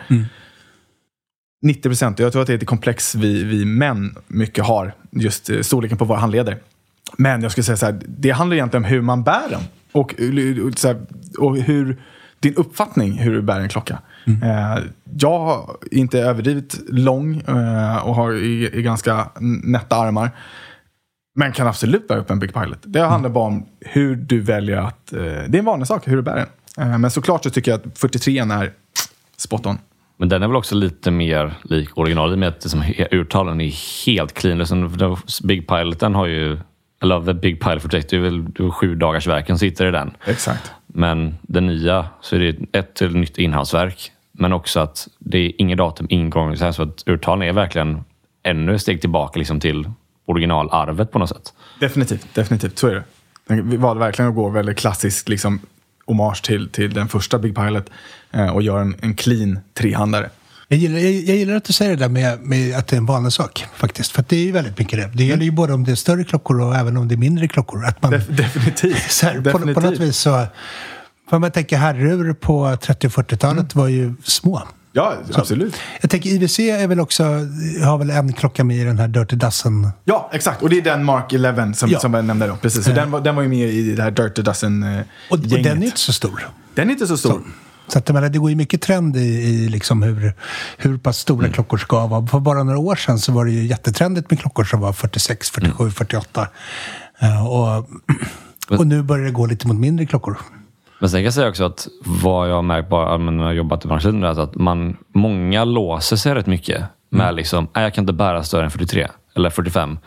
90 1.63 1.83
procent. 1.83 2.19
Jag 2.19 2.33
tror 2.33 2.43
att 2.43 2.47
det 2.47 2.53
är 2.53 2.59
ett 2.59 2.67
komplex 2.67 3.15
vi, 3.15 3.45
vi 3.45 3.65
män 3.65 4.17
mycket 4.27 4.65
har, 4.65 4.95
just 5.11 5.51
eh, 5.51 5.61
storleken 5.61 5.99
på 5.99 6.05
våra 6.05 6.19
handleder. 6.19 6.59
Men 7.17 7.43
jag 7.43 7.53
skulle 7.53 7.65
säga 7.65 7.77
så 7.77 7.87
här, 7.87 8.01
det 8.07 8.31
handlar 8.31 8.55
egentligen 8.57 8.85
om 8.85 8.91
hur 8.91 9.01
man 9.01 9.23
bär 9.23 9.49
den. 9.51 9.61
Och, 9.93 10.15
och, 10.67 10.79
så 10.79 10.89
här, 10.89 11.01
och 11.39 11.57
hur, 11.57 12.03
din 12.41 12.55
uppfattning 12.55 13.13
hur 13.13 13.33
du 13.33 13.43
bär 13.43 13.61
en 13.61 13.69
klocka. 13.69 13.99
Eh, 14.27 14.85
jag 15.19 15.71
är 15.91 15.99
inte 15.99 16.21
överdrivet 16.21 16.81
lång 16.89 17.37
eh, 17.37 17.97
och 17.97 18.15
har 18.15 18.33
i, 18.33 18.79
i 18.79 18.83
ganska 18.83 19.31
nätta 19.63 19.97
armar. 19.97 20.31
Men 21.35 21.53
kan 21.53 21.67
absolut 21.67 22.09
bära 22.09 22.19
upp 22.19 22.31
en 22.31 22.39
Big 22.39 22.55
Pilot. 22.55 22.79
Det 22.83 23.01
handlar 23.01 23.31
bara 23.31 23.47
om 23.47 23.67
hur 23.81 24.17
du 24.17 24.41
väljer 24.41 24.77
att... 24.77 25.13
Eh, 25.13 25.21
det 25.21 25.55
är 25.55 25.59
en 25.59 25.65
vanlig 25.65 25.87
sak 25.87 26.09
hur 26.09 26.17
du 26.17 26.23
bär 26.23 26.37
den. 26.37 26.93
Eh, 26.93 26.99
men 26.99 27.11
såklart 27.11 27.45
så 27.45 27.51
tycker 27.51 27.71
jag 27.71 27.81
att 27.81 27.99
43 27.99 28.39
är 28.39 28.73
spot 29.37 29.67
on. 29.67 29.79
Men 30.21 30.29
den 30.29 30.43
är 30.43 30.47
väl 30.47 30.57
också 30.57 30.75
lite 30.75 31.11
mer 31.11 31.55
lik 31.63 31.99
original 31.99 32.31
i 32.31 32.35
och 32.35 32.39
med 32.39 32.49
att 32.49 32.65
liksom, 32.65 32.85
urtalen 33.11 33.61
är 33.61 34.05
helt 34.07 34.35
clean. 34.35 34.59
Liksom, 34.59 35.17
Big 35.43 35.69
Piloten 35.69 36.15
har 36.15 36.27
ju, 36.27 36.59
eller 37.03 37.25
The 37.25 37.35
Big 37.35 37.61
Pilot 37.61 37.83
Project, 37.83 38.11
det 38.11 38.17
är 38.17 38.21
väl 38.21 38.45
det 38.45 38.63
är 38.63 38.71
sju 38.71 38.95
dagars 38.95 39.27
verken 39.27 39.59
sitter 39.59 39.87
i 39.87 39.91
den. 39.91 40.11
Exakt. 40.25 40.73
Men 40.87 41.35
den 41.43 41.67
nya, 41.67 42.07
så 42.21 42.37
är 42.37 42.41
det 42.41 42.79
ett 42.79 42.95
till 42.95 43.17
nytt 43.17 43.39
inhalsverk. 43.39 44.13
Men 44.33 44.53
också 44.53 44.81
att 44.81 45.09
det 45.19 45.39
är 45.39 45.53
inget 45.59 45.79
datum, 45.79 46.07
ingen 46.11 46.31
gång. 46.31 46.57
Så, 46.57 46.65
här, 46.65 46.73
så 46.73 46.83
att 46.83 47.03
urtalen 47.07 47.49
är 47.49 47.53
verkligen 47.53 48.05
ännu 48.43 48.75
ett 48.75 48.83
steg 48.83 49.01
tillbaka 49.01 49.39
liksom, 49.39 49.61
till 49.61 49.91
originalarvet 50.27 51.13
på 51.13 51.19
något 51.19 51.29
sätt. 51.29 51.55
Definitivt, 51.81 52.35
definitivt. 52.35 52.79
Så 52.79 52.89
är 52.89 52.95
det. 52.95 53.05
Vi 53.63 53.77
valde 53.77 54.01
verkligen 54.01 54.29
att 54.29 54.37
gå 54.37 54.49
väldigt 54.49 54.79
klassisk 54.79 55.29
liksom, 55.29 55.61
hommage 56.11 56.43
till, 56.43 56.69
till 56.69 56.95
den 56.95 57.09
första 57.09 57.39
Big 57.39 57.55
Pilot 57.55 57.91
eh, 58.31 58.49
och 58.49 58.63
göra 58.63 58.81
en, 58.81 58.97
en 59.01 59.15
clean 59.15 59.59
trehandare. 59.75 60.31
Jag 60.69 60.79
gillar, 60.79 60.99
jag, 60.99 61.13
jag 61.13 61.37
gillar 61.37 61.55
att 61.55 61.65
du 61.65 61.73
säger 61.73 61.91
det 61.91 61.97
där 61.97 62.09
med, 62.09 62.41
med 62.41 62.77
att 62.77 62.87
det 62.87 62.97
är 62.97 62.99
en 62.99 63.07
vanlig 63.07 63.33
sak 63.33 63.67
faktiskt. 63.75 64.13
För 64.13 64.25
det 64.29 64.37
är 64.37 64.45
ju 64.45 64.53
väldigt 64.53 64.79
mycket 64.79 64.99
det. 64.99 65.11
Det 65.15 65.25
gäller 65.25 65.45
ju 65.45 65.51
både 65.51 65.73
om 65.73 65.85
det 65.85 65.93
är 65.93 65.97
större 65.97 66.25
klockor 66.25 66.61
och 66.61 66.77
även 66.77 66.97
om 66.97 67.09
det 67.09 67.15
är 67.15 67.17
mindre 67.17 67.49
klockor. 67.49 67.85
Att 67.85 68.03
man, 68.03 68.11
Def, 68.11 68.27
definitivt. 68.29 69.03
så 69.11 69.27
här, 69.27 69.39
definitivt. 69.39 69.75
På, 69.75 69.81
på 69.81 69.91
något 69.91 69.99
vis 69.99 70.17
så... 70.17 70.47
För 71.31 71.39
man 71.39 71.51
tänker 71.51 71.77
herrur 71.77 72.35
på 72.35 72.77
30 72.81 73.07
och 73.07 73.13
40-talet 73.13 73.75
var 73.75 73.89
ju 73.89 74.15
små. 74.25 74.63
Ja, 74.93 75.15
absolut. 75.35 75.75
Jag 76.01 76.11
tänker 76.11 76.31
IWC 76.31 76.59
är 76.61 76.87
väl 76.87 77.01
också, 77.01 77.25
har 77.85 77.99
väl 77.99 78.11
en 78.11 78.33
klocka 78.33 78.65
med 78.65 78.77
i 78.77 78.85
den 78.85 78.99
här 78.99 79.09
Dirty 79.09 79.37
Dozen. 79.37 79.89
Ja, 80.05 80.31
exakt. 80.33 80.63
Och 80.63 80.71
det 80.71 80.79
är 80.79 80.83
den 80.83 81.05
Mark 81.05 81.33
11 81.33 81.73
som, 81.75 81.91
Ja. 81.91 82.01
som 82.01 82.15
jag 82.15 82.25
nämnde 82.25 82.47
då. 82.47 82.57
Precis. 82.57 82.85
Så 82.85 82.91
Eh. 82.91 82.97
den, 82.97 83.11
var, 83.11 83.21
den 83.21 83.37
var 83.37 83.43
ju 83.43 83.49
med 83.49 83.69
i 83.69 83.93
det 83.95 84.03
här 84.03 84.11
Dirty 84.11 84.43
Dozen-gänget. 84.43 85.07
Och, 85.31 85.35
och 85.39 85.41
den 85.63 85.83
är 85.83 85.87
inte 85.87 85.99
så 85.99 86.13
stor. 86.13 86.49
Den 86.75 86.89
är 86.89 86.93
inte 86.93 87.07
så 87.07 87.17
stor. 87.17 87.43
Så 87.89 87.99
att, 87.99 88.09
jag 88.09 88.15
menar, 88.15 88.29
det 88.29 88.39
går 88.39 88.51
ju 88.51 88.57
mycket 88.57 88.83
trend 88.83 89.17
i, 89.17 89.21
i 89.21 89.69
liksom 89.69 90.03
hur, 90.03 90.35
hur 90.79 90.99
pass 90.99 91.19
stora 91.19 91.39
Mm. 91.45 91.53
klockor 91.53 91.77
ska 91.79 92.07
vara. 92.07 92.27
För 92.27 92.41
bara 92.41 92.63
några 92.63 92.79
år 92.79 92.97
sedan 92.97 93.19
så 93.19 93.33
var 93.33 93.45
det 93.45 93.51
ju 93.51 93.67
jättetrendigt 93.67 94.31
med 94.31 94.41
klockor 94.41 94.65
som 94.65 94.81
var 94.81 94.93
46, 94.93 95.51
47, 95.51 95.83
Mm. 95.83 95.93
48. 95.93 96.49
Eh, 97.19 97.47
och, 97.47 97.89
och 98.79 98.87
nu 98.87 99.03
börjar 99.03 99.25
det 99.25 99.31
gå 99.31 99.47
lite 99.47 99.67
mot 99.69 99.77
mindre 99.77 100.07
klockor. 100.07 100.39
Men 101.01 101.11
sen 101.11 101.19
kan 101.19 101.25
jag 101.25 101.35
säga 101.35 101.49
också 101.49 101.65
att 101.65 101.89
vad 102.23 102.51
jag 102.51 102.55
har 102.55 102.63
märkt 102.63 102.89
bara 102.89 103.17
när 103.17 103.43
jag 103.43 103.49
har 103.49 103.53
jobbat 103.53 103.85
i 103.85 103.89
branschen 103.89 104.25
är 104.25 104.41
att 104.41 104.55
man, 104.55 104.97
många 105.15 105.65
låser 105.65 106.17
sig 106.17 106.35
rätt 106.35 106.47
mycket 106.47 106.85
med 107.11 107.35
liksom, 107.35 107.69
nej 107.75 107.85
jag 107.85 107.95
kan 107.95 108.03
inte 108.03 108.13
bära 108.13 108.43
större 108.43 108.65
än 108.65 108.71
43 108.71 109.09
eller 109.37 109.51
45. 109.51 109.99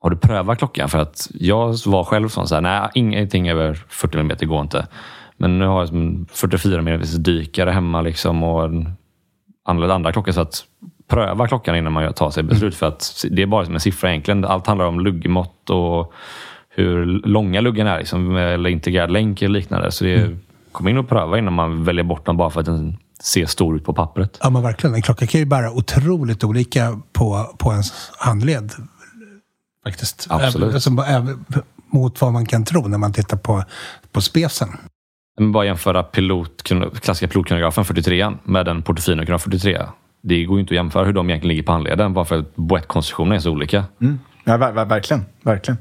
Har 0.00 0.10
du 0.10 0.16
prövat 0.16 0.58
klockan? 0.58 0.88
För 0.88 0.98
att 0.98 1.30
jag 1.34 1.76
var 1.86 2.04
själv 2.04 2.28
sån, 2.28 2.48
så 2.48 2.54
här, 2.54 2.62
nej 2.62 2.88
ingenting 2.94 3.48
över 3.48 3.74
40 3.88 4.18
mm 4.18 4.36
går 4.42 4.60
inte. 4.60 4.86
Men 5.36 5.58
nu 5.58 5.66
har 5.66 5.78
jag 5.78 5.88
som 5.88 6.02
en 6.02 6.26
44 6.32 6.78
mm 6.78 7.02
dykare 7.18 7.70
hemma 7.70 8.00
liksom 8.00 8.42
och 8.42 8.64
en 8.64 8.92
andra, 9.64 10.12
klockor. 10.12 10.32
Så 10.32 10.40
att 10.40 10.64
pröva 11.08 11.48
klockan 11.48 11.76
innan 11.76 11.92
man 11.92 12.12
tar 12.12 12.30
sig 12.30 12.42
beslut. 12.42 12.74
För 12.74 12.86
att 12.86 13.24
det 13.30 13.42
är 13.42 13.46
bara 13.46 13.64
som 13.64 13.74
en 13.74 13.80
siffra 13.80 14.10
egentligen. 14.10 14.44
Allt 14.44 14.66
handlar 14.66 14.86
om 14.86 15.00
luggmått 15.00 15.70
och 15.70 16.12
hur 16.74 17.04
långa 17.04 17.60
luggen 17.60 17.86
är, 17.86 17.98
liksom, 17.98 18.36
eller 18.36 18.70
integrerad 18.70 19.10
länk 19.10 19.42
eller 19.42 19.58
liknande. 19.58 19.90
Så 19.90 20.04
det 20.04 20.14
är, 20.14 20.38
kom 20.72 20.88
in 20.88 20.98
och 20.98 21.08
pröva 21.08 21.38
innan 21.38 21.52
man 21.52 21.84
väljer 21.84 22.04
bort 22.04 22.26
den 22.26 22.36
bara 22.36 22.50
för 22.50 22.60
att 22.60 22.66
den 22.66 22.96
ser 23.22 23.46
stor 23.46 23.76
ut 23.76 23.84
på 23.84 23.92
pappret. 23.92 24.38
Ja, 24.42 24.50
men 24.50 24.62
verkligen. 24.62 24.94
En 24.94 25.02
klocka 25.02 25.26
kan 25.26 25.40
ju 25.40 25.46
bära 25.46 25.72
otroligt 25.72 26.44
olika 26.44 27.00
på, 27.12 27.54
på 27.58 27.72
ens 27.72 28.10
handled. 28.18 28.72
Faktiskt. 29.84 30.26
Absolut. 30.30 30.86
Även, 30.98 31.28
alltså, 31.28 31.62
mot 31.92 32.20
vad 32.20 32.32
man 32.32 32.46
kan 32.46 32.64
tro 32.64 32.88
när 32.88 32.98
man 32.98 33.12
tittar 33.12 33.36
på, 33.36 33.64
på 34.12 34.20
spesen. 34.20 34.68
Men 35.38 35.52
bara 35.52 35.64
jämföra 35.64 36.02
pilot, 36.02 36.62
klassiska 37.02 37.28
pilotkronografen 37.28 37.84
43 37.84 38.32
med 38.44 38.68
en 38.68 38.82
Portofino 38.82 39.38
43. 39.38 39.82
Det 40.22 40.44
går 40.44 40.56
ju 40.56 40.60
inte 40.60 40.72
att 40.72 40.76
jämföra 40.76 41.04
hur 41.04 41.12
de 41.12 41.30
egentligen 41.30 41.48
ligger 41.48 41.62
på 41.62 41.72
handleden 41.72 42.14
bara 42.14 42.24
för 42.24 42.38
att 42.38 42.56
boettkonstruktionen 42.56 43.32
är 43.32 43.38
så 43.38 43.50
olika. 43.50 43.84
Mm. 44.00 44.18
Ja, 44.44 44.56
ver, 44.56 44.72
ver, 44.72 44.84
verkligen. 44.84 45.24
verkligen. 45.42 45.78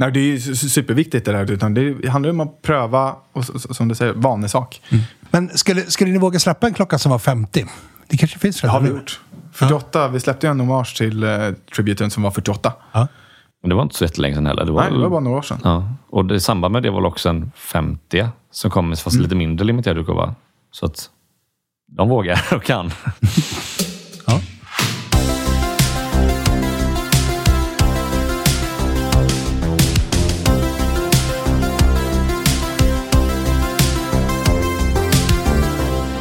Nej, 0.00 0.12
det 0.12 0.20
är 0.20 0.38
superviktigt 0.54 1.26
det 1.26 1.32
där. 1.32 1.50
Utan 1.50 1.74
det 1.74 2.08
handlar 2.08 2.30
om 2.30 2.40
att 2.40 2.62
pröva 2.62 3.16
och 3.32 3.44
som 3.44 3.88
du 3.88 3.94
säger, 3.94 4.12
vanesak. 4.12 4.82
Men 5.30 5.48
skulle, 5.58 5.82
skulle 5.82 6.10
ni 6.12 6.18
våga 6.18 6.38
släppa 6.38 6.66
en 6.66 6.74
klocka 6.74 6.98
som 6.98 7.10
var 7.12 7.18
50? 7.18 7.66
Det 8.08 8.16
kanske 8.16 8.38
finns 8.38 8.60
Det 8.60 8.68
har 8.68 8.80
vi 8.80 8.86
redan 8.86 8.94
nu. 8.96 9.00
gjort. 9.00 9.20
48, 9.52 10.08
vi 10.08 10.20
släppte 10.20 10.46
ju 10.46 10.50
en 10.50 10.60
hommage 10.60 10.96
till 10.96 11.24
uh, 11.24 11.52
tributen 11.76 12.10
som 12.10 12.22
var 12.22 12.30
48. 12.30 12.72
Ja. 12.92 13.08
Men 13.62 13.68
det 13.68 13.74
var 13.74 13.82
inte 13.82 13.94
så 13.94 14.04
jättelänge 14.04 14.34
sedan 14.34 14.46
heller. 14.46 14.64
Det 14.64 14.72
var, 14.72 14.82
Nej, 14.82 14.92
det 14.92 14.98
var 14.98 15.10
bara 15.10 15.20
några 15.20 15.38
år 15.38 15.42
sedan. 15.42 15.58
ja. 15.64 15.88
Och 16.10 16.24
det, 16.24 16.34
i 16.34 16.40
samband 16.40 16.72
med 16.72 16.82
det 16.82 16.90
var 16.90 17.00
det 17.00 17.06
också 17.08 17.28
en 17.28 17.52
50 17.56 18.26
som 18.50 18.70
kom, 18.70 18.96
fast 18.96 19.16
lite 19.16 19.34
mindre 19.34 19.66
limiterad 19.66 19.98
utgåva. 19.98 20.34
Så 20.70 20.86
att 20.86 21.10
de 21.96 22.08
vågar 22.08 22.40
och 22.54 22.62
kan. 22.64 22.90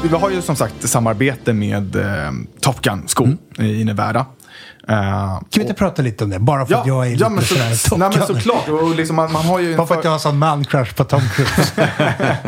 Vi 0.09 0.15
har 0.15 0.29
ju 0.29 0.41
som 0.41 0.55
sagt 0.55 0.89
samarbete 0.89 1.53
med 1.53 1.95
eh, 1.95 2.31
Top 2.61 2.81
Gun 2.81 3.07
skor 3.07 3.37
i 3.59 3.83
Nevada. 3.83 4.25
Eh, 4.87 5.39
Kan 5.39 5.43
vi 5.55 5.61
inte 5.61 5.73
prata 5.73 6.01
lite 6.01 6.23
om 6.23 6.29
det? 6.29 6.39
Bara 6.39 6.65
för 6.65 6.75
att 6.75 6.87
jag 6.87 7.07
är 7.07 7.11
lite 7.11 7.23
ja, 7.23 7.29
men 7.29 7.43
så, 7.43 7.55
sådär 7.55 7.89
Top 7.89 7.99
nej, 7.99 8.09
men 8.09 8.17
Gun. 8.27 8.27
såklart. 8.27 8.69
Och 8.69 8.95
liksom 8.95 9.15
man, 9.15 9.31
man 9.31 9.45
har 9.45 9.59
ju 9.59 9.77
Bara 9.77 9.87
för 9.87 9.95
att 9.95 10.03
jag 10.03 10.11
har 10.11 10.19
sån 10.19 10.37
man-crush 10.37 10.95
på 10.95 11.03
Tom 11.03 11.21
Cruise. 11.35 11.71
Nej, 11.77 12.39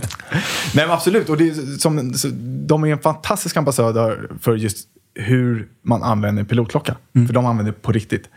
men 0.73 0.91
absolut. 0.91 1.29
Och 1.29 1.37
det 1.37 1.49
är 1.49 1.77
som, 1.77 2.13
så, 2.13 2.27
de 2.67 2.83
är 2.83 2.87
en 2.87 2.99
fantastisk 2.99 3.57
ambassadör 3.57 4.31
för 4.41 4.55
just 4.55 4.87
hur 5.15 5.67
man 5.85 6.03
använder 6.03 6.43
pilotklocka. 6.43 6.95
För 7.27 7.33
de 7.33 7.45
använder 7.45 7.71
det 7.71 7.81
på 7.81 7.91
riktigt. 7.91 8.29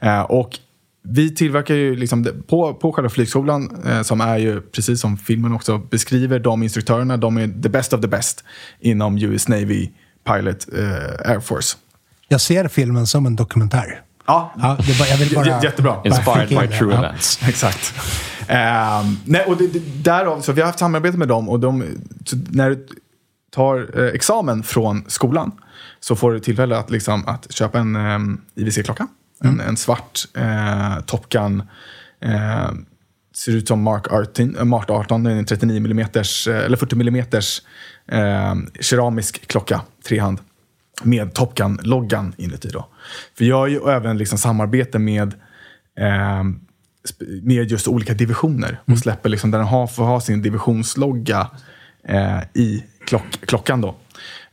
Eh, 0.00 0.20
och 0.20 0.58
vi 1.02 1.34
tillverkar 1.34 1.74
ju 1.74 1.96
liksom 1.96 2.26
på, 2.46 2.74
på 2.74 2.92
själva 2.92 3.10
flygskolan, 3.10 3.82
eh, 3.86 4.02
som 4.02 4.20
är 4.20 4.38
ju 4.38 4.60
precis 4.60 5.00
som 5.00 5.16
filmen 5.16 5.52
också 5.52 5.78
beskriver, 5.78 6.38
de 6.38 6.62
instruktörerna, 6.62 7.16
de 7.16 7.36
är 7.36 7.62
the 7.62 7.68
best 7.68 7.92
of 7.92 8.00
the 8.00 8.08
best 8.08 8.44
inom 8.80 9.18
US 9.18 9.48
Navy 9.48 9.90
Pilot 10.26 10.66
eh, 10.72 11.30
Air 11.30 11.40
Force. 11.40 11.76
Jag 12.28 12.40
ser 12.40 12.68
filmen 12.68 13.06
som 13.06 13.26
en 13.26 13.36
dokumentär. 13.36 14.02
Ja, 14.26 14.54
Ja, 14.56 14.76
det 14.86 14.92
är 14.92 14.98
bara, 14.98 15.08
jag 15.08 15.16
vill 15.16 15.34
bara, 15.34 15.62
jättebra. 15.62 16.00
Inspired 16.04 16.48
by 16.48 16.76
true 16.78 16.92
Ja. 16.94 16.98
events. 16.98 17.40
Exakt. 17.48 17.94
Ehm, 18.48 19.16
nej, 19.24 19.44
och 19.46 19.56
det, 19.56 19.66
det, 19.66 20.04
därav, 20.04 20.40
så 20.40 20.52
vi 20.52 20.60
har 20.60 20.66
haft 20.66 20.78
samarbete 20.78 21.18
med 21.18 21.28
dem 21.28 21.48
och 21.48 21.60
de, 21.60 21.84
när 22.50 22.70
du 22.70 22.86
tar 23.54 24.00
eh, 24.00 24.06
examen 24.14 24.62
från 24.62 25.04
skolan 25.06 25.52
så 26.00 26.16
får 26.16 26.32
du 26.32 26.40
tillfälle 26.40 26.76
att, 26.78 26.90
liksom, 26.90 27.28
att 27.28 27.52
köpa 27.52 27.78
en 27.78 27.96
um, 27.96 28.40
IWC-klocka. 29.40 29.60
En, 29.60 29.68
en 29.68 29.76
svart 29.76 30.24
eh, 30.34 31.00
Top 31.06 31.28
Gun. 31.28 31.62
Eh, 32.20 32.70
ser 33.34 33.52
ut 33.52 33.68
som 33.68 33.82
Mark 33.82 34.12
18, 34.12 34.56
eh, 34.56 34.64
Mark 34.64 34.90
18 34.90 35.24
det 35.24 35.30
är 35.30 35.36
en 35.36 35.44
39 35.44 35.76
mm, 35.76 35.98
eller 36.46 36.76
40 36.76 36.94
mm 36.94 37.16
eh, 37.16 38.54
keramisk 38.80 39.48
klocka, 39.48 39.80
trehand. 40.08 40.40
Med 41.02 41.34
Top 41.34 41.54
Gun-loggan 41.54 42.32
inuti 42.36 42.68
då. 42.68 42.88
För 43.38 43.44
jag 43.44 43.56
har 43.56 43.66
ju 43.66 43.90
även 43.90 44.18
liksom 44.18 44.38
samarbete 44.38 44.98
med 44.98 45.34
eh, 45.98 46.44
med 47.42 47.70
just 47.70 47.88
olika 47.88 48.14
divisioner 48.14 48.80
och 48.84 48.98
släpper 48.98 49.28
liksom 49.28 49.50
där 49.50 49.58
den 49.58 49.68
har, 49.68 49.86
får 49.86 50.04
ha 50.04 50.20
sin 50.20 50.42
divisionslogga 50.42 51.50
eh, 52.04 52.40
i 52.54 52.84
klock, 53.06 53.46
klockan. 53.46 53.80
Då. 53.80 53.96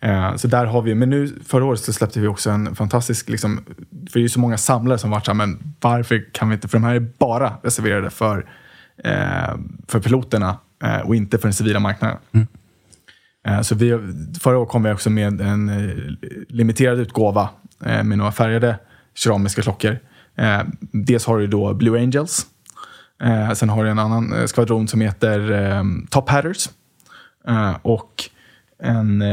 Eh, 0.06 0.36
så 0.36 0.48
där 0.48 0.66
har 0.66 0.82
vi, 0.82 0.96
men 0.96 1.10
nu 1.10 1.40
förra 1.46 1.66
året 1.66 1.80
så 1.80 1.94
släppte 1.94 2.20
vi 2.20 2.28
också 2.28 2.50
en 2.50 2.76
fantastisk, 2.76 3.30
liksom, 3.30 3.66
för 3.90 4.14
det 4.14 4.20
är 4.20 4.22
ju 4.22 4.30
så 4.30 4.40
många 4.40 4.58
samlare 4.58 4.98
som 4.98 5.10
varit 5.12 5.26
så 5.26 5.32
här, 5.32 5.38
men 5.38 5.74
varför 5.82 6.26
kan 6.32 6.50
vi 6.50 6.56
inte, 6.56 6.68
för 6.68 6.78
de 6.78 6.84
här 6.84 6.96
är 6.96 7.00
bara 7.00 7.54
reserverade 7.64 8.10
för, 8.10 8.46
eh, 9.04 9.56
för 9.88 10.00
piloterna 10.00 10.58
eh, 10.84 11.00
och 11.00 11.16
inte 11.16 11.38
för 11.38 11.48
den 11.48 11.54
civila 11.54 11.80
marknaden. 11.80 12.18
Eh, 13.48 13.62
Så 13.62 13.76
vi, 13.76 14.00
förra 14.40 14.58
året 14.58 14.70
kom 14.70 14.84
vi 14.84 14.92
också 14.92 15.10
med 15.10 15.42
en 15.42 15.70
eh, 15.70 15.96
limiterad 16.50 17.00
utgåva 17.00 17.50
med 17.80 18.18
några 18.18 18.32
färgade 18.32 18.80
keramiska 19.16 19.62
klockor. 19.62 20.00
Dels 20.92 21.26
har 21.26 21.38
du 21.38 21.48
då 21.48 21.74
Blue 21.74 22.00
Angels. 22.00 22.46
Sen 23.56 23.70
har 23.70 23.84
du 23.84 23.90
en 23.90 24.00
annan 24.00 24.48
skvadron 24.48 24.88
som 24.88 25.02
heter 25.02 26.08
Top 26.10 26.30
Hatters. 26.30 26.70
Och 27.82 28.30
en 28.80 29.24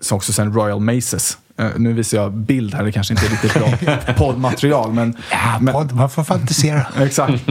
som 0.00 0.16
också 0.16 0.32
sen 0.32 0.52
Royal 0.52 0.80
Maces. 0.80 1.38
Eh, 1.58 1.70
nu 1.76 1.92
visar 1.92 2.18
jag 2.18 2.32
bild 2.32 2.74
här, 2.74 2.84
det 2.84 2.92
kanske 2.92 3.14
inte 3.14 3.26
är 3.26 3.30
riktigt 3.30 3.54
bra 3.54 4.14
poddmaterial. 4.16 4.92
Men, 4.92 5.16
Ja, 5.30 5.58
men, 5.60 5.74
podd, 5.74 5.92
man 5.94 6.10
får 6.10 6.24
fantisera. 6.24 6.86
Exakt. 7.04 7.44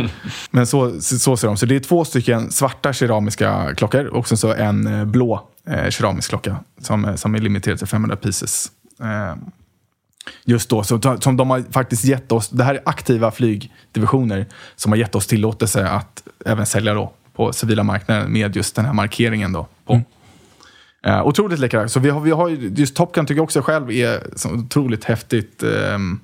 Men 0.52 0.68
så, 0.68 1.02
så, 1.02 1.20
så 1.20 1.38
ser 1.38 1.48
de. 1.48 1.58
Så 1.58 1.66
det 1.66 1.76
är 1.76 1.80
två 1.80 2.06
stycken 2.06 2.52
svarta 2.52 2.94
keramiska 2.94 3.76
klockor 3.76 4.06
och 4.06 4.28
sen 4.28 4.38
så 4.38 4.54
en 4.54 4.88
eh, 4.88 5.06
blå 5.06 5.48
eh, 5.68 5.90
keramisk 5.90 6.30
klocka 6.30 6.56
som, 6.82 7.06
eh, 7.06 7.16
som 7.16 7.36
är 7.36 7.40
limiterad 7.40 7.78
till 7.78 7.88
500 7.88 8.16
pieces. 8.16 8.72
Eh, 9.02 9.36
just 10.46 10.70
då. 10.70 10.84
Så, 10.84 11.18
som 11.20 11.38
de 11.38 11.50
har 11.50 11.64
faktiskt 11.72 12.04
gett 12.04 12.32
oss, 12.32 12.50
det 12.50 12.64
här 12.64 12.76
är 12.76 12.82
aktiva 12.86 13.32
flygdivisioner 13.32 14.46
som 14.76 14.92
har 14.92 14.98
gett 14.98 15.16
oss 15.16 15.28
tillåtelse 15.28 15.88
att 15.88 16.24
även 16.46 16.66
sälja 16.66 16.94
då 16.94 17.12
på 17.36 17.54
civila 17.54 17.84
marknaden 17.84 18.32
med 18.34 18.56
just 18.56 18.76
den 18.76 18.86
här 18.86 18.94
markeringen. 18.94 19.54
Då 19.54 19.68
på. 19.86 19.94
Mm. 19.94 20.06
Uh, 21.08 21.28
otroligt 21.28 21.60
läckra. 21.60 21.88
Så 21.88 22.00
vi 22.00 22.10
har, 22.10 22.22
vi 22.22 22.32
har 22.32 22.50
just 22.50 22.96
Top 22.96 23.14
Gun 23.14 23.26
tycker 23.26 23.38
jag 23.38 23.44
också 23.44 23.62
själv 23.62 23.92
är 23.92 24.20
otroligt 24.46 25.04
häftigt. 25.04 25.64
Um, 25.64 26.20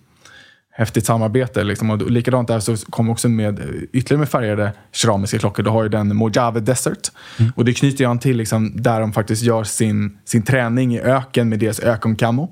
häftigt 0.75 1.05
samarbete. 1.05 1.63
Liksom. 1.63 1.89
Och 1.89 2.11
likadant 2.11 2.47
där 2.47 2.59
så 2.59 2.77
kommer 2.77 3.11
också 3.11 3.29
med 3.29 3.59
ytterligare 3.91 4.19
med 4.19 4.29
färgade 4.29 4.71
keramiska 4.91 5.39
klockor. 5.39 5.63
Du 5.63 5.69
har 5.69 5.83
ju 5.83 5.89
den 5.89 6.15
Mojave 6.15 6.59
Desert. 6.59 7.11
Mm. 7.39 7.51
Och 7.55 7.65
det 7.65 7.73
knyter 7.73 8.05
an 8.05 8.19
till 8.19 8.37
liksom, 8.37 8.81
där 8.81 8.99
de 8.99 9.13
faktiskt 9.13 9.43
gör 9.43 9.63
sin, 9.63 10.17
sin 10.25 10.43
träning 10.43 10.95
i 10.95 10.99
öken 10.99 11.49
med 11.49 11.59
deras 11.59 11.79
ökonkamo. 11.79 12.51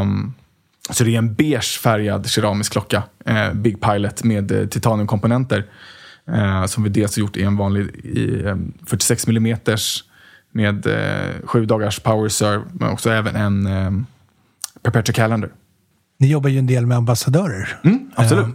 Um, 0.00 0.34
så 0.90 1.04
det 1.04 1.14
är 1.14 1.18
en 1.18 1.34
beige 1.34 1.80
färgad 1.80 2.30
keramisk 2.30 2.72
klocka. 2.72 3.02
Uh, 3.28 3.52
Big 3.52 3.80
Pilot 3.80 4.24
med 4.24 4.52
uh, 4.52 4.66
titaniumkomponenter. 4.66 5.64
Uh, 6.28 6.66
som 6.66 6.82
vi 6.82 6.90
dels 6.90 7.16
har 7.16 7.20
gjort 7.20 7.36
i 7.36 7.42
en 7.42 7.56
vanlig 7.56 7.86
i, 8.04 8.42
um, 8.42 8.72
46 8.86 9.28
mm 9.28 9.56
med 10.52 10.86
uh, 10.86 11.46
sju 11.46 11.66
dagars 11.66 12.00
power 12.00 12.28
serve. 12.28 12.64
Men 12.72 12.90
också 12.90 13.10
även 13.10 13.36
en 13.36 13.66
um, 13.66 14.06
Perpetual 14.82 15.14
Calendar. 15.14 15.50
Ni 16.18 16.30
jobbar 16.30 16.50
ju 16.50 16.58
en 16.58 16.66
del 16.66 16.86
med 16.86 16.96
ambassadörer. 16.96 17.80
Mm, 17.84 18.10
absolut. 18.14 18.46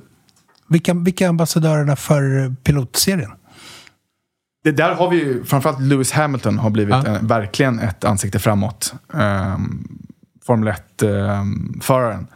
vilka, 0.67 0.93
vilka 0.93 1.25
är 1.25 1.29
ambassadörerna 1.29 1.95
för 1.95 2.55
pilotserien? 2.63 3.31
Det 4.63 4.71
där 4.71 4.95
har 4.95 5.09
vi 5.09 5.15
ju, 5.17 5.43
framförallt 5.43 5.81
Lewis 5.81 6.11
Hamilton 6.11 6.57
har 6.57 6.69
blivit 6.69 6.95
ja. 6.95 7.05
en, 7.05 7.27
verkligen 7.27 7.79
ett 7.79 8.03
ansikte 8.03 8.39
framåt. 8.39 8.93
Um, 9.13 9.87
Formel 10.45 10.73
1-föraren 10.97 12.19
um, 12.19 12.27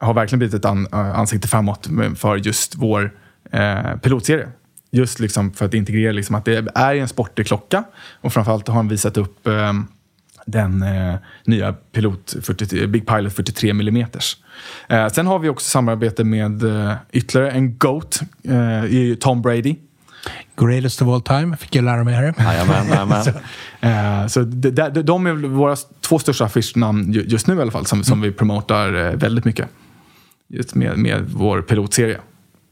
har 0.00 0.14
verkligen 0.14 0.38
blivit 0.38 0.54
ett 0.54 0.64
an, 0.64 0.86
uh, 0.94 1.18
ansikte 1.18 1.48
framåt 1.48 1.88
för 2.16 2.36
just 2.36 2.74
vår 2.76 3.14
uh, 3.54 3.96
pilotserie. 3.96 4.48
Just 4.90 5.20
liksom 5.20 5.52
för 5.52 5.66
att 5.66 5.74
integrera 5.74 6.12
liksom 6.12 6.34
att 6.34 6.44
det 6.44 6.66
är 6.74 6.94
en 6.94 7.08
sportig 7.08 7.46
klocka 7.46 7.84
och 8.20 8.32
framförallt 8.32 8.68
har 8.68 8.74
han 8.74 8.88
visat 8.88 9.16
upp 9.16 9.40
um, 9.42 9.86
den 10.46 10.82
eh, 10.82 11.14
nya 11.44 11.72
Pilot 11.72 12.34
40, 12.42 12.86
Big 12.86 13.06
Pilot 13.06 13.32
43 13.32 13.70
mm. 13.70 14.06
Eh, 14.88 15.08
sen 15.08 15.26
har 15.26 15.38
vi 15.38 15.48
också 15.48 15.68
samarbete 15.68 16.24
med 16.24 16.62
eh, 16.62 16.94
ytterligare 17.12 17.50
en 17.50 17.78
GOAT, 17.78 18.20
eh, 18.44 19.14
Tom 19.20 19.42
Brady. 19.42 19.76
Greatest 20.56 21.02
of 21.02 21.08
all 21.08 21.22
time, 21.22 21.56
fick 21.56 21.74
jag 21.74 21.84
lära 21.84 22.04
mig 22.04 22.14
här. 22.14 22.34
Jajamän, 22.38 23.24
så 23.24 23.30
eh, 23.86 24.26
så 24.26 24.40
de, 24.40 24.70
de, 24.70 25.02
de 25.02 25.26
är 25.26 25.32
våra 25.32 25.76
två 26.00 26.18
största 26.18 26.44
affischnamn 26.44 27.12
just 27.12 27.46
nu 27.46 27.54
i 27.54 27.60
alla 27.60 27.70
fall, 27.70 27.86
som, 27.86 28.04
som 28.04 28.20
vi 28.20 28.32
promotar 28.32 28.94
eh, 28.94 29.12
väldigt 29.12 29.44
mycket. 29.44 29.68
Just 30.48 30.74
med, 30.74 30.98
med 30.98 31.24
vår 31.28 31.62
pilotserie. 31.62 32.18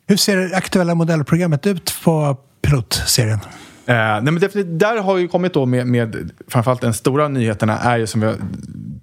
Hur 0.09 0.17
ser 0.17 0.37
det 0.37 0.57
aktuella 0.57 0.95
modellprogrammet 0.95 1.67
ut 1.67 1.95
på 2.05 2.37
pilotserien? 2.63 3.39
Eh, 3.87 3.95
nej 3.97 4.23
men 4.23 4.35
definitivt, 4.35 4.81
där 4.81 5.03
har 5.03 5.19
ju 5.19 5.29
kommit 5.29 5.55
då 5.55 5.67
med, 5.67 5.87
med 5.87 6.31
framförallt 6.49 6.81
den 6.81 6.95
stora 6.95 7.29
nyheterna 7.29 7.79
är 7.79 7.97
ju 7.99 8.07
som 8.07 8.21
vi 8.21 8.27
har 8.27 8.37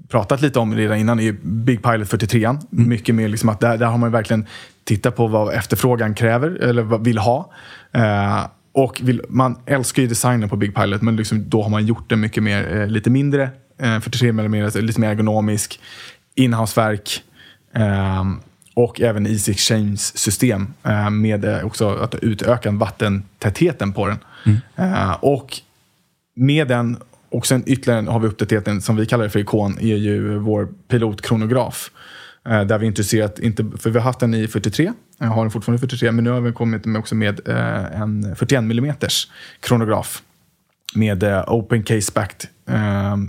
pratat 0.09 0.41
lite 0.41 0.59
om 0.59 0.75
redan 0.75 0.97
innan, 0.97 1.19
är 1.19 1.31
Big 1.41 1.83
Pilot 1.83 2.09
43. 2.09 2.45
Mm. 2.45 2.59
Mycket 2.69 3.15
mer 3.15 3.27
liksom 3.27 3.49
att 3.49 3.59
där, 3.59 3.77
där 3.77 3.85
har 3.85 3.97
man 3.97 4.11
verkligen 4.11 4.45
tittat 4.83 5.15
på 5.15 5.27
vad 5.27 5.53
efterfrågan 5.53 6.15
kräver 6.15 6.63
eller 6.63 7.03
vill 7.03 7.17
ha. 7.17 7.51
Eh, 7.91 8.45
och 8.73 8.99
vill, 9.03 9.21
man 9.29 9.57
älskar 9.65 10.01
ju 10.01 10.07
designen 10.07 10.49
på 10.49 10.55
Big 10.55 10.75
Pilot 10.75 11.01
men 11.01 11.15
liksom, 11.15 11.49
då 11.49 11.61
har 11.61 11.69
man 11.69 11.85
gjort 11.85 12.09
den 12.09 12.19
mycket 12.19 12.43
mer, 12.43 12.81
eh, 12.81 12.87
lite 12.87 13.09
mindre, 13.09 13.43
eh, 13.79 13.99
43 13.99 14.29
mm, 14.29 14.71
lite 14.75 14.99
mer 15.01 15.09
ergonomisk, 15.09 15.79
inhouseverk. 16.35 17.23
Eh, 17.75 18.23
och 18.74 19.01
även 19.01 19.28
Easy 19.28 19.51
Exchange-system 19.51 20.74
eh, 20.84 21.09
med 21.09 21.45
eh, 21.45 21.65
också 21.65 21.89
att 21.89 22.15
utöka 22.15 22.71
vattentätheten 22.71 23.93
på 23.93 24.07
den. 24.07 24.17
Mm. 24.45 24.57
Eh, 24.76 25.11
och 25.11 25.57
med 26.36 26.67
den, 26.67 26.97
och 27.30 27.47
sen 27.47 27.63
ytterligare 27.65 28.11
har 28.11 28.19
vi 28.19 28.28
uppdaterat 28.28 28.65
den 28.65 28.82
som 28.82 28.95
vi 28.95 29.05
kallar 29.05 29.24
det 29.24 29.30
för 29.30 29.39
ikon, 29.39 29.78
är 29.80 29.95
ju 29.95 30.38
vår 30.38 30.67
pilotkronograf. 30.88 31.91
Där 32.43 32.78
vi 32.78 32.86
introducerat, 32.88 33.39
inte, 33.39 33.71
för 33.80 33.89
vi 33.89 33.99
har 33.99 34.03
haft 34.03 34.19
den 34.19 34.34
i 34.34 34.47
43, 34.47 34.93
jag 35.17 35.28
har 35.28 35.41
den 35.43 35.51
fortfarande 35.51 35.78
i 35.78 35.80
43, 35.80 36.11
men 36.11 36.24
nu 36.24 36.30
har 36.30 36.41
vi 36.41 36.51
kommit 36.51 36.86
med 36.86 36.99
också 36.99 37.15
med 37.15 37.47
en 37.47 38.36
41 38.36 38.59
mm 38.59 38.95
kronograf. 39.59 40.21
Med 40.95 41.24
open 41.47 41.84
case 41.84 42.11
backed 42.15 42.49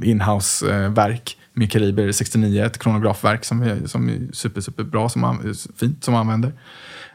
inhouse-verk 0.02 1.36
med 1.54 1.72
kaliber 1.72 2.12
69, 2.12 2.64
ett 2.64 2.78
kronografverk 2.78 3.44
som 3.44 3.62
är, 3.62 3.86
som 3.86 4.08
är 4.08 4.32
super, 4.32 4.60
super 4.60 4.84
bra, 4.84 5.08
som 5.08 5.20
man, 5.20 5.54
fint, 5.76 6.04
som 6.04 6.14
man 6.14 6.20
använder. 6.20 6.52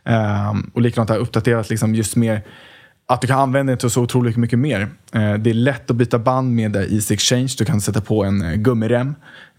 Um, 0.03 0.71
och 0.73 0.81
likadant 0.81 1.09
har 1.09 1.15
jag 1.15 1.21
uppdaterat 1.21 1.69
liksom 1.69 1.95
just 1.95 2.15
mer 2.15 2.41
att 3.07 3.21
du 3.21 3.27
kan 3.27 3.39
använda 3.39 3.73
det 3.73 3.79
till 3.79 3.89
så 3.89 4.01
otroligt 4.01 4.37
mycket 4.37 4.59
mer. 4.59 4.81
Uh, 5.15 5.33
det 5.33 5.49
är 5.49 5.53
lätt 5.53 5.91
att 5.91 5.95
byta 5.95 6.19
band 6.19 6.55
med 6.55 6.75
Easy 6.75 7.13
Exchange. 7.13 7.55
Du 7.57 7.65
kan 7.65 7.81
sätta 7.81 8.01
på 8.01 8.23
en 8.23 8.41
uh, 8.41 8.55
gummirem. 8.55 9.15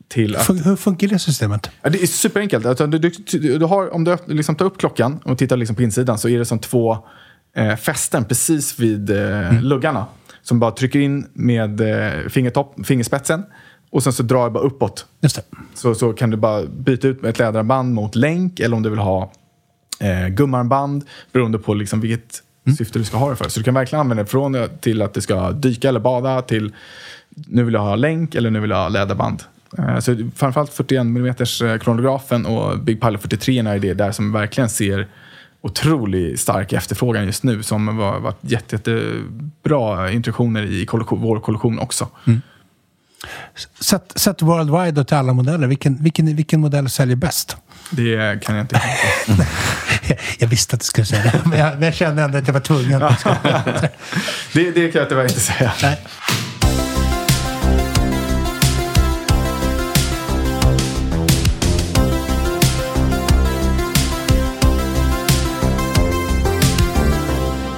Till 0.08 0.36
att, 0.36 0.50
Hur 0.50 0.76
funkar 0.76 1.08
det 1.08 1.18
systemet? 1.18 1.66
Uh, 1.66 1.92
det 1.92 2.02
är 2.02 2.06
superenkelt. 2.06 2.66
Alltså, 2.66 2.86
du, 2.86 2.98
du, 2.98 3.58
du, 3.58 3.64
har, 3.64 3.94
om 3.94 4.04
du 4.04 4.16
liksom 4.26 4.54
tar 4.54 4.64
upp 4.64 4.78
klockan 4.78 5.20
och 5.24 5.38
tittar 5.38 5.56
liksom 5.56 5.76
på 5.76 5.82
insidan 5.82 6.18
så 6.18 6.28
är 6.28 6.38
det 6.38 6.44
som 6.44 6.58
två 6.58 6.98
eh, 7.56 7.76
fästen 7.76 8.24
precis 8.24 8.78
vid 8.78 9.10
eh, 9.10 9.48
mm. 9.48 9.64
luggarna. 9.64 10.06
Som 10.42 10.60
bara 10.60 10.70
trycker 10.70 10.98
in 10.98 11.26
med 11.32 11.80
fingertopp, 12.28 12.86
fingerspetsen 12.86 13.44
och 13.90 14.02
sen 14.02 14.12
så 14.12 14.22
drar 14.22 14.42
jag 14.42 14.52
bara 14.52 14.64
uppåt. 14.64 15.06
Just 15.20 15.36
det. 15.36 15.42
Så, 15.74 15.94
så 15.94 16.12
kan 16.12 16.30
du 16.30 16.36
bara 16.36 16.66
byta 16.66 17.08
ut 17.08 17.24
ett 17.24 17.38
läderarmband 17.38 17.94
mot 17.94 18.14
länk 18.14 18.60
eller 18.60 18.76
om 18.76 18.82
du 18.82 18.90
vill 18.90 18.98
ha 18.98 19.32
eh, 20.00 20.28
gummarmband 20.28 21.04
beroende 21.32 21.58
på 21.58 21.74
liksom 21.74 22.00
vilket 22.00 22.42
mm. 22.66 22.76
syfte 22.76 22.98
du 22.98 23.04
ska 23.04 23.16
ha 23.16 23.30
det 23.30 23.36
för. 23.36 23.48
Så 23.48 23.60
du 23.60 23.64
kan 23.64 23.74
verkligen 23.74 24.00
använda 24.00 24.22
det 24.22 24.30
från 24.30 24.68
till 24.80 25.02
att 25.02 25.14
det 25.14 25.20
ska 25.20 25.50
dyka 25.50 25.88
eller 25.88 26.00
bada 26.00 26.42
till 26.42 26.74
nu 27.30 27.64
vill 27.64 27.74
jag 27.74 27.80
ha 27.80 27.96
länk 27.96 28.34
eller 28.34 28.50
nu 28.50 28.60
vill 28.60 28.70
jag 28.70 28.76
ha 28.76 28.88
läderband. 28.88 29.42
Eh, 29.78 29.98
så 29.98 30.30
framförallt 30.36 30.72
41 30.72 31.00
mm 31.00 31.26
eh, 31.26 31.78
kronografen 31.78 32.46
och 32.46 32.78
Big 32.78 33.00
Pilot 33.00 33.20
43 33.20 33.58
är 33.58 33.78
det 33.78 33.94
där 33.94 34.12
som 34.12 34.32
verkligen 34.32 34.70
ser 34.70 35.08
otroligt 35.60 36.40
stark 36.40 36.72
efterfrågan 36.72 37.24
just 37.24 37.42
nu 37.42 37.62
som 37.62 37.88
har 37.88 38.20
varit 38.20 38.38
jätte, 38.40 38.76
jättebra 38.76 40.10
introduktioner 40.10 40.62
i 40.62 40.86
kollektion, 40.86 41.20
vår 41.20 41.40
kollektion 41.40 41.78
också. 41.78 42.08
Mm. 42.26 42.40
Sätt, 43.80 44.12
sätt 44.14 44.42
worldwide 44.42 45.04
till 45.04 45.16
alla 45.16 45.32
modeller. 45.32 45.66
Vilken, 45.66 46.02
vilken, 46.02 46.36
vilken 46.36 46.60
modell 46.60 46.90
säljer 46.90 47.16
bäst? 47.16 47.56
Det 47.90 48.42
kan 48.42 48.56
jag 48.56 48.64
inte. 48.64 48.82
jag 50.38 50.48
visste 50.48 50.76
att 50.76 50.80
du 50.80 50.84
skulle 50.84 51.06
säga 51.06 51.22
det, 51.22 51.40
men 51.44 51.58
jag, 51.58 51.72
men 51.72 51.82
jag 51.82 51.94
kände 51.94 52.22
ändå 52.22 52.38
att 52.38 52.46
jag 52.46 52.54
var 52.54 52.60
tvungen. 52.60 53.00
det, 54.52 54.70
det 54.70 54.92
kan 54.92 55.00
jag 55.00 55.08
tyvärr 55.08 55.22
inte 55.22 55.40
säga. 55.40 55.72
Nej. 55.82 55.98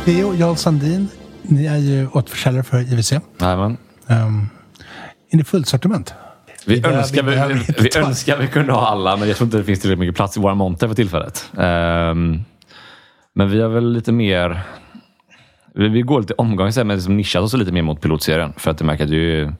Theo 0.04 0.34
Jarl 0.34 0.56
Sandin, 0.56 1.08
ni 1.42 1.66
är 1.66 1.76
ju 1.76 2.08
återförsäljare 2.08 2.64
för 2.64 2.80
IWC. 2.80 3.12
Jajamän. 3.40 3.76
Um, 4.06 4.48
är 5.32 5.36
ni 5.36 5.44
fullsortiment? 5.44 6.14
Vi, 6.66 6.80
vi, 6.80 6.88
önskar, 6.88 7.22
vi, 7.22 7.54
vi, 7.54 7.90
vi 7.90 7.98
önskar 7.98 8.36
vi 8.36 8.48
kunde 8.48 8.72
ha 8.72 8.86
alla, 8.86 9.16
men 9.16 9.28
jag 9.28 9.36
tror 9.36 9.46
inte 9.46 9.56
det 9.56 9.64
finns 9.64 9.80
tillräckligt 9.80 10.00
mycket 10.00 10.16
plats 10.16 10.36
i 10.36 10.40
våra 10.40 10.54
monter 10.54 10.88
för 10.88 10.94
tillfället. 10.94 11.50
Um, 11.52 12.44
men 13.32 13.50
vi 13.50 13.60
har 13.60 13.68
väl 13.68 13.92
lite 13.92 14.12
mer... 14.12 14.60
Vi, 15.74 15.88
vi 15.88 16.02
går 16.02 16.20
lite 16.20 16.34
omgång 16.34 16.70
men 16.76 16.88
liksom 16.88 17.16
nischat 17.16 17.42
oss 17.42 17.54
lite 17.54 17.72
mer 17.72 17.82
mot 17.82 18.00
pilotserien. 18.00 18.52
För 18.56 18.70
att 18.70 18.80
jag 18.80 18.86
märker 18.86 19.04
att 19.04 19.10
det 19.10 19.40
är 19.40 19.54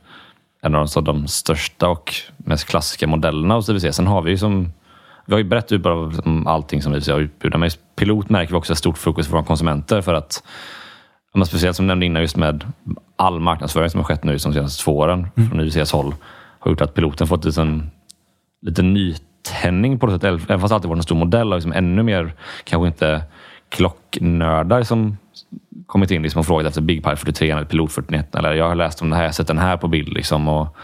en 0.63 0.75
av 0.75 0.89
de, 0.95 1.05
de 1.05 1.29
största 1.29 1.89
och 1.89 2.15
mest 2.37 2.69
klassiska 2.69 3.07
modellerna 3.07 3.55
hos 3.55 3.69
IWC. 3.69 3.97
Sen 3.97 4.07
har 4.07 4.23
vi 4.23 4.31
ju 4.31 4.39
som... 4.39 4.73
Vi 5.27 5.35
har 5.35 5.39
ju 5.39 5.45
brett 5.45 5.73
utbud 5.73 5.93
av 5.93 6.13
liksom 6.13 6.47
allting 6.47 6.83
som 6.83 6.95
IWC 6.95 7.09
har 7.09 7.21
utbud 7.21 7.59
Men 7.59 7.71
pilot 7.97 8.31
märker 8.31 8.53
vi 8.53 8.59
också 8.59 8.73
ett 8.73 8.79
stort 8.79 8.99
fokus 8.99 9.27
för 9.27 9.33
våra 9.33 9.45
konsumenter 9.45 10.01
för 10.01 10.15
att 10.15 10.43
speciellt 11.47 11.77
som 11.77 11.87
du 11.87 11.89
nämnde 11.89 12.07
innan, 12.07 12.23
just 12.23 12.37
med 12.37 12.65
all 13.17 13.41
marknadsföring 13.41 13.91
som 13.91 14.01
har 14.01 14.05
skett 14.05 14.25
nu 14.25 14.33
de 14.33 14.39
senaste 14.39 14.85
två 14.85 14.99
åren 14.99 15.27
mm. 15.37 15.51
från 15.51 15.61
IWCs 15.61 15.93
håll 15.93 16.15
har 16.59 16.71
gjort 16.71 16.81
att 16.81 16.95
piloten 16.95 17.27
fått 17.27 17.45
lite, 17.45 17.81
lite 18.63 18.83
nytändning 18.83 19.99
på 19.99 20.07
något 20.07 20.23
sätt. 20.23 20.25
Även 20.25 20.61
fast 20.61 20.69
det 20.69 20.75
alltid 20.75 20.89
varit 20.89 20.99
en 20.99 21.03
stor 21.03 21.17
modell 21.17 21.49
och 21.49 21.55
liksom 21.55 21.73
ännu 21.73 22.03
mer, 22.03 22.35
kanske 22.65 22.87
inte 22.87 23.23
klocknördar 23.69 24.83
som 24.83 25.17
kommit 25.87 26.11
in 26.11 26.23
liksom 26.23 26.39
och 26.39 26.47
frågat 26.47 26.67
efter 26.67 26.81
Big 26.81 27.05
Pie 27.05 27.17
43 27.17 27.51
eller 27.51 27.65
Pilot 27.65 27.93
41. 27.93 28.35
Eller 28.35 28.53
jag 28.53 28.69
har 28.69 28.75
läst 28.75 29.03
om 29.03 29.11
det 29.11 29.17
här, 29.17 29.23
jag 29.23 29.29
har 29.29 29.33
sett 29.33 29.47
den 29.47 29.59
här 29.59 29.77
på 29.77 29.89
bild. 29.89 30.13
Liksom 30.13 30.49
och, 30.49 30.77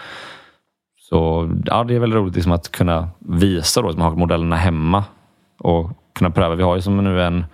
så 0.98 1.50
ja, 1.64 1.84
det 1.84 1.94
är 1.94 1.98
väldigt 1.98 2.16
roligt 2.16 2.34
liksom 2.34 2.52
att 2.52 2.72
kunna 2.72 3.08
visa 3.18 3.82
då, 3.82 3.88
att 3.88 3.98
man 3.98 4.08
har 4.10 4.16
modellerna 4.16 4.56
hemma 4.56 5.04
och 5.58 5.90
kunna 6.14 6.30
pröva. 6.30 6.54
Vi 6.54 6.62
har 6.62 6.76
ju 6.76 6.82
som 6.82 7.04
nu 7.04 7.22
en 7.22 7.44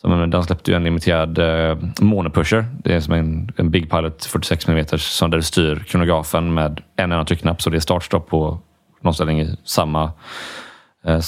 som, 0.00 0.30
den 0.30 0.44
släppte 0.44 0.70
ju 0.70 0.76
en 0.76 0.84
limiterad 0.84 1.38
eh, 1.38 1.78
monopusher. 2.00 2.66
Det 2.84 2.94
är 2.94 3.00
som 3.00 3.14
en, 3.14 3.52
en 3.56 3.70
Big 3.70 3.90
Pilot 3.90 4.24
46 4.24 4.68
mm 4.68 4.86
som 4.98 5.30
där 5.30 5.38
du 5.38 5.42
styr 5.42 5.84
kronografen 5.88 6.54
med 6.54 6.82
en 6.96 7.12
enda 7.12 7.24
tryckknapp. 7.24 7.62
Så 7.62 7.70
det 7.70 7.76
är 7.76 7.80
startstopp 7.80 8.28
på 8.28 8.58
nollställning 9.00 9.40
i 9.40 9.56
samma 9.64 10.12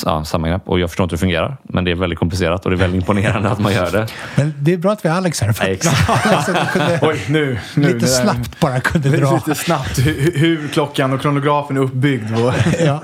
ja, 0.05 0.25
samma 0.25 0.49
grepp. 0.49 0.63
Och 0.69 0.81
jag 0.81 0.91
förstår 0.91 1.05
inte 1.05 1.13
hur 1.13 1.17
det 1.17 1.21
fungerar, 1.21 1.57
men 1.63 1.85
det 1.85 1.91
är 1.91 1.95
väldigt 1.95 2.19
komplicerat 2.19 2.65
och 2.65 2.71
det 2.71 2.77
är 2.77 2.79
väldigt 2.79 3.01
imponerande 3.01 3.51
att 3.51 3.59
man 3.59 3.73
gör 3.73 3.91
det. 3.91 4.07
Men 4.37 4.55
det 4.59 4.73
är 4.73 4.77
bra 4.79 4.93
att 4.93 5.05
vi 5.05 5.09
har 5.09 5.17
Alex 5.17 5.41
här. 5.41 5.53
För 5.53 5.65
exakt. 5.65 6.11
Alex 6.49 6.73
kunde, 6.73 6.99
Oj, 7.03 7.25
nu, 7.29 7.59
nu. 7.77 7.95
lite 7.95 8.07
snabbt 8.07 8.61
bara 8.61 8.81
kunde 8.81 9.09
dra. 9.17 9.35
Lite 9.35 9.55
snabbt 9.55 9.99
hur, 9.99 10.33
hur 10.39 10.69
klockan 10.69 11.13
och 11.13 11.21
kronografen 11.21 11.77
är 11.77 11.81
uppbyggd. 11.81 12.33
Och 12.35 12.55
Ja. 12.87 13.03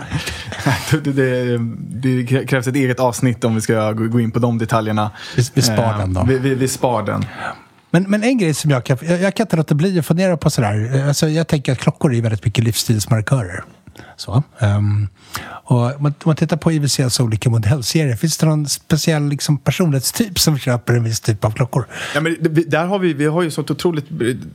det, 0.91 1.13
det, 1.13 1.59
det 2.27 2.47
krävs 2.47 2.67
ett 2.67 2.77
eget 2.77 3.01
avsnitt 3.01 3.45
om 3.45 3.55
vi 3.55 3.61
ska 3.61 3.93
gå 3.93 4.21
in 4.21 4.31
på 4.31 4.39
de 4.39 4.59
detaljerna. 4.59 5.11
Vi- 5.37 5.51
vi 5.55 5.63
spar 5.63 5.99
den 5.99 6.15
då. 6.15 6.21
Eh, 6.21 6.27
Vi, 6.27 6.39
vi, 6.39 6.55
vi 6.55 6.69
spar 6.69 7.03
den. 7.03 7.25
Men, 7.91 8.03
men 8.03 8.23
en 8.25 8.39
grej 8.39 8.55
som 8.55 8.71
jag 8.71 8.85
kan... 8.85 8.99
Jag, 9.03 9.21
jag 9.21 9.35
kan 9.35 9.45
inte 9.45 9.57
låta 9.57 9.75
bli 9.75 9.99
att 9.99 10.07
fundera 10.07 10.37
på 10.37 10.51
sådär. 10.51 11.05
Alltså, 11.09 11.29
jag 11.29 11.47
tänker 11.49 11.73
att 11.73 11.79
klockor 11.79 12.15
är 12.15 12.23
väldigt 12.23 12.45
mycket 12.45 12.65
livsstilsmarkörer. 12.65 13.65
Så. 14.17 14.43
um, 14.61 15.09
och 15.65 15.77
om 15.77 16.03
man, 16.03 16.13
om 16.13 16.15
man 16.25 16.37
tittar 16.37 16.57
på 16.57 16.73
IWCs 16.73 17.21
olika 17.21 17.51
modellserier, 17.51 18.17
finns 18.17 18.39
det 18.39 18.47
någon 18.47 18.67
speciell 18.69 19.29
liksom, 19.29 19.59
personlighetstyp 19.59 20.39
som 20.39 20.59
köper 20.59 20.95
en 20.95 21.05
viss 21.05 21.21
typ 21.21 21.45
av 21.45 21.51
klockor? 21.51 21.87
Ja, 22.15 22.21
men 22.21 22.37
det- 22.41 22.49
vi- 22.49 22.65
där 22.65 22.87
har 22.87 22.99
vi, 22.99 23.13
vi 23.13 23.27
har 23.27 23.43
ju 23.43 23.51
så 23.51 23.61
otroligt, 23.61 24.05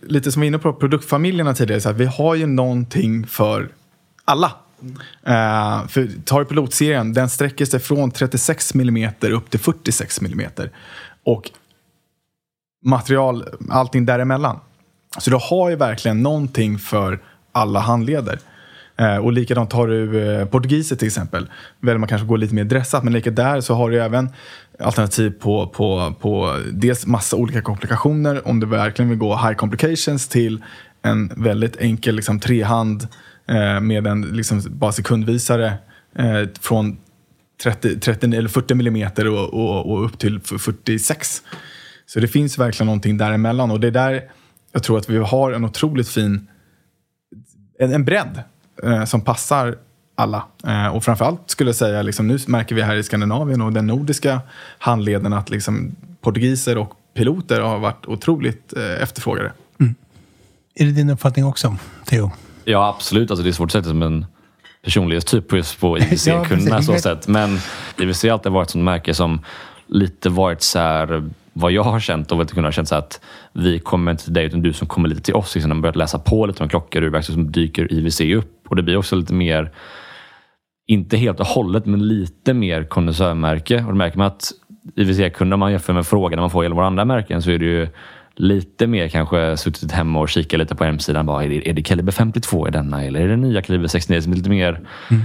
lite 0.02 0.32
som 0.32 0.42
vi 0.42 0.46
var 0.46 0.48
inne 0.48 0.60
på 0.60 0.74
produktfamiljerna 0.74 1.54
tidigare, 1.54 1.82
så 1.82 1.90
att 1.90 1.96
vi 1.98 2.06
har 2.06 2.36
ju 2.36 2.46
någonting 2.46 3.28
för 3.28 3.70
alla. 4.26 4.52
Uh, 5.28 5.88
för 5.88 6.24
tar 6.26 6.40
du 6.40 6.46
pilotserien, 6.46 7.14
den 7.14 7.30
sträcker 7.30 7.66
sig 7.66 7.80
från 7.80 8.12
36 8.12 8.76
mm 8.76 9.14
upp 9.22 9.50
till 9.50 9.60
46 9.60 10.20
mm. 10.22 10.50
Och 11.26 11.52
material, 12.86 13.46
allting 13.70 14.06
däremellan. 14.06 14.60
Så 15.18 15.30
du 15.30 15.38
har 15.42 15.70
ju 15.70 15.76
verkligen 15.76 16.22
någonting 16.24 16.80
för 16.80 17.20
alla 17.52 17.80
handleder. 17.80 18.40
Eh, 19.02 19.18
och 19.18 19.34
likadant 19.34 19.70
tar 19.70 19.88
du 19.88 20.24
eh, 20.24 20.46
portugiser 20.46 20.96
till 20.96 21.08
exempel. 21.08 21.50
Väl 21.80 21.98
man 21.98 22.10
kanske 22.10 22.28
går 22.28 22.38
lite 22.38 22.56
mer 22.56 22.64
dressat, 22.64 23.04
men 23.04 23.14
lika 23.14 23.32
där 23.32 23.62
så 23.62 23.74
har 23.74 23.90
du 23.90 24.02
även 24.02 24.30
alternativ 24.80 25.30
på, 25.30 25.68
på, 25.68 26.14
på 26.20 26.58
dels 26.72 27.06
massa 27.06 27.36
olika 27.36 27.62
komplikationer 27.62 28.48
om 28.48 28.60
du 28.60 28.68
verkligen 28.68 29.10
vill 29.10 29.18
gå 29.18 29.36
high 29.36 29.54
complications 29.54 30.28
till 30.28 30.64
en 31.02 31.32
väldigt 31.36 31.78
enkel 31.78 32.16
liksom, 32.16 32.40
trehand 32.40 33.08
eh, 33.48 33.80
med 33.80 34.08
en 34.08 34.22
liksom, 34.22 34.62
bara 34.70 34.92
sekundvisare 34.92 35.74
eh, 36.16 36.50
från 36.62 36.98
30, 37.64 38.00
30 38.00 38.36
eller 38.36 38.50
40 38.50 38.74
millimeter 38.76 39.28
och, 39.28 39.54
och, 39.54 39.92
och 39.92 40.06
upp 40.06 40.20
till 40.20 40.40
46. 40.40 41.42
Så 42.06 42.20
det 42.20 42.28
finns 42.28 42.58
verkligen 42.58 42.86
någonting 42.86 43.18
däremellan 43.18 43.72
och 43.72 43.80
det 43.80 43.88
är 43.88 43.92
där 43.92 44.22
jag 44.72 44.84
tror 44.84 44.98
att 44.98 45.10
vi 45.10 45.18
har 45.18 45.52
en 45.52 45.66
otroligt 45.66 46.10
fin 46.10 46.48
en, 47.80 47.94
en 47.94 48.06
bredd 48.06 48.44
eh, 48.84 49.06
som 49.06 49.22
passar 49.22 49.76
alla. 50.16 50.44
Eh, 50.68 50.88
och 50.88 51.04
framförallt 51.04 51.42
skulle 51.46 51.70
jag 51.70 51.76
säga, 51.76 52.02
liksom, 52.02 52.28
nu 52.28 52.38
märker 52.48 52.76
vi 52.76 52.82
här 52.82 52.96
i 52.96 53.04
Skandinavien 53.04 53.62
och 53.62 53.74
den 53.74 53.88
nordiska 53.88 54.42
handleden 54.78 55.34
att 55.34 55.50
liksom, 55.50 55.96
portugiser 56.22 56.78
och 56.78 56.94
piloter 57.14 57.62
har 57.62 57.80
varit 57.80 58.06
otroligt 58.06 58.74
eh, 58.78 59.04
efterfrågade. 59.04 59.52
Är 60.76 60.86
det 60.86 60.92
din 60.92 61.10
uppfattning 61.10 61.46
också, 61.46 61.76
Theo? 62.06 62.32
Ja, 62.64 62.90
absolut. 62.90 63.32
Alltså, 63.32 63.44
det 63.44 63.50
är 63.50 63.54
svårt 63.54 63.68
att 63.68 63.72
sätta 63.72 63.90
som 63.90 64.02
en 64.02 64.26
personlighetstyp 64.84 65.48
på 65.48 65.58
Ja, 66.00 66.06
IWC-kunderna 66.06 66.82
så 66.82 66.98
sätt. 66.98 67.28
Men 67.28 67.60
IWC 67.98 68.24
har 68.24 68.30
alltid 68.30 68.52
varit 68.52 68.70
ett 68.70 68.76
märke 68.76 69.14
som 69.14 69.40
lite 69.88 70.30
varit 70.30 70.62
så 70.62 70.80
här, 70.80 71.30
vad 71.54 71.72
jag 71.72 71.84
har 71.84 72.00
känt 72.00 72.32
och 72.32 72.38
vad 72.38 72.50
kunderna 72.50 72.68
har 72.68 72.72
känt 72.72 72.88
så 72.88 72.96
att 72.96 73.22
vi 73.54 73.80
kommer 73.80 74.12
inte 74.12 74.24
till 74.24 74.34
dig 74.34 74.46
utan 74.46 74.62
du 74.62 74.74
som 74.74 74.88
kommer 74.88 75.10
lite 75.10 75.22
till 75.22 75.34
oss. 75.34 75.56
Liksom, 75.56 75.70
när 75.70 75.76
man 75.76 75.82
börjat 75.82 75.96
läsa 75.96 76.20
på 76.20 76.46
lite 76.46 76.64
om 76.64 76.70
klockor, 76.70 77.04
urverk 77.04 77.26
så 77.26 77.32
dyker 77.32 77.94
IWC 77.94 78.22
upp. 78.22 78.68
Och 78.68 78.76
det 78.76 78.84
blir 78.84 78.98
också 78.98 79.16
lite 79.16 79.34
mer, 79.34 79.72
inte 80.88 81.18
helt 81.18 81.40
och 81.40 81.46
hållet, 81.46 81.86
men 81.86 82.08
lite 82.08 82.54
mer 82.54 82.84
kondensörmärke. 82.84 83.76
Och 83.76 83.92
då 83.92 83.96
märker 83.96 84.18
man 84.18 84.28
att 84.28 84.52
IWC-kunder, 84.96 85.54
om 85.54 85.60
man 85.60 85.72
jämför 85.72 85.94
med 85.94 86.08
frågan 86.08 86.40
man 86.40 86.50
får 86.50 86.66
i 86.66 86.68
våra 86.68 86.88
andra 86.88 87.06
märken, 87.06 87.42
så 87.42 87.52
är 87.52 87.58
det 87.58 87.66
ju 87.66 87.88
lite 88.36 88.88
mer 88.88 89.08
kanske 89.08 89.58
suttit 89.58 89.92
hemma 89.92 90.20
och 90.20 90.30
kikat 90.30 90.60
lite 90.60 90.76
på 90.76 90.84
hemsidan. 90.84 91.26
Bara, 91.26 91.44
är, 91.44 91.50
det, 91.50 91.70
är 91.70 91.74
det 91.74 91.84
kaliber 91.84 92.12
52 92.12 92.68
i 92.68 92.72
denna 92.72 93.04
eller 93.04 93.22
är 93.22 93.28
det 93.28 93.36
nya 93.36 93.62
kaliber 93.62 93.88
69? 93.88 94.22
Som 94.22 94.32
är 94.32 94.38
lite 94.38 94.50
mer, 94.50 94.80
mm 95.10 95.24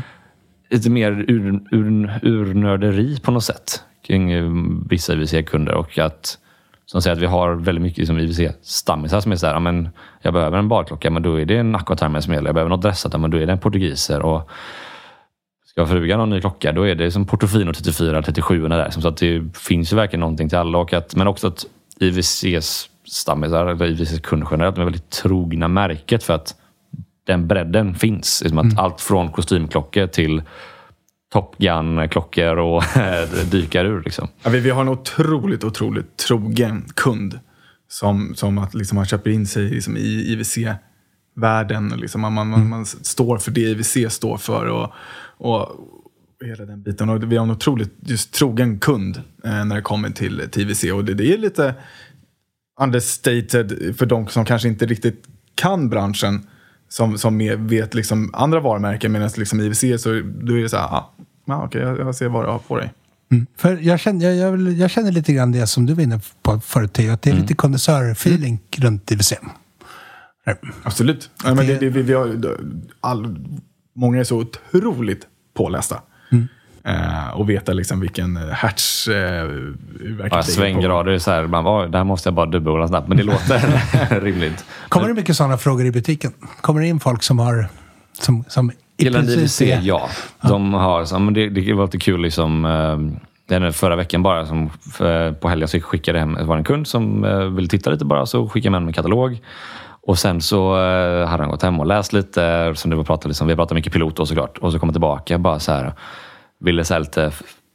lite 0.71 0.91
mer 0.91 1.25
ur, 1.29 1.61
ur, 1.71 2.21
urnörderi 2.23 3.21
på 3.21 3.31
något 3.31 3.45
sätt 3.45 3.83
kring 4.07 4.33
eh, 4.33 4.53
vissa 4.91 5.13
IWC-kunder. 5.13 5.75
Och 5.75 5.99
att 5.99 6.39
som 6.87 7.03
säger 7.03 7.17
att 7.17 7.23
vi 7.23 7.27
har 7.27 7.55
väldigt 7.55 7.83
mycket 7.83 8.07
som 8.07 8.19
IWC-stammisar 8.19 9.21
som 9.21 9.33
är 9.33 9.37
så 9.37 9.47
här, 9.47 9.55
ja, 9.55 9.61
men 9.61 9.89
jag 10.23 10.35
behöver 10.35 10.59
en 10.59 10.69
badklocka, 10.69 11.11
men 11.11 11.23
då 11.23 11.41
är 11.41 11.45
det 11.45 11.57
en 11.57 11.75
Aquatermen 11.75 12.23
som 12.23 12.35
gäller. 12.35 12.49
Jag 12.49 12.55
behöver 12.55 12.71
något 12.71 12.83
dressat, 12.83 13.21
men 13.21 13.31
då 13.31 13.39
är 13.39 13.47
det 13.47 13.53
en 13.53 13.59
portugiser. 13.59 14.23
Och 14.23 14.51
ska 15.67 15.87
frugan 15.87 16.19
ha 16.19 16.23
en 16.23 16.31
ny 16.31 16.41
klocka, 16.41 16.73
då 16.73 16.83
är 16.83 16.95
det 16.95 17.11
som 17.11 17.27
Portofino 17.27 17.73
34, 17.73 18.23
37 18.23 18.69
där. 18.69 18.91
Så 18.91 19.09
att 19.09 19.17
det 19.17 19.57
finns 19.57 19.93
ju 19.93 19.97
verkligen 19.97 20.21
någonting 20.21 20.49
till 20.49 20.59
alla. 20.59 20.79
Och 20.79 20.93
att, 20.93 21.17
men 21.17 21.27
också 21.27 21.49
att 21.49 21.67
IWC-stammisar, 22.01 23.67
eller 23.67 23.87
IWC-kunder 23.87 24.49
generellt, 24.51 24.77
de 24.77 24.81
är 24.81 24.85
väldigt 24.85 25.11
trogna 25.11 25.69
märket 25.69 26.23
för 26.23 26.35
att 26.35 26.55
den 27.27 27.47
bredden 27.47 27.95
finns. 27.95 28.43
Liksom 28.43 28.59
att 28.59 28.79
Allt 28.79 29.01
från 29.01 29.33
kostymklockor 29.33 30.07
till 30.07 30.43
Top 31.33 31.59
Gun-klockor 31.59 32.57
och 32.57 32.83
dykarur. 33.51 34.03
Liksom. 34.05 34.29
Ja, 34.43 34.51
vi, 34.51 34.61
vi 34.61 34.71
har 34.71 34.81
en 34.81 34.89
otroligt, 34.89 35.65
otroligt 35.65 36.17
trogen 36.17 36.85
kund 36.95 37.41
som, 37.89 38.35
som 38.35 38.59
att 38.59 38.75
liksom 38.75 38.97
man 38.97 39.07
köper 39.07 39.31
in 39.31 39.47
sig 39.47 39.71
liksom 39.71 39.97
i 39.97 40.33
IWC-världen. 40.33 41.89
Liksom 41.97 42.21
man, 42.21 42.33
man, 42.33 42.49
man, 42.49 42.69
man 42.69 42.87
står 42.87 43.39
för 43.39 43.51
det 43.51 43.61
IWC 43.61 43.97
står 44.09 44.37
för. 44.37 44.67
Och, 44.67 44.93
och 45.39 45.69
hela 46.45 46.65
den 46.65 46.83
biten. 46.83 47.09
Och 47.09 47.33
vi 47.33 47.37
har 47.37 47.45
en 47.45 47.51
otroligt 47.51 47.95
just 48.01 48.35
trogen 48.35 48.79
kund 48.79 49.23
eh, 49.45 49.65
när 49.65 49.75
det 49.77 49.83
kommer 49.83 50.11
till, 50.11 50.43
till 50.51 50.63
IWC. 50.63 50.85
Och 50.85 51.05
det, 51.05 51.15
det 51.15 51.33
är 51.33 51.39
lite 51.39 51.75
understated 52.81 53.97
för 53.99 54.07
de 54.07 54.29
som 54.29 54.45
kanske 54.45 54.69
inte 54.69 54.87
riktigt 54.87 55.25
kan 55.55 55.89
branschen. 55.89 56.47
Som, 56.89 57.19
som 57.19 57.67
vet 57.69 57.95
liksom 57.95 58.31
andra 58.33 58.61
varumärken. 58.61 59.13
Medan 59.13 59.31
liksom 59.37 59.61
IWC 59.61 60.03
så 60.03 60.09
då 60.25 60.59
är 60.59 60.63
det 60.63 60.69
så 60.69 60.77
här, 60.77 60.85
ah, 60.85 61.15
ah, 61.47 61.65
okej, 61.65 61.83
jag, 61.83 61.99
jag 61.99 62.15
ser 62.15 62.29
vad 62.29 62.45
du 62.45 62.49
har 62.49 62.59
på 62.59 62.77
dig. 62.77 62.93
För 63.57 63.79
jag 63.83 64.01
känner, 64.01 64.31
jag, 64.31 64.37
jag, 64.37 64.73
jag 64.73 64.91
känner 64.91 65.13
lite 65.13 65.33
grann 65.33 65.53
det 65.53 65.67
som 65.67 65.87
du 65.87 65.95
var 65.95 66.03
inne 66.03 66.21
på 66.43 66.61
förut, 66.61 66.93
Theo, 66.93 67.13
att 67.13 67.23
det 67.23 67.31
är 67.31 67.35
lite 67.35 67.55
kondensörfeeling 67.55 68.61
runt 68.77 69.11
IWC. 69.11 69.33
Absolut. 70.83 71.31
Ja, 71.45 71.55
men 71.55 71.67
det, 71.67 71.79
det, 71.79 71.89
vi, 71.89 72.03
vi 72.03 72.13
har, 72.13 72.57
all, 73.01 73.39
många 73.95 74.21
är 74.21 74.25
så 74.25 74.37
otroligt 74.39 75.27
pålästa. 75.55 76.03
Eh, 76.87 77.29
och 77.35 77.51
veta 77.51 77.73
liksom 77.73 78.01
vilken 78.01 78.37
hertz 78.37 79.09
eh, 79.09 79.49
Ja, 80.31 80.43
svänggrader 80.43 81.13
är 81.13 81.19
så 81.19 81.31
här, 81.31 81.47
man 81.47 81.67
"Oj, 81.67 81.89
det 81.91 81.99
här 81.99 82.05
måste 82.05 82.27
jag 82.29 82.35
bara 82.35 82.47
dubbelkolla 82.47 82.89
snabbt. 82.89 83.09
Men 83.09 83.17
det 83.17 83.23
låter 83.23 84.21
rimligt. 84.21 84.65
Kommer 84.89 85.09
det 85.09 85.15
mycket 85.15 85.37
sådana 85.37 85.57
frågor 85.59 85.87
i 85.87 85.91
butiken? 85.93 86.33
Kommer 86.61 86.81
det 86.81 86.87
in 86.87 87.01
folk 87.01 87.23
som 87.23 87.39
har... 87.39 87.69
Som, 88.13 88.45
som 88.49 88.71
i 88.97 89.05
Gällande 89.05 89.33
IWC, 89.33 89.61
är- 89.63 89.81
ja. 89.83 90.09
De 90.43 90.75
har, 90.75 91.05
så, 91.05 91.19
men 91.19 91.35
det, 91.35 91.49
det 91.49 91.73
var 91.75 91.85
lite 91.85 91.99
kul. 91.99 92.21
Liksom, 92.23 92.65
eh, 92.65 93.19
den 93.49 93.63
är 93.63 93.71
förra 93.71 93.97
veckan 93.97 94.23
bara, 94.23 94.47
som, 94.47 94.71
eh, 95.01 95.33
på 95.33 95.49
helgen 95.49 95.69
så 95.69 95.81
skickade 95.81 96.19
hem, 96.19 96.35
det 96.35 96.45
var 96.45 96.57
en 96.57 96.65
kund 96.65 96.87
som 96.87 97.25
eh, 97.25 97.39
ville 97.39 97.69
titta 97.69 97.91
lite 97.91 98.05
bara, 98.05 98.27
så 98.27 98.49
skickade 98.49 98.75
jag 98.77 98.83
med 98.83 98.89
en 98.89 98.93
katalog. 98.93 99.41
Och 100.07 100.19
sen 100.19 100.41
så 100.41 100.77
eh, 100.77 101.29
hade 101.29 101.43
han 101.43 101.51
gått 101.51 101.63
hem 101.63 101.81
och 101.81 101.87
läst 101.87 102.13
lite, 102.13 102.73
som 102.77 102.91
det 102.91 102.97
var 102.97 103.05
pratat, 103.05 103.27
liksom, 103.29 103.47
vi 103.47 103.55
pratade 103.57 103.75
mycket 103.75 103.93
pilot 103.93 104.17
då 104.17 104.27
såklart. 104.27 104.59
Och 104.59 104.73
så 104.73 104.79
kom 104.79 104.89
han 104.89 104.95
tillbaka 104.95 105.39
bara 105.39 105.59
så 105.59 105.73
här, 105.73 105.93
ville 106.59 106.85
så 106.85 106.95
här 106.95 107.01
lite, 107.01 107.33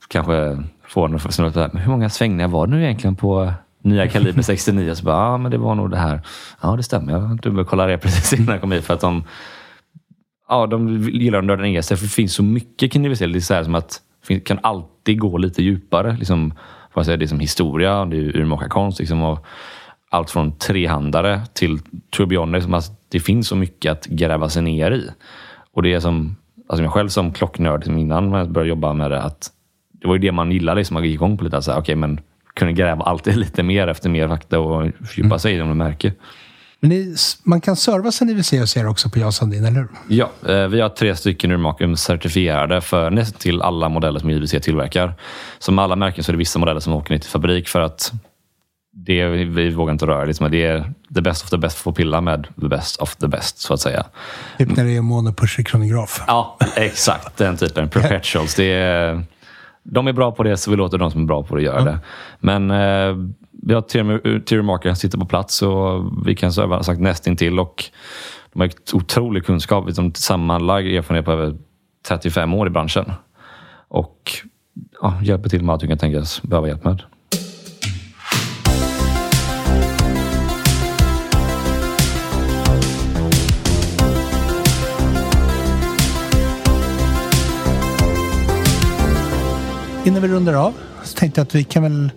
kanske 0.08 0.64
få 0.88 1.02
honom 1.02 1.20
att 1.26 1.34
snurra 1.34 1.70
men 1.74 1.82
hur 1.82 1.92
många 1.92 2.10
svängningar 2.10 2.48
var 2.48 2.68
det 2.68 2.76
nu 2.76 2.84
egentligen 2.84 3.16
på 3.16 3.44
eh, 3.44 3.54
nya 3.82 4.08
kaliber 4.08 4.42
69? 4.42 4.96
Så 4.96 5.06
bara, 5.06 5.32
ja 5.32 5.38
men 5.38 5.52
det 5.52 5.58
var 5.58 5.76
nog 5.76 5.92
det 5.92 5.98
här. 5.98 6.22
Ja 6.62 6.76
det 6.76 6.84
stämmer, 6.84 7.14
jag 7.14 7.38
dubbelkollade 7.42 7.92
det 7.92 7.98
precis 7.98 8.34
innan 8.40 8.54
jag 8.54 8.62
kom 8.62 8.72
hit 8.72 8.86
för 8.86 8.94
att 8.94 9.02
de 9.02 9.24
Ja, 10.52 10.68
de 10.68 11.10
gillar 11.10 11.40
att 11.40 11.46
nörda 11.46 11.64
ner 11.64 11.82
sig 11.82 11.98
för 11.98 12.06
det 12.06 12.12
finns 12.12 12.34
så 12.34 12.44
mycket 12.44 12.92
kring 12.92 13.06
IWC. 13.06 13.20
Det 13.20 13.26
är 13.26 13.40
så 13.40 13.54
här 13.54 13.64
som 13.64 13.76
att 13.76 14.02
det 14.28 14.40
kan 14.40 14.60
alltid 14.64 15.20
gå 15.20 15.38
lite 15.38 15.64
djupare. 15.64 16.16
Liksom, 16.18 16.54
vad 16.94 17.06
säger, 17.06 17.18
det 17.18 17.26
är 17.26 17.28
som 17.28 17.40
historia, 17.40 18.06
det 18.06 18.18
är 18.18 18.38
urmakarkonst. 18.38 19.00
Liksom, 19.00 19.24
och 19.24 19.46
allt 20.10 20.30
från 20.30 20.58
trehandare 20.58 21.42
till 21.54 21.80
turbioner. 22.18 22.58
Liksom, 22.58 22.74
alltså, 22.74 22.92
det 23.10 23.20
finns 23.20 23.48
så 23.48 23.56
mycket 23.56 23.92
att 23.92 24.06
gräva 24.06 24.50
sig 24.50 24.62
ner 24.62 24.92
i. 24.92 25.10
Och 25.74 25.84
det 25.84 25.94
är 25.94 26.00
som, 26.00 26.36
alltså 26.72 26.84
jag 26.84 26.94
själv 26.94 27.10
som 27.10 27.34
klocknörd 27.34 27.80
liksom 27.80 27.98
innan 27.98 28.32
jag 28.32 28.52
började 28.52 28.70
jobba 28.70 28.94
med 28.94 29.12
det, 29.12 29.22
att 29.22 29.52
det 30.02 30.08
var 30.08 30.16
ju 30.16 30.20
det 30.20 30.32
man 30.32 30.52
gillade. 30.52 30.78
Liksom, 30.78 30.94
man 30.94 31.04
gick 31.04 31.14
igång 31.14 31.38
på 31.38 31.44
lite. 31.44 31.62
Så 31.62 31.72
här, 31.72 31.80
okay, 31.80 31.96
men 31.96 32.20
kunde 32.54 32.74
gräva 32.74 33.04
alltid 33.04 33.38
lite 33.38 33.64
mer 33.64 33.88
efter 33.88 34.10
mer 34.10 34.28
fakta 34.28 34.60
och 34.60 34.92
fördjupa 35.08 35.40
sig 35.40 35.54
i 35.54 35.58
det 35.58 35.66
man 35.66 35.78
märker. 35.78 36.14
Men 36.80 36.90
det, 36.90 37.18
man 37.44 37.62
kan 37.62 37.76
serva 37.76 38.12
sin 38.12 38.30
IWC 38.30 38.54
och 38.54 38.70
ser 38.70 38.88
också 38.88 39.10
på 39.10 39.20
Jan 39.20 39.34
Sandin, 39.34 39.66
eller 39.66 39.80
hur? 39.80 39.88
Ja, 40.08 40.32
eh, 40.48 40.68
vi 40.68 40.82
har 40.82 40.90
tre 40.90 41.16
stycken 41.16 41.52
urmakare 41.52 41.98
certifierade 41.98 42.82
för 42.82 43.10
nästan 43.10 43.40
till 43.40 43.62
alla 43.62 43.90
modeller 43.90 44.20
som 44.20 44.30
IWC 44.30 44.56
tillverkar. 44.62 45.14
Som 45.60 45.80
alla 45.80 45.96
märken 45.96 46.24
så 46.24 46.32
är 46.32 46.34
det 46.34 46.38
vissa 46.38 46.60
modeller 46.60 46.80
som 46.80 46.94
åker 46.94 47.14
ner 47.14 47.20
till 47.20 47.30
fabrik 47.30 47.68
för 47.68 47.82
att 47.82 48.12
det 48.94 49.26
vi 49.28 49.70
vågar 49.70 49.92
inte 49.92 50.08
röra. 50.08 50.26
Liksom. 50.26 50.52
Det 50.52 50.66
är 50.66 50.94
the 51.16 51.22
best 51.22 51.44
of 51.44 51.50
the 51.50 51.58
best 51.58 51.78
får 51.78 51.92
pilla 51.92 52.22
med 52.22 52.48
the 52.62 52.68
best 52.68 53.02
of 53.02 53.16
the 53.16 53.28
best, 53.28 53.58
så 53.58 53.74
att 53.74 53.80
säga. 53.80 54.06
Typ 54.58 54.76
när 54.76 54.86
det 54.86 54.98
är 54.98 55.02
monopushig 55.02 55.68
kronograf. 55.68 56.24
Ja, 56.28 56.58
exakt. 56.76 57.38
Den 57.38 57.58
typen. 57.58 57.90
Perpetuals. 57.90 58.56
Det 58.62 58.74
är, 58.74 59.24
de 59.84 60.08
är 60.08 60.14
bra 60.14 60.32
på 60.32 60.44
det, 60.44 60.58
så 60.58 60.72
vi 60.72 60.78
låter 60.78 60.98
de 60.98 61.12
som 61.12 61.22
är 61.22 61.26
bra 61.26 61.44
på 61.44 61.56
det 61.56 61.62
göra 61.62 61.84
det. 61.84 62.00
Men 62.40 62.72
eh, 62.72 63.16
vi 63.52 63.74
har 63.74 63.82
Theory 64.40 64.62
Marker 64.62 64.94
sitter 64.94 65.18
på 65.18 65.26
plats 65.26 65.62
och 65.62 66.04
vi 66.28 66.36
kan 66.36 66.54
serva 66.54 66.84
sagt 66.84 67.02
nästintill 67.02 67.60
och 67.60 67.84
de 68.54 68.62
har 68.62 68.70
otrolig 68.94 69.46
kunskap. 69.46 69.88
Liksom, 69.88 70.14
sammanlagd 70.14 70.88
erfarenhet 70.88 71.26
på 71.26 71.32
över 71.32 71.58
35 72.08 72.54
år 72.54 72.68
i 72.68 72.70
branschen. 72.70 73.12
Och 73.88 74.32
ja, 75.02 75.20
hjälper 75.24 75.50
till 75.50 75.64
med 75.64 75.74
allt 75.74 75.82
du 75.82 75.88
kan 75.88 75.98
tänkas 75.98 76.42
behöva 76.42 76.68
hjälp 76.68 76.84
med. 76.84 77.04
Innan 90.06 90.22
vi 90.22 90.28
rundar 90.28 90.54
av 90.54 90.74
så 91.04 91.18
tänkte 91.18 91.40
jag 91.40 91.46
att 91.46 91.56
vi 91.56 91.64
kan 91.64 91.84
väl 91.84 92.12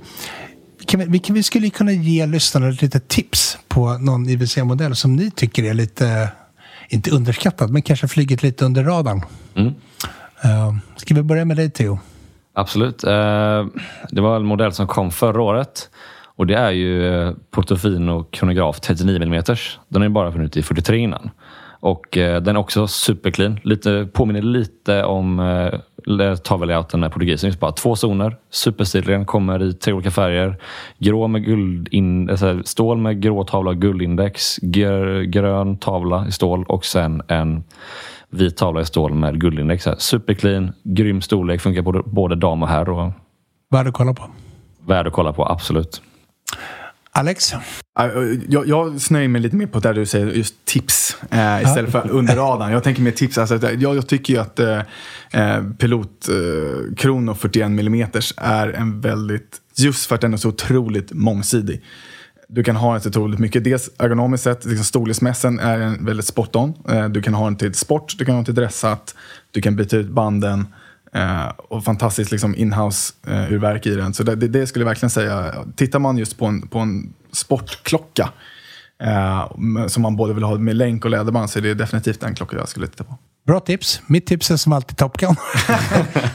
kan, 0.87 1.13
vi, 1.13 1.19
kan, 1.19 1.35
vi 1.35 1.43
skulle 1.43 1.71
kunna 1.71 1.93
ge 1.93 2.27
lyssnarna 2.27 2.67
lite 2.67 3.01
tips 3.01 3.59
på 3.69 3.99
någon 3.99 4.29
IWC-modell 4.29 4.97
som 4.97 5.17
ni 5.17 5.31
tycker 5.31 5.65
är 5.65 5.75
lite, 5.75 6.29
inte 6.89 7.11
underskattad, 7.11 7.71
men 7.71 7.83
kanske 7.83 8.09
flugit 8.09 8.43
lite 8.43 8.65
under 8.65 8.85
radarn. 8.85 9.23
Mm. 9.55 9.69
Uh, 10.45 10.77
ska 10.97 11.15
vi 11.15 11.23
börja 11.23 11.45
med 11.45 11.57
dig 11.57 11.71
Theo? 11.71 11.99
Absolut. 12.55 13.05
Uh, 13.05 13.11
det 14.11 14.21
var 14.21 14.37
en 14.37 14.45
modell 14.45 14.73
som 14.73 14.87
kom 14.87 15.11
förra 15.11 15.43
året. 15.43 15.91
Och 16.37 16.47
det 16.47 16.55
är 16.55 16.71
ju 16.71 17.03
uh, 17.03 17.35
Portofino 17.51 18.25
kronograf 18.25 18.81
39 18.81 19.17
mm. 19.17 19.43
Den 19.89 20.03
har 20.03 20.09
ju 20.09 20.09
bara 20.09 20.33
funnits 20.33 20.57
i 20.57 20.63
43 20.63 20.99
innan. 20.99 21.31
Och 21.81 22.17
uh, 22.17 22.37
den 22.37 22.57
är 22.57 22.61
också 22.61 22.87
superclean. 22.87 23.61
Lite, 23.63 24.09
påminner 24.13 24.43
lite 24.43 25.05
om 25.05 25.41
uh, 26.09 26.35
tavellayouten 26.35 27.01
med 27.01 27.13
portugisen. 27.13 27.49
Just 27.49 27.61
bara 27.61 27.73
två 27.73 27.97
zoner. 27.97 28.37
Superstilen 28.51 29.25
kommer 29.25 29.63
i 29.63 29.73
tre 29.73 29.93
olika 29.93 30.11
färger. 30.11 30.57
Grå 30.99 31.27
med 31.29 31.45
guld 31.45 31.89
in, 31.89 32.31
alltså, 32.31 32.63
stål 32.65 32.99
med 32.99 33.23
grå 33.23 33.45
tavla 33.45 33.71
och 33.71 33.77
guldindex. 33.77 34.57
Gr, 34.63 35.23
grön 35.23 35.77
tavla 35.77 36.27
i 36.27 36.33
stål 36.33 36.65
och 36.69 36.85
sen 36.85 37.23
en 37.29 37.65
vit 38.31 38.57
tavla 38.57 38.81
i 38.81 38.85
stål 38.85 39.15
med 39.15 39.41
guldindex. 39.41 39.89
Superclean, 39.99 40.73
grym 40.83 41.21
storlek, 41.21 41.61
funkar 41.61 41.83
både, 41.83 42.03
både 42.05 42.37
dam 42.37 42.63
och 42.63 42.69
herr. 42.69 42.89
Och... 42.89 43.13
Värd 43.71 43.87
att 43.87 43.95
kolla 43.95 44.15
på. 44.15 44.31
Värd 44.87 45.07
att 45.07 45.13
kolla 45.13 45.33
på, 45.33 45.47
absolut. 45.47 46.03
Alex? 47.19 47.53
Jag, 48.49 48.69
jag 48.69 49.01
snöjer 49.01 49.29
mig 49.29 49.41
lite 49.41 49.57
mer 49.57 49.67
på 49.67 49.81
det 49.81 49.93
du 49.93 50.07
säger, 50.07 50.27
just 50.27 50.65
tips 50.65 51.17
eh, 51.31 51.63
istället 51.63 51.93
för 51.93 52.11
under 52.11 52.37
radarn. 52.37 52.73
Jag 52.73 52.85
tänker 52.85 53.03
mer 53.03 53.11
tips. 53.11 53.39
Alltså, 53.39 53.73
jag, 53.73 53.97
jag 53.97 54.07
tycker 54.07 54.35
ju 54.35 54.41
att 54.41 54.59
eh, 54.59 54.79
eh 55.33 55.63
Pilot 55.79 56.29
eh, 56.29 56.95
Krono 56.97 57.35
41 57.35 57.67
mm 57.67 58.09
är 58.37 58.69
en 58.69 59.01
väldigt, 59.01 59.61
just 59.77 60.07
för 60.07 60.15
att 60.15 60.21
den 60.21 60.33
är 60.33 60.37
så 60.37 60.49
otroligt 60.49 61.13
mångsidig. 61.13 61.83
Du 62.49 62.65
kan 62.65 62.77
ha 62.77 62.93
den 62.93 63.01
till 63.01 63.11
otroligt 63.11 63.41
mycket. 63.41 63.65
Dels 63.65 63.91
ergonomiskt 63.99 64.45
sett, 64.45 64.65
liksom 64.65 64.85
storleksmässen 64.85 65.59
är 65.59 65.79
den 65.79 66.05
väldigt 66.05 66.27
spot 66.27 66.57
on. 66.57 66.75
Eh, 66.89 67.09
du 67.09 67.23
kan 67.23 67.35
ha 67.35 67.45
den 67.45 67.57
till 67.57 67.75
sport, 67.75 68.15
du 68.19 68.25
kan 68.25 68.35
ha 68.35 68.39
den 68.39 68.45
till 68.45 68.55
dressat, 68.55 69.15
du 69.51 69.61
kan 69.61 69.77
byta 69.77 69.97
ut 69.97 70.11
banden. 70.11 70.67
Uh, 71.17 71.49
och 71.69 71.85
fantastiskt 71.85 72.31
liksom 72.31 72.55
inhouse-urverk 72.55 73.87
uh, 73.87 73.93
i 73.93 73.97
den. 73.97 74.15
Så 74.15 74.23
det, 74.23 74.35
det, 74.35 74.67
skulle 74.67 74.83
jag 74.83 74.89
verkligen 74.89 75.11
säga. 75.11 75.55
Tittar 75.77 75.99
man 75.99 76.19
just 76.19 76.39
på 76.39 76.47
en, 76.47 76.69
på 76.69 76.79
en 76.79 77.15
sportklocka 77.33 78.29
uh, 79.03 79.87
som 79.87 80.03
man 80.03 80.17
både 80.17 80.35
vill 80.35 80.45
ha 80.45 80.59
med 80.59 80.77
länk 80.77 81.05
och 81.05 81.11
läderband 81.11 81.51
så 81.51 81.59
är 81.59 81.63
det 81.63 81.75
definitivt 81.75 82.21
den 82.21 82.35
klocka 82.35 82.57
jag 82.57 82.69
skulle 82.69 82.87
titta 82.87 83.05
på. 83.05 83.19
Bra 83.47 83.61
tips. 83.61 84.01
Mitt 84.07 84.27
tips 84.27 84.51
är 84.51 84.57
som 84.57 84.73
alltid 84.73 84.97
Top 84.97 85.17
Gun. 85.17 85.37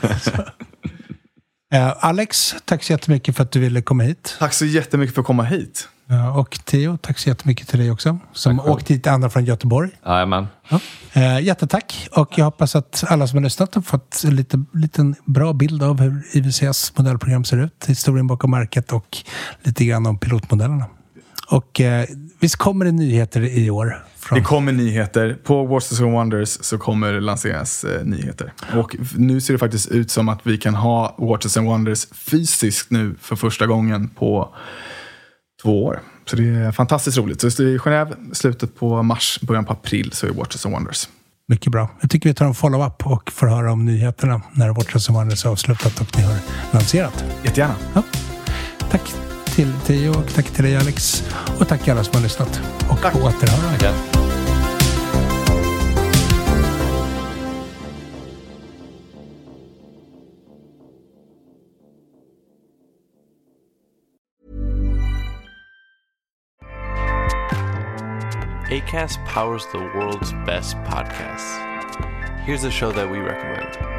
Alex, 1.99 2.55
tack 2.65 2.83
så 2.83 2.93
jättemycket 2.93 3.35
för 3.35 3.43
att 3.43 3.51
du 3.51 3.59
ville 3.59 3.81
komma 3.81 4.03
hit. 4.03 4.35
Tack 4.39 4.53
så 4.53 4.65
jättemycket 4.65 5.15
för 5.15 5.21
att 5.21 5.27
komma 5.27 5.43
hit. 5.43 5.87
Och 6.35 6.59
Theo, 6.65 6.97
tack 6.97 7.19
så 7.19 7.29
jättemycket 7.29 7.67
till 7.67 7.79
dig 7.79 7.91
också. 7.91 8.17
Som 8.33 8.59
åkte 8.59 8.93
hit 8.93 9.07
andra 9.07 9.29
från 9.29 9.45
Göteborg. 9.45 9.89
Jajamän. 10.05 10.47
Ja. 10.69 10.79
Eh, 11.13 11.39
jättetack. 11.39 12.07
Och 12.11 12.37
jag 12.37 12.45
hoppas 12.45 12.75
att 12.75 13.03
alla 13.07 13.27
som 13.27 13.37
har 13.37 13.43
lyssnat 13.43 13.75
har 13.75 13.81
fått 13.81 14.21
en 14.25 14.35
lite, 14.35 14.63
liten 14.73 15.15
bra 15.25 15.53
bild 15.53 15.83
av 15.83 16.01
hur 16.01 16.23
IWCs 16.33 16.97
modellprogram 16.97 17.43
ser 17.43 17.57
ut. 17.57 17.85
Historien 17.87 18.27
bakom 18.27 18.51
märket 18.51 18.91
och 18.91 19.17
lite 19.63 19.85
grann 19.85 20.05
om 20.05 20.19
pilotmodellerna. 20.19 20.85
Och 21.49 21.81
eh, 21.81 22.05
visst 22.39 22.55
kommer 22.55 22.85
det 22.85 22.91
nyheter 22.91 23.41
i 23.41 23.69
år? 23.69 24.03
Från... 24.29 24.39
Det 24.39 24.45
kommer 24.45 24.71
nyheter. 24.71 25.37
På 25.43 25.65
Watches 25.65 26.01
and 26.01 26.11
Wonders 26.11 26.49
så 26.49 26.77
kommer 26.77 27.13
det 27.13 27.19
lanseras 27.19 27.83
eh, 27.83 28.05
nyheter. 28.05 28.53
Och 28.73 28.95
nu 29.15 29.41
ser 29.41 29.53
det 29.53 29.57
faktiskt 29.57 29.87
ut 29.87 30.11
som 30.11 30.29
att 30.29 30.39
vi 30.43 30.57
kan 30.57 30.75
ha 30.75 31.15
Watches 31.17 31.57
and 31.57 31.67
Wonders 31.67 32.07
fysiskt 32.11 32.91
nu 32.91 33.15
för 33.21 33.35
första 33.35 33.67
gången 33.67 34.07
på 34.07 34.55
två 35.61 35.85
år. 35.85 35.99
Så 36.25 36.35
det 36.35 36.43
är 36.43 36.71
fantastiskt 36.71 37.17
roligt. 37.17 37.41
Så 37.41 37.47
i 37.47 37.77
Genève, 37.77 38.33
slutet 38.33 38.75
på 38.75 39.03
mars, 39.03 39.39
början 39.41 39.65
på 39.65 39.73
april, 39.73 40.11
så 40.13 40.27
är 40.27 40.31
Watches 40.31 40.65
and 40.65 40.75
Wonders. 40.75 41.09
Mycket 41.47 41.71
bra. 41.71 41.89
Jag 42.01 42.09
tycker 42.09 42.29
vi 42.29 42.35
tar 42.35 42.45
en 42.45 42.53
follow-up 42.53 43.05
och 43.07 43.31
får 43.31 43.47
höra 43.47 43.71
om 43.71 43.85
nyheterna 43.85 44.41
när 44.53 44.69
Watches 44.69 45.09
and 45.09 45.17
Wonders 45.17 45.45
är 45.45 45.49
avslutat 45.49 46.01
och 46.01 46.17
ni 46.17 46.23
har 46.23 46.35
lanserat. 46.71 47.25
Jättegärna. 47.43 47.75
Ja. 47.93 48.03
Tack 48.91 49.28
till 49.59 49.73
Theo 49.85 50.09
och 50.09 50.33
tack 50.35 50.45
till 50.45 50.63
dig 50.63 50.77
Alex. 50.77 51.23
Och 51.59 51.67
tack 51.67 51.87
alla 51.87 52.03
som 52.03 52.13
har 52.15 52.21
lyssnat. 52.21 52.61
Och 52.89 53.01
tack. 53.01 53.13
på 53.13 53.19
återhörande. 53.19 53.93
ACAST 68.71 69.19
powers 69.25 69.63
the 69.71 69.77
world's 69.77 70.45
best 70.45 70.75
podcasts. 70.75 71.57
Here's 72.45 72.63
a 72.63 72.71
show 72.71 72.91
that 72.91 73.11
we 73.11 73.17
recommend. 73.17 73.98